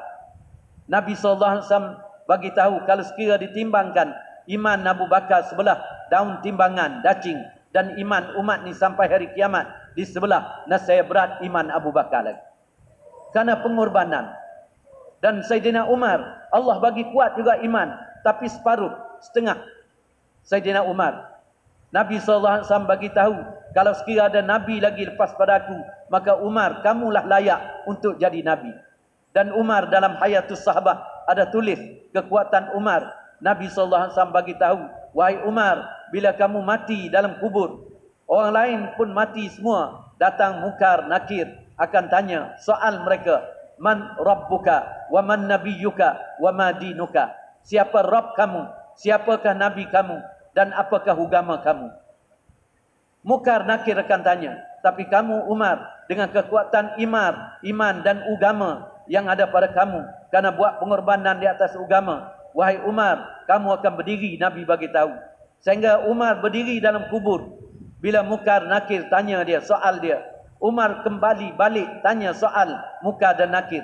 Nabi 0.87 1.19
SAW 1.19 1.99
bagi 2.25 2.55
tahu 2.55 2.87
kalau 2.87 3.03
sekira 3.03 3.35
ditimbangkan 3.35 4.15
iman 4.55 4.79
Abu 4.87 5.11
Bakar 5.11 5.43
sebelah 5.51 5.81
daun 6.13 6.39
timbangan 6.45 7.03
dacing 7.03 7.41
dan 7.75 7.99
iman 7.99 8.39
umat 8.39 8.63
ni 8.63 8.71
sampai 8.71 9.11
hari 9.11 9.27
kiamat 9.35 9.67
di 9.99 10.07
sebelah 10.07 10.63
nasaya 10.71 11.03
berat 11.03 11.43
iman 11.43 11.67
Abu 11.75 11.91
Bakar 11.91 12.23
lagi. 12.23 12.43
Karena 13.35 13.59
pengorbanan. 13.59 14.31
Dan 15.19 15.43
Sayyidina 15.43 15.91
Umar, 15.91 16.47
Allah 16.55 16.79
bagi 16.79 17.03
kuat 17.11 17.35
juga 17.35 17.59
iman. 17.67 17.99
Tapi 18.23 18.47
separuh, 18.47 18.95
setengah. 19.19 19.59
Sayyidina 20.47 20.87
Umar, 20.87 21.34
Nabi 21.95 22.19
SAW 22.19 22.67
bagi 22.91 23.07
tahu 23.15 23.39
kalau 23.71 23.95
sekiranya 23.95 24.31
ada 24.35 24.41
Nabi 24.43 24.83
lagi 24.83 25.07
lepas 25.07 25.31
pada 25.39 25.63
aku, 25.63 25.79
maka 26.11 26.35
Umar 26.43 26.83
kamulah 26.83 27.23
layak 27.23 27.87
untuk 27.87 28.19
jadi 28.19 28.43
Nabi. 28.43 28.75
Dan 29.35 29.55
Umar 29.55 29.91
dalam 29.91 30.19
hayatus 30.19 30.63
sahabat 30.63 30.99
ada 31.31 31.47
tulis 31.51 31.79
kekuatan 32.11 32.75
Umar. 32.75 33.15
Nabi 33.43 33.67
SAW 33.67 34.11
bagi 34.31 34.55
tahu, 34.59 34.79
wahai 35.11 35.43
Umar, 35.43 35.87
bila 36.15 36.31
kamu 36.35 36.63
mati 36.63 37.11
dalam 37.11 37.39
kubur, 37.43 37.91
orang 38.31 38.53
lain 38.55 38.81
pun 38.95 39.11
mati 39.11 39.51
semua, 39.51 40.11
datang 40.23 40.63
mukar 40.63 41.11
nakir 41.11 41.51
akan 41.75 42.07
tanya 42.11 42.55
soal 42.63 43.03
mereka, 43.03 43.43
man 43.79 44.15
rabbuka 44.23 45.11
wa 45.11 45.19
man 45.23 45.51
nabiyyuka 45.51 46.39
wa 46.39 46.51
ma 46.55 46.71
dinuka? 46.75 47.35
Siapa 47.67 48.07
Rabb 48.07 48.39
kamu? 48.39 48.63
Siapakah 48.95 49.59
Nabi 49.59 49.91
kamu? 49.91 50.34
Dan 50.55 50.71
apakah 50.73 51.19
agama 51.19 51.59
kamu? 51.61 51.91
Mukar 53.27 53.67
nakir 53.67 53.99
akan 53.99 54.21
tanya. 54.23 54.53
Tapi 54.85 55.09
kamu 55.09 55.49
Umar 55.49 56.05
dengan 56.07 56.29
kekuatan 56.29 57.01
imar, 57.01 57.59
iman 57.65 57.95
dan 58.05 58.21
agama 58.21 58.85
yang 59.09 59.27
ada 59.27 59.49
pada 59.49 59.73
kamu. 59.73 60.05
Karena 60.29 60.53
buat 60.53 60.79
pengorbanan 60.79 61.41
di 61.41 61.49
atas 61.49 61.73
agama. 61.75 62.31
Wahai 62.55 62.79
Umar, 62.87 63.45
kamu 63.51 63.81
akan 63.81 63.93
berdiri 63.99 64.37
Nabi 64.39 64.63
bagi 64.63 64.93
tahu. 64.93 65.11
Sehingga 65.65 66.07
Umar 66.07 66.39
berdiri 66.45 66.79
dalam 66.79 67.09
kubur. 67.09 67.65
Bila 67.99 68.21
Mukar 68.21 68.69
nakir 68.69 69.09
tanya 69.09 69.41
dia, 69.43 69.65
soal 69.65 69.99
dia. 69.99 70.21
Umar 70.61 71.03
kembali 71.03 71.57
balik 71.57 72.05
tanya 72.05 72.37
soal 72.37 72.77
Mukar 73.01 73.41
dan 73.41 73.57
nakir. 73.57 73.83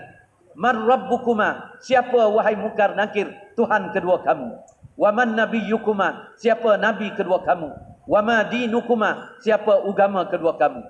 Mar 0.53 0.77
Rabbukuma, 0.77 1.81
siapa 1.81 2.29
wahai 2.29 2.61
Mukar 2.61 2.93
nakir, 2.93 3.33
Tuhan 3.57 3.97
kedua 3.97 4.21
kamu. 4.21 4.61
Waman 5.01 5.32
nabiyyukuma 5.32 6.36
siapa 6.36 6.76
nabi 6.76 7.09
kedua 7.16 7.40
kamu? 7.40 7.72
Wama 8.05 8.44
dinukuma 8.53 9.32
siapa 9.40 9.80
agama 9.80 10.28
kedua 10.28 10.61
kamu? 10.61 10.84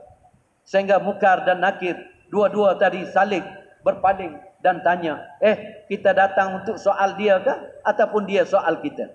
Sehingga 0.66 0.98
Mukar 0.98 1.46
dan 1.46 1.62
Nakir 1.62 1.94
dua-dua 2.26 2.74
tadi 2.74 3.06
saling 3.06 3.46
berpaling 3.86 4.34
dan 4.58 4.82
tanya, 4.82 5.22
"Eh, 5.38 5.86
kita 5.86 6.10
datang 6.10 6.58
untuk 6.58 6.74
soal 6.74 7.14
dia 7.14 7.38
ke 7.38 7.54
ataupun 7.86 8.26
dia 8.26 8.42
soal 8.42 8.82
kita?" 8.82 9.14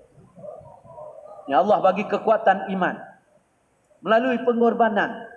Ya 1.52 1.60
Allah 1.60 1.84
bagi 1.84 2.08
kekuatan 2.08 2.72
iman 2.72 2.96
melalui 4.00 4.40
pengorbanan. 4.48 5.28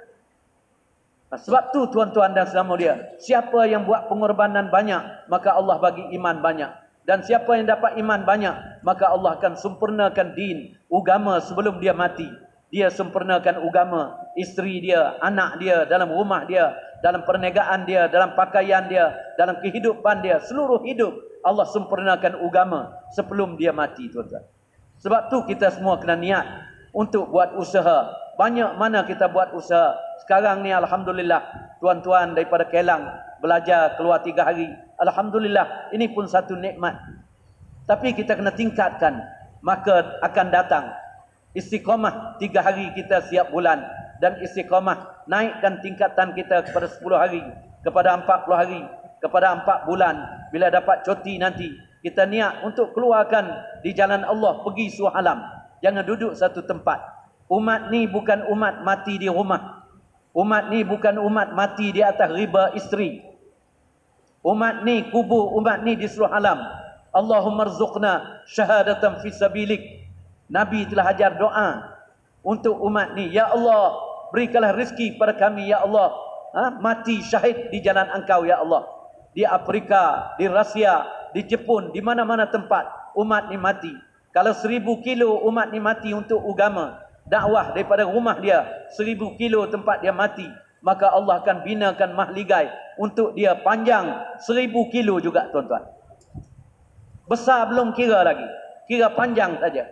Nah, 1.29 1.37
sebab 1.37 1.75
tu 1.75 1.85
tuan-tuan 1.93 2.33
dan 2.33 2.47
saudara 2.49 2.79
dia, 2.81 2.95
siapa 3.21 3.69
yang 3.69 3.85
buat 3.85 4.07
pengorbanan 4.07 4.73
banyak, 4.73 5.29
maka 5.29 5.53
Allah 5.53 5.77
bagi 5.77 6.09
iman 6.15 6.41
banyak. 6.41 6.88
Dan 7.09 7.25
siapa 7.25 7.57
yang 7.57 7.65
dapat 7.65 7.97
iman 8.05 8.21
banyak, 8.29 8.85
maka 8.85 9.09
Allah 9.09 9.41
akan 9.41 9.57
sempurnakan 9.57 10.37
din, 10.37 10.77
agama 10.93 11.41
sebelum 11.41 11.81
dia 11.81 11.97
mati. 11.97 12.29
Dia 12.69 12.93
sempurnakan 12.93 13.65
agama, 13.65 14.13
isteri 14.37 14.85
dia, 14.85 15.17
anak 15.25 15.57
dia, 15.57 15.89
dalam 15.89 16.13
rumah 16.13 16.45
dia, 16.45 16.77
dalam 17.01 17.25
perniagaan 17.25 17.89
dia, 17.89 18.13
dalam 18.13 18.37
pakaian 18.37 18.85
dia, 18.93 19.17
dalam 19.41 19.57
kehidupan 19.65 20.21
dia, 20.21 20.37
seluruh 20.45 20.85
hidup 20.85 21.17
Allah 21.41 21.65
sempurnakan 21.73 22.45
agama 22.45 22.93
sebelum 23.17 23.57
dia 23.57 23.73
mati, 23.73 24.13
tuan-tuan. 24.13 24.45
Sebab 25.01 25.33
tu 25.33 25.49
kita 25.49 25.73
semua 25.73 25.97
kena 25.97 26.21
niat 26.21 26.45
untuk 26.99 27.31
buat 27.31 27.55
usaha. 27.55 28.11
Banyak 28.35 28.75
mana 28.75 29.07
kita 29.07 29.31
buat 29.31 29.55
usaha. 29.55 29.95
Sekarang 30.27 30.67
ni 30.67 30.75
Alhamdulillah. 30.75 31.71
Tuan-tuan 31.79 32.35
daripada 32.35 32.67
Kelang 32.67 33.07
belajar 33.39 33.95
keluar 33.95 34.19
tiga 34.27 34.43
hari. 34.43 34.67
Alhamdulillah. 34.99 35.95
Ini 35.95 36.11
pun 36.11 36.27
satu 36.27 36.59
nikmat. 36.59 36.99
Tapi 37.87 38.19
kita 38.19 38.35
kena 38.35 38.51
tingkatkan. 38.51 39.23
Maka 39.63 40.19
akan 40.27 40.47
datang. 40.51 40.91
Istiqamah 41.55 42.43
tiga 42.43 42.67
hari 42.67 42.91
kita 42.99 43.23
siap 43.31 43.55
bulan. 43.55 43.79
Dan 44.19 44.43
istiqamah 44.43 45.27
naikkan 45.31 45.79
tingkatan 45.79 46.35
kita 46.35 46.67
kepada 46.67 46.91
sepuluh 46.91 47.19
hari. 47.19 47.43
Kepada 47.87 48.19
empat 48.19 48.43
puluh 48.43 48.59
hari. 48.59 48.83
Kepada 49.23 49.55
empat 49.55 49.87
bulan. 49.87 50.19
Bila 50.51 50.67
dapat 50.71 51.07
cuti 51.07 51.39
nanti 51.39 51.71
kita 51.99 52.27
niat 52.31 52.63
untuk 52.63 52.95
keluarkan 52.95 53.51
di 53.83 53.91
jalan 53.95 54.23
Allah 54.23 54.63
pergi 54.63 54.95
suhalam. 54.95 55.58
Jangan 55.85 56.05
duduk 56.05 56.33
satu 56.35 56.65
tempat. 56.67 56.99
Umat 57.49 57.89
ni 57.89 58.05
bukan 58.05 58.45
umat 58.53 58.85
mati 58.85 59.17
di 59.17 59.31
rumah. 59.31 59.89
Umat 60.37 60.69
ni 60.71 60.85
bukan 60.85 61.17
umat 61.19 61.57
mati 61.57 61.91
di 61.91 62.05
atas 62.05 62.29
riba 62.31 62.77
isteri. 62.77 63.25
Umat 64.45 64.87
ni 64.87 65.09
kubur 65.11 65.57
umat 65.59 65.83
ni 65.83 65.99
di 65.99 66.07
seluruh 66.07 66.31
alam. 66.31 66.61
Allahumma 67.11 67.67
rzuqna 67.67 68.45
syahadatan 68.47 69.25
fi 69.25 69.29
sabilik. 69.33 69.83
Nabi 70.49 70.89
telah 70.89 71.13
ajar 71.13 71.37
doa 71.37 71.99
untuk 72.45 72.77
umat 72.81 73.17
ni. 73.17 73.33
Ya 73.33 73.49
Allah, 73.51 73.97
berikanlah 74.31 74.77
rezeki 74.77 75.17
pada 75.17 75.35
kami 75.37 75.73
ya 75.73 75.85
Allah. 75.85 76.13
Ha? 76.57 76.65
Mati 76.81 77.21
syahid 77.25 77.73
di 77.73 77.81
jalan 77.85 78.09
engkau 78.13 78.45
ya 78.45 78.61
Allah. 78.61 78.85
Di 79.37 79.45
Afrika, 79.45 80.35
di 80.41 80.49
Rusia, 80.49 81.05
di 81.37 81.45
Jepun, 81.45 81.93
di 81.93 82.01
mana-mana 82.01 82.49
tempat 82.49 83.13
umat 83.17 83.53
ni 83.53 83.57
mati. 83.61 83.93
Kalau 84.39 84.55
seribu 84.55 85.03
kilo 85.03 85.43
umat 85.51 85.75
ni 85.75 85.83
mati 85.83 86.15
untuk 86.15 86.39
agama, 86.47 86.95
dakwah 87.27 87.75
daripada 87.75 88.07
rumah 88.07 88.39
dia, 88.39 88.87
seribu 88.95 89.35
kilo 89.35 89.67
tempat 89.67 89.99
dia 89.99 90.15
mati, 90.15 90.47
maka 90.79 91.11
Allah 91.11 91.43
akan 91.43 91.67
binakan 91.67 92.15
mahligai 92.15 92.71
untuk 93.03 93.35
dia 93.35 93.59
panjang 93.59 94.07
seribu 94.39 94.95
kilo 94.95 95.19
juga 95.19 95.51
tuan-tuan. 95.51 95.91
Besar 97.27 97.67
belum 97.67 97.91
kira 97.99 98.23
lagi. 98.23 98.47
Kira 98.87 99.11
panjang 99.11 99.59
saja. 99.59 99.91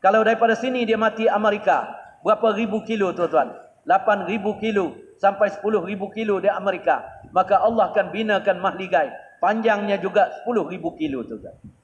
Kalau 0.00 0.24
daripada 0.24 0.56
sini 0.56 0.88
dia 0.88 0.96
mati 0.96 1.28
Amerika, 1.28 1.84
berapa 2.24 2.56
ribu 2.56 2.88
kilo 2.88 3.12
tuan-tuan? 3.12 3.52
8 3.84 4.32
ribu 4.32 4.56
kilo 4.64 4.96
sampai 5.20 5.52
10 5.52 5.60
ribu 5.84 6.08
kilo 6.08 6.40
di 6.40 6.48
Amerika. 6.48 7.04
Maka 7.36 7.60
Allah 7.60 7.92
akan 7.92 8.16
binakan 8.16 8.64
mahligai 8.64 9.12
Panjangnya 9.44 10.00
juga 10.00 10.32
10 10.40 10.72
ribu 10.72 10.96
kilo 10.96 11.20
tuan-tuan. 11.20 11.83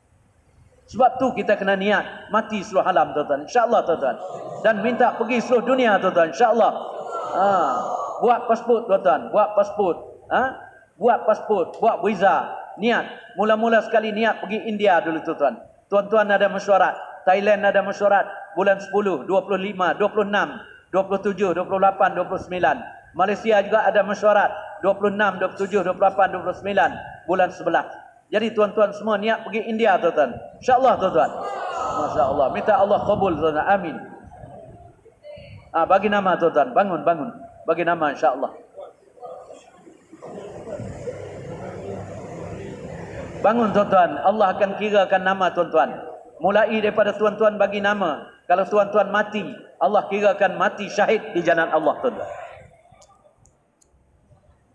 Sebab 0.91 1.23
tu 1.23 1.31
kita 1.39 1.55
kena 1.55 1.79
niat 1.79 2.35
mati 2.35 2.67
seluruh 2.67 2.83
alam 2.83 3.15
tuan-tuan. 3.15 3.47
InsyaAllah 3.47 3.81
tuan-tuan. 3.87 4.17
Dan 4.67 4.83
minta 4.83 5.15
pergi 5.15 5.39
seluruh 5.39 5.63
dunia 5.63 6.03
tuan-tuan. 6.03 6.35
InsyaAllah. 6.35 6.73
Ha. 7.31 7.47
Buat 8.19 8.51
pasport 8.51 8.91
tuan-tuan. 8.91 9.31
Buat 9.31 9.55
pasport. 9.55 10.27
Ha? 10.35 10.43
Buat 10.99 11.31
pasport. 11.31 11.79
Buat 11.79 12.03
visa. 12.03 12.59
Niat. 12.83 13.07
Mula-mula 13.39 13.87
sekali 13.87 14.11
niat 14.11 14.43
pergi 14.43 14.67
India 14.67 14.99
dulu 14.99 15.23
tuan-tuan. 15.23 15.63
Tuan-tuan 15.87 16.27
ada 16.27 16.51
mesyuarat. 16.51 17.23
Thailand 17.23 17.63
ada 17.63 17.87
mesyuarat. 17.87 18.27
Bulan 18.59 18.83
10, 18.83 19.31
25, 19.31 19.95
26, 19.95 20.91
27, 20.91 21.55
28, 21.55 22.19
29. 22.19 23.15
Malaysia 23.15 23.57
juga 23.63 23.87
ada 23.87 24.03
mesyuarat. 24.03 24.51
26, 24.83 25.39
27, 25.39 25.87
28, 25.87 26.35
29 26.35 27.31
bulan 27.31 27.49
11. 27.55 28.10
Jadi 28.31 28.55
tuan-tuan 28.55 28.95
semua 28.95 29.19
niat 29.19 29.43
pergi 29.43 29.67
India 29.67 29.99
tuan-tuan. 29.99 30.31
Insya-Allah 30.63 30.95
tuan-tuan. 31.03 31.31
Masya-Allah. 32.07 32.47
Minta 32.55 32.79
Allah 32.79 32.99
kabul 33.03 33.35
tuan-tuan. 33.35 33.67
Amin. 33.67 33.97
Ah 35.75 35.83
bagi 35.83 36.07
nama 36.07 36.39
tuan-tuan. 36.39 36.71
Bangun 36.71 37.03
bangun. 37.03 37.31
Bagi 37.67 37.83
nama 37.83 38.15
insya-Allah. 38.15 38.55
Bangun 43.43 43.69
tuan-tuan. 43.75 44.11
Allah 44.23 44.47
akan 44.55 44.71
kirakan 44.79 45.23
nama 45.27 45.51
tuan-tuan. 45.51 45.91
Mulai 46.39 46.79
daripada 46.79 47.11
tuan-tuan 47.19 47.59
bagi 47.59 47.83
nama. 47.83 48.31
Kalau 48.47 48.63
tuan-tuan 48.67 49.11
mati, 49.11 49.43
Allah 49.83 50.07
kirakan 50.07 50.55
mati 50.55 50.87
syahid 50.87 51.35
di 51.35 51.43
jalan 51.43 51.67
Allah 51.67 51.99
tuan-tuan. 51.99 52.31